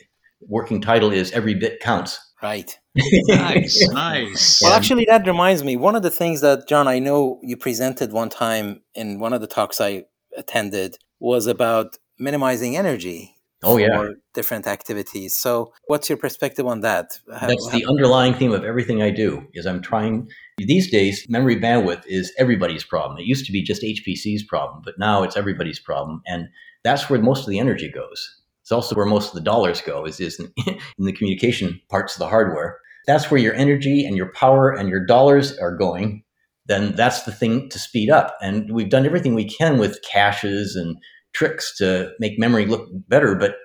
working 0.41 0.81
title 0.81 1.12
is 1.12 1.31
"Every 1.31 1.55
Bit 1.55 1.79
Counts." 1.79 2.19
Right. 2.41 2.77
nice, 2.95 3.88
nice. 3.89 4.62
Well, 4.62 4.73
actually, 4.73 5.05
that 5.09 5.27
reminds 5.27 5.63
me. 5.63 5.75
One 5.75 5.95
of 5.95 6.03
the 6.03 6.09
things 6.09 6.41
that 6.41 6.67
John, 6.67 6.88
I 6.88 6.99
know 6.99 7.39
you 7.43 7.57
presented 7.57 8.13
one 8.13 8.29
time 8.29 8.81
in 8.95 9.19
one 9.19 9.33
of 9.33 9.41
the 9.41 9.47
talks 9.47 9.81
I 9.81 10.05
attended 10.38 10.97
was 11.19 11.47
about 11.47 11.97
minimizing 12.17 12.77
energy 12.77 13.35
oh 13.63 13.77
yeah 13.77 14.09
different 14.33 14.67
activities 14.67 15.35
so 15.35 15.73
what's 15.88 16.09
your 16.09 16.17
perspective 16.17 16.65
on 16.65 16.81
that 16.81 17.19
that's 17.41 17.69
the 17.71 17.85
underlying 17.89 18.33
theme 18.33 18.53
of 18.53 18.63
everything 18.63 19.01
i 19.01 19.09
do 19.09 19.45
is 19.53 19.65
i'm 19.65 19.81
trying 19.81 20.27
these 20.57 20.89
days 20.89 21.25
memory 21.29 21.57
bandwidth 21.57 22.03
is 22.05 22.31
everybody's 22.38 22.83
problem 22.83 23.17
it 23.17 23.25
used 23.25 23.45
to 23.45 23.51
be 23.51 23.62
just 23.62 23.81
hpc's 23.81 24.43
problem 24.43 24.81
but 24.83 24.97
now 24.97 25.23
it's 25.23 25.35
everybody's 25.35 25.79
problem 25.79 26.21
and 26.25 26.47
that's 26.83 27.09
where 27.09 27.21
most 27.21 27.41
of 27.41 27.49
the 27.49 27.59
energy 27.59 27.91
goes 27.93 28.38
it's 28.69 28.71
also 28.71 28.95
where 28.95 29.05
most 29.05 29.29
of 29.29 29.34
the 29.34 29.41
dollars 29.41 29.82
go 29.82 30.05
is, 30.05 30.19
is 30.19 30.39
in, 30.39 30.51
in 30.67 31.05
the 31.05 31.13
communication 31.13 31.79
parts 31.89 32.15
of 32.15 32.19
the 32.19 32.27
hardware 32.27 32.77
that's 33.08 33.32
where 33.32 33.39
your 33.39 33.55
energy 33.55 34.05
and 34.05 34.15
your 34.15 34.32
power 34.34 34.71
and 34.71 34.89
your 34.89 35.05
dollars 35.05 35.58
are 35.58 35.75
going 35.75 36.23
then 36.67 36.93
that's 36.95 37.23
the 37.23 37.32
thing 37.32 37.67
to 37.69 37.79
speed 37.79 38.10
up 38.10 38.36
and 38.41 38.71
we've 38.71 38.89
done 38.89 39.05
everything 39.05 39.34
we 39.34 39.49
can 39.49 39.77
with 39.77 39.99
caches 40.03 40.75
and 40.75 40.97
tricks 41.34 41.75
to 41.77 42.12
make 42.19 42.39
memory 42.39 42.65
look 42.65 42.88
better, 43.08 43.36
but 43.36 43.55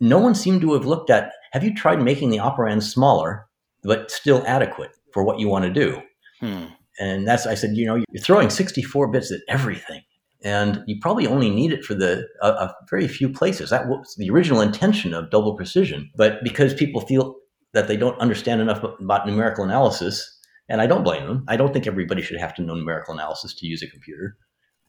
no 0.00 0.18
one 0.18 0.34
seemed 0.34 0.60
to 0.62 0.72
have 0.74 0.86
looked 0.86 1.10
at 1.10 1.32
have 1.52 1.62
you 1.62 1.74
tried 1.74 2.00
making 2.00 2.30
the 2.30 2.38
operand 2.38 2.82
smaller, 2.82 3.46
but 3.82 4.10
still 4.10 4.42
adequate 4.46 4.90
for 5.12 5.22
what 5.22 5.38
you 5.38 5.48
want 5.48 5.64
to 5.64 5.70
do? 5.70 6.00
Hmm. 6.40 6.64
And 6.98 7.26
that's, 7.26 7.46
I 7.46 7.54
said, 7.54 7.70
you 7.74 7.86
know, 7.86 7.96
you're 7.96 8.22
throwing 8.22 8.50
64 8.50 9.08
bits 9.08 9.30
at 9.30 9.40
everything. 9.48 10.02
And 10.44 10.82
you 10.86 10.96
probably 11.00 11.26
only 11.26 11.50
need 11.50 11.72
it 11.72 11.84
for 11.84 11.94
the 11.94 12.26
a, 12.42 12.72
very 12.90 13.06
few 13.06 13.28
places. 13.28 13.70
That 13.70 13.88
was 13.88 14.14
the 14.18 14.30
original 14.30 14.60
intention 14.60 15.14
of 15.14 15.30
double 15.30 15.56
precision. 15.56 16.10
But 16.16 16.42
because 16.42 16.74
people 16.74 17.00
feel 17.00 17.36
that 17.74 17.88
they 17.88 17.96
don't 17.96 18.18
understand 18.18 18.60
enough 18.60 18.82
about 18.82 19.26
numerical 19.26 19.64
analysis, 19.64 20.38
and 20.68 20.80
I 20.80 20.86
don't 20.86 21.04
blame 21.04 21.26
them. 21.26 21.44
I 21.48 21.56
don't 21.56 21.72
think 21.72 21.86
everybody 21.86 22.22
should 22.22 22.40
have 22.40 22.54
to 22.56 22.62
know 22.62 22.74
numerical 22.74 23.14
analysis 23.14 23.54
to 23.54 23.66
use 23.66 23.82
a 23.82 23.88
computer 23.88 24.36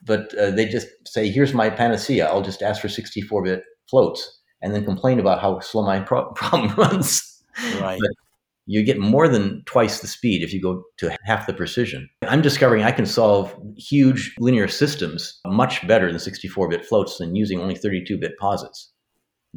but 0.06 0.34
uh, 0.38 0.52
they 0.52 0.66
just 0.66 0.88
say, 1.06 1.30
"Here's 1.30 1.54
my 1.54 1.70
panacea. 1.70 2.28
I'll 2.28 2.42
just 2.42 2.62
ask 2.62 2.82
for 2.82 2.88
64-bit 2.88 3.64
floats," 3.90 4.40
and 4.62 4.74
then 4.74 4.86
complain 4.86 5.20
about 5.20 5.42
how 5.42 5.60
slow 5.60 5.86
my 5.86 6.00
pro- 6.00 6.32
problem 6.36 6.74
runs. 6.76 7.42
Right. 7.80 8.00
But 8.00 8.12
you 8.66 8.84
get 8.84 8.98
more 8.98 9.28
than 9.28 9.62
twice 9.66 10.00
the 10.00 10.08
speed 10.08 10.42
if 10.42 10.54
you 10.54 10.62
go 10.62 10.84
to 10.98 11.16
half 11.24 11.48
the 11.48 11.54
precision. 11.54 12.10
I'm 12.24 12.42
discovering 12.42 12.84
I 12.84 12.92
can 12.92 13.06
solve 13.06 13.54
huge 13.78 14.34
linear 14.40 14.68
systems 14.68 15.40
much 15.46 15.86
better 15.88 16.12
than 16.12 16.22
64-bit 16.22 16.86
floats 16.86 17.18
than 17.18 17.36
using 17.36 17.60
only 17.60 17.76
32-bit 17.76 18.38
posits. 18.40 18.92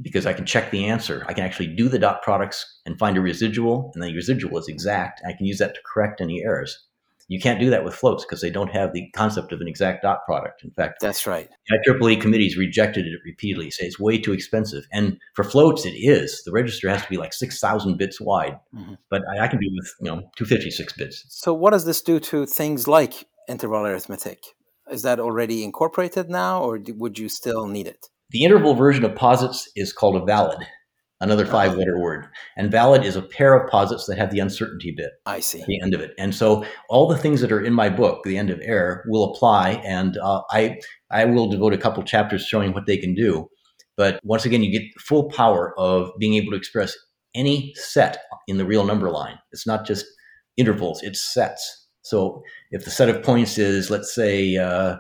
because 0.03 0.27
I 0.27 0.33
can 0.33 0.45
check 0.45 0.71
the 0.71 0.85
answer. 0.87 1.25
I 1.27 1.33
can 1.33 1.45
actually 1.45 1.69
do 1.69 1.89
the 1.89 1.99
dot 1.99 2.23
products 2.23 2.81
and 2.85 2.99
find 2.99 3.17
a 3.17 3.21
residual, 3.21 3.91
and 3.95 4.03
the 4.03 4.15
residual 4.15 4.59
is 4.59 4.69
exact. 4.69 5.23
I 5.27 5.33
can 5.33 5.47
use 5.47 5.59
that 5.59 5.75
to 5.75 5.81
correct 5.87 6.21
any 6.21 6.43
errors. 6.45 6.86
You 7.29 7.41
can't 7.41 7.59
do 7.59 7.71
that 7.71 7.85
with 7.85 7.95
floats 7.95 8.25
because 8.25 8.41
they 8.41 8.51
don't 8.51 8.71
have 8.71 8.93
the 8.93 9.11
concept 9.11 9.53
of 9.53 9.61
an 9.61 9.67
exact 9.67 10.03
dot 10.03 10.19
product. 10.27 10.63
In 10.63 10.71
fact, 10.71 11.01
that's 11.01 11.27
right. 11.27 11.49
The 11.69 11.93
IEEE 11.93 12.21
committees 12.21 12.57
rejected 12.57 13.07
it 13.07 13.19
repeatedly, 13.25 13.71
say 13.71 13.87
it's 13.87 13.99
way 13.99 14.19
too 14.19 14.33
expensive. 14.33 14.85
And 14.93 15.19
for 15.35 15.43
floats, 15.43 15.85
it 15.85 15.95
is. 15.95 16.43
The 16.45 16.53
register 16.53 16.89
has 16.89 17.03
to 17.03 17.09
be 17.09 17.17
like 17.17 17.33
6,000 17.33 17.97
bits 17.97 18.21
wide, 18.21 18.59
mm-hmm. 18.75 18.95
but 19.11 19.23
I, 19.35 19.45
I, 19.45 19.49
can 19.49 19.59
do 19.59 19.69
with, 19.75 19.93
you 20.01 20.11
know, 20.11 20.21
256 20.37 20.93
bits. 20.93 21.25
So 21.29 21.53
what 21.53 21.73
does 21.73 21.85
this 21.85 22.01
do 22.01 22.21
to 22.21 22.47
things 22.47 22.87
like 22.87 23.27
interval 23.49 23.87
arithmetic? 23.87 24.45
Is 24.91 25.03
that 25.03 25.19
already 25.19 25.65
incorporated 25.65 26.31
now, 26.31 26.63
or 26.63 26.79
would 26.95 27.19
you 27.19 27.29
still 27.29 27.67
need 27.67 27.89
it? 27.89 28.07
The 28.31 28.45
interval 28.45 28.75
version 28.75 29.05
of 29.05 29.17
posits 29.17 29.69
is 29.75 29.93
called 29.93 30.17
a 30.21 30.25
valid 30.25 30.59
another 31.21 31.47
five 31.47 31.77
letter 31.77 31.99
word. 31.99 32.27
And 32.57 32.71
valid 32.71 33.05
is 33.05 33.17
a 33.17 33.23
pair 33.23 33.55
of 33.55 33.71
posits 33.71 34.07
that 34.07 34.19
have 34.19 34.31
the 34.31 34.41
uncertainty 34.41 34.93
bit. 34.97 35.13
I 35.25 35.41
see. 35.41 35.65
the 35.67 35.81
end 35.81 35.95
of 35.95 36.01
it. 36.01 36.13
And 36.19 36.35
so 36.35 36.65
all 36.89 37.09
the 37.09 37.19
things 37.19 37.41
that 37.41 37.53
are 37.53 37.63
in 37.63 37.73
my 37.73 37.89
book, 37.89 38.23
The 38.25 38.37
End 38.37 38.51
of 38.51 38.61
Error, 38.63 39.05
will 39.09 39.33
apply. 39.33 39.83
And 39.85 40.17
uh, 40.19 40.43
I, 40.51 40.79
I 41.11 41.25
will 41.25 41.49
devote 41.49 41.73
a 41.73 41.79
couple 41.79 42.03
chapters 42.03 42.45
showing 42.45 42.73
what 42.73 42.87
they 42.87 42.97
can 42.97 43.15
do. 43.15 43.49
But 43.97 44.21
once 44.23 44.45
again, 44.45 44.63
you 44.63 44.71
get 44.71 45.01
full 45.01 45.31
power 45.31 45.79
of 45.79 46.11
being 46.19 46.35
able 46.35 46.53
to 46.53 46.59
express 46.59 46.95
any 47.35 47.73
set 47.77 48.19
in 48.47 48.59
the 48.59 48.67
real 48.67 48.85
number 48.85 49.11
line. 49.11 49.39
It's 49.53 49.67
not 49.67 49.87
just 49.87 50.05
intervals, 50.57 51.03
it's 51.03 51.21
sets. 51.21 51.87
So 52.03 52.43
if 52.71 52.85
the 52.85 52.91
set 52.91 53.09
of 53.09 53.23
points 53.23 53.59
is, 53.59 53.91
let's 53.91 54.15
say, 54.15 54.57
uh, 54.57 54.97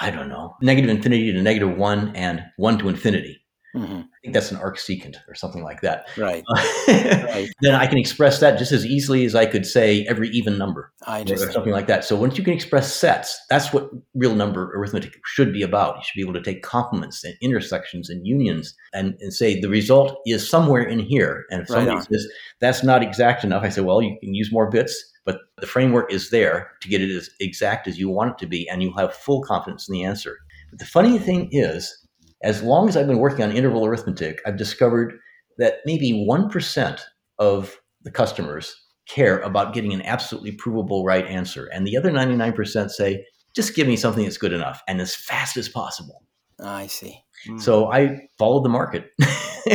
I 0.00 0.10
don't 0.10 0.28
know, 0.28 0.56
negative 0.60 0.90
infinity 0.90 1.32
to 1.32 1.42
negative 1.42 1.76
one 1.76 2.14
and 2.16 2.42
one 2.56 2.78
to 2.78 2.88
infinity, 2.88 3.43
Mm-hmm. 3.74 3.94
I 3.94 4.20
think 4.22 4.34
that's 4.34 4.52
an 4.52 4.58
arcsecant 4.58 5.16
or 5.28 5.34
something 5.34 5.64
like 5.64 5.80
that. 5.80 6.06
Right. 6.16 6.44
right. 6.88 7.48
Then 7.60 7.74
I 7.74 7.86
can 7.86 7.98
express 7.98 8.38
that 8.40 8.56
just 8.56 8.70
as 8.70 8.86
easily 8.86 9.24
as 9.24 9.34
I 9.34 9.46
could 9.46 9.66
say 9.66 10.06
every 10.06 10.28
even 10.28 10.56
number 10.56 10.92
I 11.06 11.22
or 11.22 11.36
something 11.36 11.72
like 11.72 11.88
that. 11.88 12.04
So 12.04 12.14
once 12.14 12.38
you 12.38 12.44
can 12.44 12.54
express 12.54 12.94
sets, 12.94 13.38
that's 13.50 13.72
what 13.72 13.90
real 14.14 14.36
number 14.36 14.72
arithmetic 14.76 15.16
should 15.24 15.52
be 15.52 15.62
about. 15.62 15.96
You 15.96 16.02
should 16.04 16.16
be 16.16 16.22
able 16.22 16.34
to 16.34 16.42
take 16.42 16.62
complements 16.62 17.24
and 17.24 17.34
intersections 17.40 18.08
and 18.08 18.24
unions 18.24 18.74
and, 18.92 19.16
and 19.20 19.32
say 19.32 19.60
the 19.60 19.68
result 19.68 20.20
is 20.24 20.48
somewhere 20.48 20.82
in 20.82 21.00
here. 21.00 21.44
And 21.50 21.62
if 21.62 21.68
somebody 21.68 21.96
right 21.96 22.06
says 22.12 22.28
that's 22.60 22.84
not 22.84 23.02
exact 23.02 23.42
enough, 23.42 23.64
I 23.64 23.70
say, 23.70 23.80
well, 23.80 24.00
you 24.00 24.16
can 24.20 24.34
use 24.34 24.52
more 24.52 24.70
bits, 24.70 25.12
but 25.24 25.38
the 25.58 25.66
framework 25.66 26.12
is 26.12 26.30
there 26.30 26.70
to 26.80 26.88
get 26.88 27.00
it 27.00 27.10
as 27.10 27.28
exact 27.40 27.88
as 27.88 27.98
you 27.98 28.08
want 28.08 28.32
it 28.32 28.38
to 28.38 28.46
be, 28.46 28.68
and 28.68 28.82
you'll 28.82 28.96
have 28.96 29.14
full 29.14 29.42
confidence 29.42 29.88
in 29.88 29.94
the 29.94 30.04
answer. 30.04 30.38
But 30.70 30.78
the 30.78 30.86
funny 30.86 31.18
thing 31.18 31.48
is, 31.50 32.03
as 32.44 32.62
long 32.62 32.88
as 32.88 32.96
I've 32.96 33.06
been 33.06 33.18
working 33.18 33.42
on 33.42 33.50
interval 33.50 33.86
arithmetic, 33.86 34.40
I've 34.46 34.58
discovered 34.58 35.18
that 35.58 35.78
maybe 35.86 36.12
1% 36.28 37.00
of 37.38 37.76
the 38.02 38.10
customers 38.10 38.76
care 39.08 39.38
about 39.40 39.72
getting 39.74 39.92
an 39.92 40.02
absolutely 40.02 40.52
provable 40.52 41.04
right 41.04 41.26
answer. 41.26 41.68
And 41.72 41.86
the 41.86 41.96
other 41.96 42.10
99% 42.10 42.90
say, 42.90 43.24
just 43.56 43.74
give 43.74 43.88
me 43.88 43.96
something 43.96 44.24
that's 44.24 44.36
good 44.36 44.52
enough 44.52 44.82
and 44.86 45.00
as 45.00 45.14
fast 45.14 45.56
as 45.56 45.68
possible. 45.68 46.22
I 46.60 46.86
see. 46.86 47.18
Mm. 47.48 47.60
So 47.60 47.90
I 47.90 48.28
followed 48.38 48.64
the 48.64 48.68
market. 48.68 49.06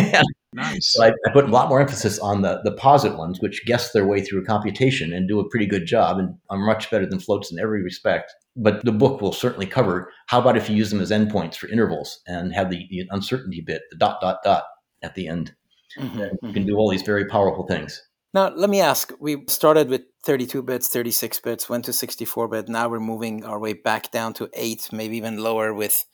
nice. 0.53 0.93
So 0.93 1.03
I, 1.03 1.09
I, 1.09 1.33
put 1.33 1.45
a 1.45 1.51
lot 1.51 1.69
more 1.69 1.81
emphasis 1.81 2.19
on 2.19 2.41
the, 2.41 2.61
the 2.63 2.71
posit 2.73 3.17
ones, 3.17 3.39
which 3.41 3.65
guess 3.65 3.91
their 3.91 4.05
way 4.05 4.21
through 4.21 4.41
a 4.41 4.45
computation 4.45 5.11
and 5.11 5.27
do 5.27 5.39
a 5.39 5.49
pretty 5.49 5.65
good 5.65 5.85
job 5.85 6.19
and 6.19 6.35
are 6.49 6.57
much 6.57 6.89
better 6.91 7.05
than 7.05 7.19
floats 7.19 7.51
in 7.51 7.59
every 7.59 7.83
respect 7.83 8.33
but 8.55 8.83
the 8.83 8.91
book 8.91 9.21
will 9.21 9.33
certainly 9.33 9.65
cover 9.65 10.11
how 10.27 10.39
about 10.39 10.57
if 10.57 10.69
you 10.69 10.75
use 10.75 10.89
them 10.89 11.01
as 11.01 11.11
endpoints 11.11 11.55
for 11.55 11.67
intervals 11.69 12.21
and 12.27 12.53
have 12.53 12.69
the, 12.69 12.85
the 12.89 13.07
uncertainty 13.11 13.61
bit, 13.61 13.83
the 13.91 13.97
dot, 13.97 14.19
dot, 14.21 14.39
dot 14.43 14.63
at 15.01 15.15
the 15.15 15.27
end. 15.27 15.53
Mm-hmm, 15.97 16.19
you 16.19 16.29
can 16.41 16.49
mm-hmm. 16.51 16.65
do 16.65 16.75
all 16.77 16.89
these 16.89 17.01
very 17.01 17.25
powerful 17.25 17.65
things. 17.65 18.01
Now, 18.33 18.49
let 18.49 18.69
me 18.69 18.79
ask 18.79 19.11
we 19.19 19.43
started 19.47 19.89
with 19.89 20.01
32 20.23 20.61
bits, 20.61 20.87
36 20.89 21.39
bits, 21.39 21.69
went 21.69 21.85
to 21.85 21.93
64 21.93 22.47
bit. 22.47 22.69
Now 22.69 22.87
we're 22.87 22.99
moving 22.99 23.43
our 23.43 23.59
way 23.59 23.73
back 23.73 24.11
down 24.11 24.33
to 24.33 24.49
eight, 24.53 24.89
maybe 24.91 25.17
even 25.17 25.37
lower 25.37 25.73
with 25.73 26.05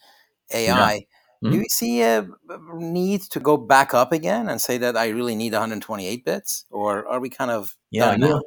AI. 0.54 0.94
Yeah. 0.94 1.00
Mm-hmm. 1.44 1.52
Do 1.52 1.58
you 1.58 1.66
see 1.70 2.02
a 2.02 2.28
need 2.76 3.22
to 3.24 3.40
go 3.42 3.58
back 3.58 3.94
up 3.94 4.14
again 4.14 4.48
and 4.48 4.62
say 4.62 4.78
that 4.78 4.96
I 4.96 5.10
really 5.10 5.36
need 5.36 5.52
128 5.52 6.24
bits? 6.24 6.66
Or 6.72 7.06
are 7.08 7.20
we 7.20 7.30
kind 7.30 7.52
of. 7.52 7.76
Yeah, 7.92 8.14
you 8.14 8.18
know, 8.20 8.42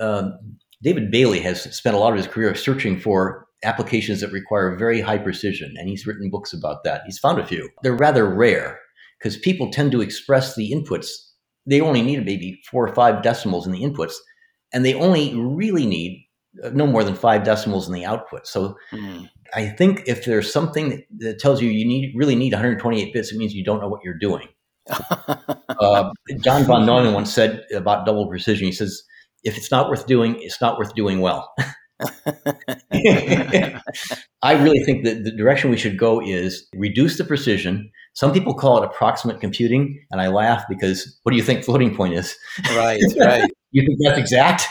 uh, 0.00 0.30
David 0.82 1.10
Bailey 1.10 1.40
has 1.40 1.74
spent 1.76 1.96
a 1.96 1.98
lot 1.98 2.12
of 2.12 2.16
his 2.16 2.26
career 2.26 2.54
searching 2.54 2.98
for 2.98 3.46
applications 3.64 4.20
that 4.20 4.32
require 4.32 4.76
very 4.76 5.00
high 5.00 5.18
precision, 5.18 5.74
and 5.78 5.88
he's 5.88 6.06
written 6.06 6.30
books 6.30 6.52
about 6.52 6.84
that. 6.84 7.02
He's 7.04 7.18
found 7.18 7.38
a 7.38 7.46
few. 7.46 7.68
They're 7.82 7.94
rather 7.94 8.26
rare 8.26 8.78
because 9.18 9.36
people 9.36 9.70
tend 9.70 9.92
to 9.92 10.00
express 10.00 10.54
the 10.54 10.72
inputs. 10.72 11.08
They 11.66 11.80
only 11.80 12.02
need 12.02 12.24
maybe 12.24 12.60
four 12.70 12.88
or 12.88 12.94
five 12.94 13.22
decimals 13.22 13.66
in 13.66 13.72
the 13.72 13.82
inputs, 13.82 14.14
and 14.72 14.84
they 14.84 14.94
only 14.94 15.34
really 15.34 15.86
need 15.86 16.26
uh, 16.64 16.70
no 16.70 16.86
more 16.86 17.04
than 17.04 17.14
five 17.14 17.44
decimals 17.44 17.86
in 17.86 17.92
the 17.92 18.04
output. 18.04 18.46
So 18.46 18.76
mm. 18.92 19.28
I 19.54 19.68
think 19.68 20.02
if 20.06 20.24
there's 20.24 20.50
something 20.50 21.04
that 21.18 21.38
tells 21.38 21.60
you 21.60 21.68
you 21.68 21.86
need 21.86 22.14
really 22.16 22.34
need 22.34 22.52
128 22.52 23.12
bits, 23.12 23.32
it 23.32 23.36
means 23.36 23.54
you 23.54 23.64
don't 23.64 23.80
know 23.80 23.88
what 23.88 24.00
you're 24.02 24.18
doing. 24.18 24.48
uh, 24.88 26.10
John 26.42 26.64
von 26.64 26.86
Neumann 26.86 27.12
once 27.12 27.32
said 27.32 27.64
about 27.74 28.06
double 28.06 28.26
precision. 28.26 28.66
He 28.66 28.72
says 28.72 29.02
if 29.44 29.56
it's 29.56 29.70
not 29.70 29.88
worth 29.88 30.06
doing, 30.06 30.36
it's 30.40 30.60
not 30.60 30.78
worth 30.78 30.94
doing 30.94 31.20
well. 31.20 31.52
I 34.42 34.54
really 34.54 34.82
think 34.84 35.04
that 35.04 35.24
the 35.24 35.32
direction 35.36 35.70
we 35.70 35.76
should 35.76 35.98
go 35.98 36.20
is 36.20 36.66
reduce 36.74 37.18
the 37.18 37.24
precision. 37.24 37.90
Some 38.14 38.32
people 38.32 38.54
call 38.54 38.82
it 38.82 38.86
approximate 38.86 39.40
computing, 39.40 40.02
and 40.10 40.20
I 40.20 40.28
laugh 40.28 40.64
because 40.68 41.18
what 41.22 41.30
do 41.30 41.36
you 41.36 41.42
think 41.42 41.64
floating 41.64 41.94
point 41.94 42.14
is? 42.14 42.36
Right, 42.70 43.00
right. 43.18 43.50
you 43.70 43.86
think 43.86 43.98
that's 44.02 44.18
exact? 44.18 44.66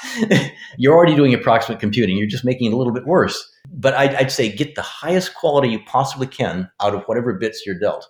You're 0.78 0.96
already 0.96 1.16
doing 1.16 1.34
approximate 1.34 1.80
computing. 1.80 2.18
You're 2.18 2.28
just 2.28 2.46
making 2.46 2.72
it 2.72 2.74
a 2.74 2.78
little 2.78 2.94
bit 2.94 3.06
worse. 3.06 3.48
But 3.72 3.94
I'd, 3.94 4.16
I'd 4.16 4.32
say 4.32 4.52
get 4.52 4.76
the 4.76 4.82
highest 4.82 5.36
quality 5.36 5.70
you 5.70 5.80
possibly 5.86 6.28
can 6.28 6.70
out 6.82 6.96
of 6.96 7.04
whatever 7.06 7.34
bits 7.34 7.64
you're 7.66 7.80
dealt. 7.80 8.08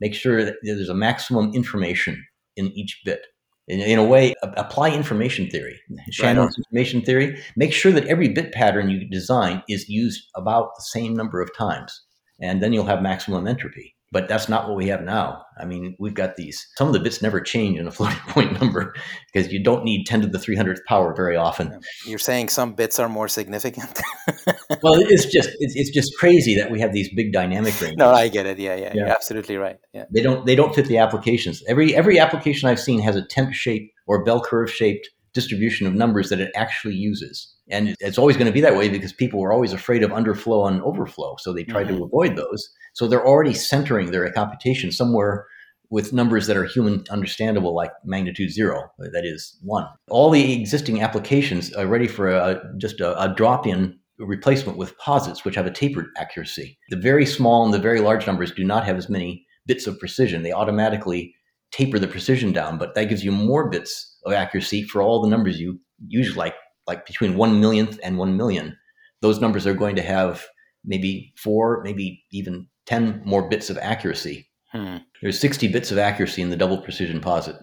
Make 0.00 0.14
sure 0.14 0.44
that 0.44 0.56
there's 0.62 0.88
a 0.88 0.94
maximum 0.94 1.52
information 1.54 2.24
in 2.56 2.66
each 2.68 3.00
bit 3.04 3.26
in, 3.68 3.80
in 3.80 3.98
a 3.98 4.04
way, 4.04 4.34
apply 4.42 4.90
information 4.90 5.48
theory, 5.50 5.78
Shannon's 6.10 6.56
right 6.56 6.58
information 6.58 7.02
theory. 7.02 7.40
Make 7.56 7.72
sure 7.72 7.92
that 7.92 8.06
every 8.06 8.28
bit 8.28 8.52
pattern 8.52 8.88
you 8.88 9.08
design 9.08 9.62
is 9.68 9.88
used 9.88 10.24
about 10.34 10.70
the 10.76 10.82
same 10.82 11.14
number 11.14 11.40
of 11.40 11.54
times, 11.56 12.00
and 12.40 12.62
then 12.62 12.72
you'll 12.72 12.86
have 12.86 13.02
maximum 13.02 13.46
entropy. 13.46 13.94
But 14.10 14.26
that's 14.26 14.48
not 14.48 14.66
what 14.66 14.76
we 14.76 14.88
have 14.88 15.02
now. 15.02 15.44
I 15.58 15.66
mean, 15.66 15.94
we've 15.98 16.14
got 16.14 16.36
these, 16.36 16.66
some 16.76 16.86
of 16.86 16.94
the 16.94 17.00
bits 17.00 17.20
never 17.20 17.40
change 17.42 17.78
in 17.78 17.86
a 17.86 17.90
floating 17.92 18.18
point 18.28 18.58
number 18.58 18.94
because 19.32 19.52
you 19.52 19.62
don't 19.62 19.84
need 19.84 20.06
10 20.06 20.22
to 20.22 20.26
the 20.26 20.38
300th 20.38 20.84
power 20.86 21.14
very 21.14 21.36
often. 21.36 21.78
You're 22.06 22.18
saying 22.18 22.48
some 22.48 22.72
bits 22.72 22.98
are 22.98 23.08
more 23.08 23.28
significant? 23.28 24.00
well, 24.82 24.94
it's 24.94 25.26
just, 25.26 25.50
it's, 25.58 25.74
it's, 25.76 25.90
just 25.90 26.16
crazy 26.18 26.54
that 26.54 26.70
we 26.70 26.80
have 26.80 26.92
these 26.92 27.12
big 27.14 27.32
dynamic 27.32 27.78
ranges. 27.80 27.98
No, 27.98 28.10
I 28.10 28.28
get 28.28 28.46
it. 28.46 28.58
Yeah, 28.58 28.76
yeah, 28.76 28.82
yeah. 28.82 28.92
You're 28.94 29.08
absolutely 29.08 29.56
right. 29.56 29.78
Yeah. 29.92 30.04
They 30.14 30.22
don't, 30.22 30.46
they 30.46 30.54
don't 30.54 30.74
fit 30.74 30.86
the 30.86 30.98
applications. 30.98 31.62
Every, 31.68 31.94
every 31.94 32.18
application 32.18 32.68
I've 32.68 32.80
seen 32.80 33.00
has 33.00 33.16
a 33.16 33.26
tent 33.26 33.54
shape 33.54 33.92
or 34.06 34.24
bell 34.24 34.40
curve 34.40 34.70
shaped 34.70 35.10
distribution 35.34 35.86
of 35.86 35.94
numbers 35.94 36.30
that 36.30 36.40
it 36.40 36.50
actually 36.54 36.94
uses. 36.94 37.54
And 37.70 37.94
it's 38.00 38.18
always 38.18 38.36
going 38.36 38.46
to 38.46 38.52
be 38.52 38.62
that 38.62 38.76
way 38.76 38.88
because 38.88 39.12
people 39.12 39.40
were 39.40 39.52
always 39.52 39.72
afraid 39.72 40.02
of 40.02 40.10
underflow 40.10 40.68
and 40.68 40.82
overflow. 40.82 41.36
So 41.38 41.52
they 41.52 41.64
tried 41.64 41.88
mm-hmm. 41.88 41.98
to 41.98 42.04
avoid 42.04 42.36
those. 42.36 42.68
So 42.98 43.06
they're 43.06 43.24
already 43.24 43.54
centering 43.54 44.10
their 44.10 44.28
computation 44.32 44.90
somewhere 44.90 45.46
with 45.88 46.12
numbers 46.12 46.48
that 46.48 46.56
are 46.56 46.64
human 46.64 47.04
understandable, 47.10 47.72
like 47.72 47.92
magnitude 48.04 48.50
zero, 48.50 48.90
that 48.98 49.24
is 49.24 49.56
one. 49.62 49.86
All 50.10 50.30
the 50.30 50.60
existing 50.60 51.00
applications 51.00 51.72
are 51.74 51.86
ready 51.86 52.08
for 52.08 52.28
a, 52.28 52.60
just 52.76 52.98
a, 52.98 53.16
a 53.22 53.32
drop 53.32 53.68
in 53.68 53.96
replacement 54.18 54.78
with 54.78 54.98
posits, 54.98 55.44
which 55.44 55.54
have 55.54 55.64
a 55.64 55.70
tapered 55.70 56.06
accuracy. 56.16 56.76
The 56.90 56.96
very 56.96 57.24
small 57.24 57.64
and 57.64 57.72
the 57.72 57.78
very 57.78 58.00
large 58.00 58.26
numbers 58.26 58.50
do 58.50 58.64
not 58.64 58.84
have 58.84 58.96
as 58.96 59.08
many 59.08 59.46
bits 59.64 59.86
of 59.86 60.00
precision. 60.00 60.42
They 60.42 60.50
automatically 60.50 61.32
taper 61.70 62.00
the 62.00 62.08
precision 62.08 62.52
down, 62.52 62.78
but 62.78 62.96
that 62.96 63.08
gives 63.08 63.24
you 63.24 63.30
more 63.30 63.70
bits 63.70 64.18
of 64.26 64.32
accuracy 64.32 64.82
for 64.82 65.02
all 65.02 65.22
the 65.22 65.28
numbers 65.28 65.60
you 65.60 65.78
use, 66.08 66.36
like 66.36 66.56
like 66.88 67.06
between 67.06 67.36
one 67.36 67.60
millionth 67.60 68.00
and 68.02 68.18
one 68.18 68.36
million. 68.36 68.76
Those 69.20 69.40
numbers 69.40 69.68
are 69.68 69.74
going 69.74 69.94
to 69.94 70.02
have 70.02 70.44
maybe 70.84 71.32
four, 71.36 71.80
maybe 71.84 72.24
even 72.32 72.66
10 72.88 73.20
more 73.24 73.46
bits 73.46 73.68
of 73.68 73.76
accuracy. 73.78 74.48
Hmm. 74.72 74.96
There's 75.20 75.38
60 75.38 75.68
bits 75.68 75.92
of 75.92 75.98
accuracy 75.98 76.40
in 76.40 76.48
the 76.48 76.56
double 76.56 76.78
precision 76.78 77.20
posit 77.20 77.56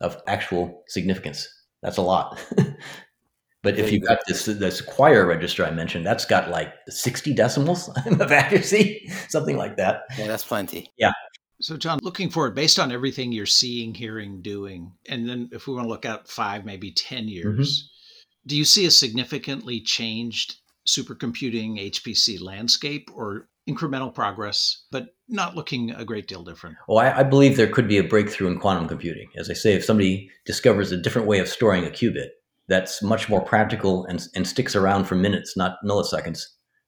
of 0.00 0.20
actual 0.26 0.82
significance. 0.88 1.48
That's 1.82 1.98
a 1.98 2.02
lot. 2.02 2.44
but 3.62 3.78
if 3.78 3.92
you've 3.92 4.04
got 4.04 4.18
this 4.26 4.44
this 4.46 4.80
quire 4.80 5.24
register 5.24 5.64
I 5.64 5.70
mentioned, 5.70 6.04
that's 6.04 6.24
got 6.24 6.50
like 6.50 6.74
60 6.88 7.32
decimals 7.32 7.88
of 8.06 8.32
accuracy, 8.32 9.08
something 9.28 9.56
like 9.56 9.76
that. 9.76 10.02
Yeah, 10.18 10.26
that's 10.26 10.44
plenty. 10.44 10.90
Yeah. 10.98 11.12
So, 11.60 11.76
John, 11.76 12.00
looking 12.02 12.28
forward, 12.28 12.54
based 12.54 12.78
on 12.78 12.92
everything 12.92 13.32
you're 13.32 13.46
seeing, 13.46 13.94
hearing, 13.94 14.42
doing, 14.42 14.92
and 15.08 15.28
then 15.28 15.48
if 15.52 15.66
we 15.66 15.74
want 15.74 15.86
to 15.86 15.88
look 15.88 16.04
out 16.04 16.28
five, 16.28 16.66
maybe 16.66 16.92
10 16.92 17.28
years, 17.28 17.84
mm-hmm. 17.84 18.48
do 18.48 18.56
you 18.56 18.64
see 18.64 18.84
a 18.84 18.90
significantly 18.90 19.80
changed 19.80 20.56
supercomputing 20.86 21.78
HPC 21.90 22.40
landscape 22.40 23.10
or 23.14 23.48
incremental 23.68 24.14
progress, 24.14 24.84
but 24.90 25.08
not 25.28 25.56
looking 25.56 25.90
a 25.90 26.04
great 26.04 26.28
deal 26.28 26.44
different? 26.44 26.76
Oh, 26.88 26.96
I, 26.96 27.18
I, 27.18 27.22
believe 27.22 27.56
there 27.56 27.66
could 27.66 27.88
be 27.88 27.98
a 27.98 28.04
breakthrough 28.04 28.48
in 28.48 28.60
quantum 28.60 28.86
computing. 28.86 29.28
As 29.36 29.50
I 29.50 29.54
say, 29.54 29.74
if 29.74 29.84
somebody 29.84 30.30
discovers 30.44 30.92
a 30.92 30.96
different 30.96 31.26
way 31.26 31.40
of 31.40 31.48
storing 31.48 31.84
a 31.84 31.90
qubit 31.90 32.28
that's 32.68 33.02
much 33.02 33.28
more 33.28 33.40
practical 33.40 34.04
and, 34.06 34.26
and 34.34 34.46
sticks 34.46 34.76
around 34.76 35.04
for 35.04 35.16
minutes, 35.16 35.56
not 35.56 35.78
milliseconds, 35.84 36.42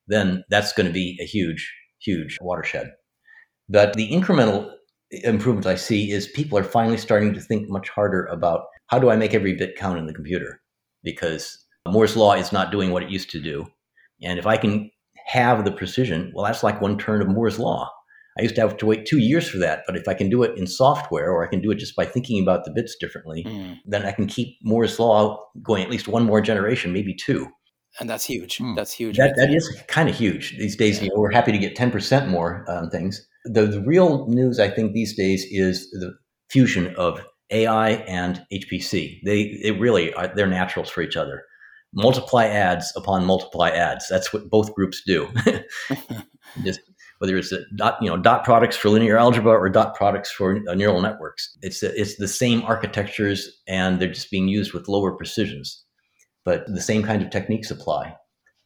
then 0.07 0.44
that's 0.51 0.72
going 0.72 0.86
to 0.86 0.92
be 0.92 1.18
a 1.20 1.24
huge, 1.24 1.72
huge 2.01 2.38
watershed. 2.40 2.92
But 3.68 3.94
the 3.94 4.11
incremental 4.11 4.70
improvement 5.11 5.66
I 5.66 5.74
see 5.74 6.11
is 6.11 6.28
people 6.28 6.59
are 6.59 6.64
finally 6.64 6.99
starting 6.99 7.34
to 7.34 7.40
think 7.40 7.68
much 7.68 7.88
harder 7.88 8.24
about 8.26 8.66
how 8.86 8.99
do 8.99 9.11
I 9.11 9.16
make 9.16 9.34
every 9.34 9.55
bit 9.55 9.76
count 9.76 9.99
in 9.99 10.07
the 10.07 10.14
computer? 10.14 10.61
Because 11.03 11.66
Moore's 11.86 12.16
law 12.16 12.34
is 12.34 12.53
not 12.53 12.70
doing 12.70 12.90
what 12.90 13.03
it 13.03 13.11
used 13.11 13.30
to 13.30 13.40
do. 13.40 13.66
And 14.22 14.38
if 14.38 14.46
I 14.46 14.56
can 14.56 14.90
have 15.26 15.64
the 15.64 15.72
precision, 15.72 16.32
well, 16.34 16.44
that's 16.44 16.62
like 16.62 16.80
one 16.80 16.98
turn 16.98 17.20
of 17.20 17.28
Moore's 17.28 17.58
law. 17.58 17.90
I 18.38 18.42
used 18.42 18.54
to 18.54 18.60
have 18.60 18.76
to 18.76 18.86
wait 18.86 19.04
two 19.04 19.18
years 19.18 19.48
for 19.48 19.58
that, 19.58 19.82
but 19.86 19.96
if 19.96 20.06
I 20.06 20.14
can 20.14 20.30
do 20.30 20.44
it 20.44 20.56
in 20.56 20.66
software 20.66 21.30
or 21.30 21.44
I 21.44 21.48
can 21.48 21.60
do 21.60 21.70
it 21.72 21.78
just 21.78 21.96
by 21.96 22.04
thinking 22.04 22.40
about 22.40 22.64
the 22.64 22.70
bits 22.70 22.96
differently, 22.96 23.44
mm. 23.44 23.76
then 23.84 24.06
I 24.06 24.12
can 24.12 24.26
keep 24.26 24.56
Moore's 24.62 24.98
law 24.98 25.44
going 25.62 25.82
at 25.82 25.90
least 25.90 26.06
one 26.06 26.24
more 26.24 26.40
generation, 26.40 26.92
maybe 26.92 27.14
two. 27.14 27.48
And 27.98 28.08
that's 28.08 28.24
huge. 28.24 28.58
Mm. 28.58 28.76
That's 28.76 28.92
huge. 28.92 29.16
That, 29.16 29.34
that 29.36 29.52
is 29.52 29.82
kind 29.88 30.08
of 30.08 30.14
huge 30.14 30.56
these 30.56 30.76
days. 30.76 30.98
Yeah. 30.98 31.04
You 31.04 31.10
know, 31.10 31.20
we're 31.20 31.32
happy 31.32 31.50
to 31.50 31.58
get 31.58 31.76
10% 31.76 32.28
more 32.28 32.64
um, 32.68 32.90
things. 32.90 33.26
The, 33.44 33.66
the 33.66 33.80
real 33.80 34.28
news, 34.28 34.60
I 34.60 34.70
think, 34.70 34.92
these 34.92 35.16
days 35.16 35.44
is 35.50 35.90
the 35.90 36.14
fusion 36.48 36.94
of 36.96 37.20
AI 37.50 37.90
and 37.90 38.44
HPC. 38.52 39.20
They, 39.24 39.58
they 39.64 39.72
really 39.72 40.12
are, 40.14 40.28
they're 40.28 40.46
naturals 40.46 40.90
for 40.90 41.02
each 41.02 41.16
other 41.16 41.42
multiply 41.93 42.47
adds 42.47 42.93
upon 42.97 43.24
multiply 43.24 43.70
adds. 43.70 44.07
That's 44.09 44.32
what 44.32 44.51
both 44.51 44.74
groups 44.74 45.03
do. 45.07 45.28
Just 46.64 46.80
whether 47.18 47.36
it's 47.36 47.53
dot 47.74 47.99
you 48.01 48.09
know 48.09 48.16
dot 48.16 48.45
products 48.45 48.76
for 48.76 48.89
linear 48.91 49.16
algebra 49.16 49.53
or 49.53 49.68
dot 49.68 49.95
products 49.95 50.30
for 50.30 50.61
uh, 50.68 50.74
neural 50.74 51.01
networks, 51.01 51.57
it's 51.62 51.82
it's 51.82 52.16
the 52.16 52.28
same 52.28 52.62
architectures 52.62 53.61
and 53.66 54.01
they're 54.01 54.12
just 54.12 54.30
being 54.30 54.49
used 54.49 54.72
with 54.72 54.89
lower 54.89 55.12
precisions, 55.12 55.84
but 56.45 56.66
the 56.66 56.80
same 56.80 57.03
kind 57.03 57.22
of 57.22 57.30
techniques 57.30 57.70
apply, 57.70 58.14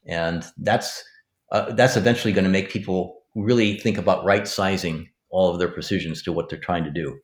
and 0.05 0.45
that's 0.57 1.03
uh, 1.51 1.73
that's 1.73 1.97
eventually 1.97 2.33
going 2.33 2.45
to 2.45 2.49
make 2.49 2.69
people 2.69 3.21
really 3.35 3.79
think 3.79 3.97
about 3.97 4.23
right 4.23 4.47
sizing 4.47 5.09
all 5.29 5.51
of 5.51 5.57
their 5.57 5.67
precisions 5.67 6.21
to 6.21 6.31
what 6.31 6.47
they're 6.49 6.59
trying 6.59 6.83
to 6.83 6.91
do 6.91 7.17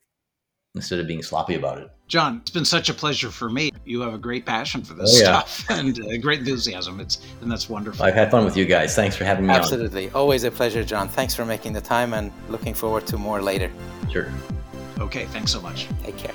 instead 0.75 0.99
of 0.99 1.07
being 1.07 1.23
sloppy 1.23 1.55
about 1.55 1.79
it. 1.79 1.89
John, 2.07 2.37
it's 2.41 2.51
been 2.51 2.65
such 2.65 2.89
a 2.89 2.93
pleasure 2.93 3.29
for 3.29 3.49
me. 3.49 3.71
You 3.85 4.01
have 4.01 4.13
a 4.13 4.17
great 4.17 4.45
passion 4.45 4.83
for 4.83 4.93
this 4.93 5.15
oh, 5.15 5.23
yeah. 5.23 5.43
stuff 5.43 5.69
and 5.77 5.97
a 6.11 6.17
great 6.17 6.39
enthusiasm. 6.39 6.99
It's 6.99 7.21
and 7.41 7.51
that's 7.51 7.69
wonderful. 7.69 8.05
I've 8.05 8.13
had 8.13 8.31
fun 8.31 8.45
with 8.45 8.57
you 8.57 8.65
guys. 8.65 8.95
Thanks 8.95 9.15
for 9.15 9.25
having 9.25 9.45
me 9.47 9.53
Absolutely. 9.53 10.07
On. 10.09 10.15
Always 10.15 10.43
a 10.43 10.51
pleasure, 10.51 10.83
John. 10.83 11.07
Thanks 11.07 11.35
for 11.35 11.45
making 11.45 11.73
the 11.73 11.81
time 11.81 12.13
and 12.13 12.31
looking 12.49 12.73
forward 12.73 13.07
to 13.07 13.17
more 13.17 13.41
later. 13.41 13.71
Sure. 14.11 14.31
Okay, 14.99 15.25
thanks 15.27 15.51
so 15.51 15.61
much. 15.61 15.87
Take 16.03 16.17
care. 16.17 16.33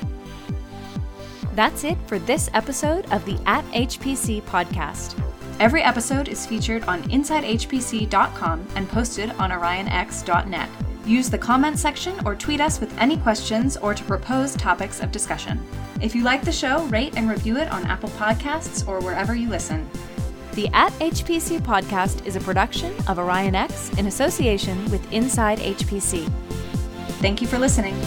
That's 1.55 1.85
it 1.85 1.99
for 2.07 2.19
this 2.19 2.51
episode 2.55 3.07
of 3.13 3.25
the 3.25 3.39
At 3.47 3.65
HPC 3.67 4.43
podcast. 4.43 5.21
Every 5.61 5.83
episode 5.83 6.29
is 6.29 6.47
featured 6.47 6.83
on 6.85 7.03
InsideHPC.com 7.05 8.67
and 8.75 8.89
posted 8.89 9.31
on 9.33 9.51
OrionX.net. 9.51 10.69
Use 11.07 11.29
the 11.29 11.39
comment 11.39 11.79
section 11.79 12.19
or 12.25 12.35
tweet 12.35 12.61
us 12.61 12.81
with 12.81 12.97
any 12.99 13.19
questions 13.19 13.77
or 13.77 13.95
to 13.95 14.03
propose 14.05 14.57
topics 14.57 15.01
of 15.01 15.13
discussion. 15.13 15.63
If 16.01 16.15
you 16.15 16.23
like 16.23 16.43
the 16.43 16.53
show, 16.53 16.85
rate 16.87 17.17
and 17.17 17.29
review 17.29 17.59
it 17.59 17.71
on 17.71 17.85
Apple 17.85 18.09
Podcasts 18.11 18.87
or 18.89 19.01
wherever 19.01 19.35
you 19.35 19.49
listen. 19.51 19.89
The 20.53 20.69
At 20.69 20.93
HPC 20.95 21.61
podcast 21.61 22.25
is 22.25 22.37
a 22.37 22.41
production 22.41 22.93
of 23.09 23.19
OrionX 23.19 23.99
in 23.99 24.07
association 24.07 24.91
with 24.91 25.03
insideHPC. 25.11 26.31
Thank 27.21 27.43
you 27.43 27.49
for 27.49 27.59
listening. 27.59 28.01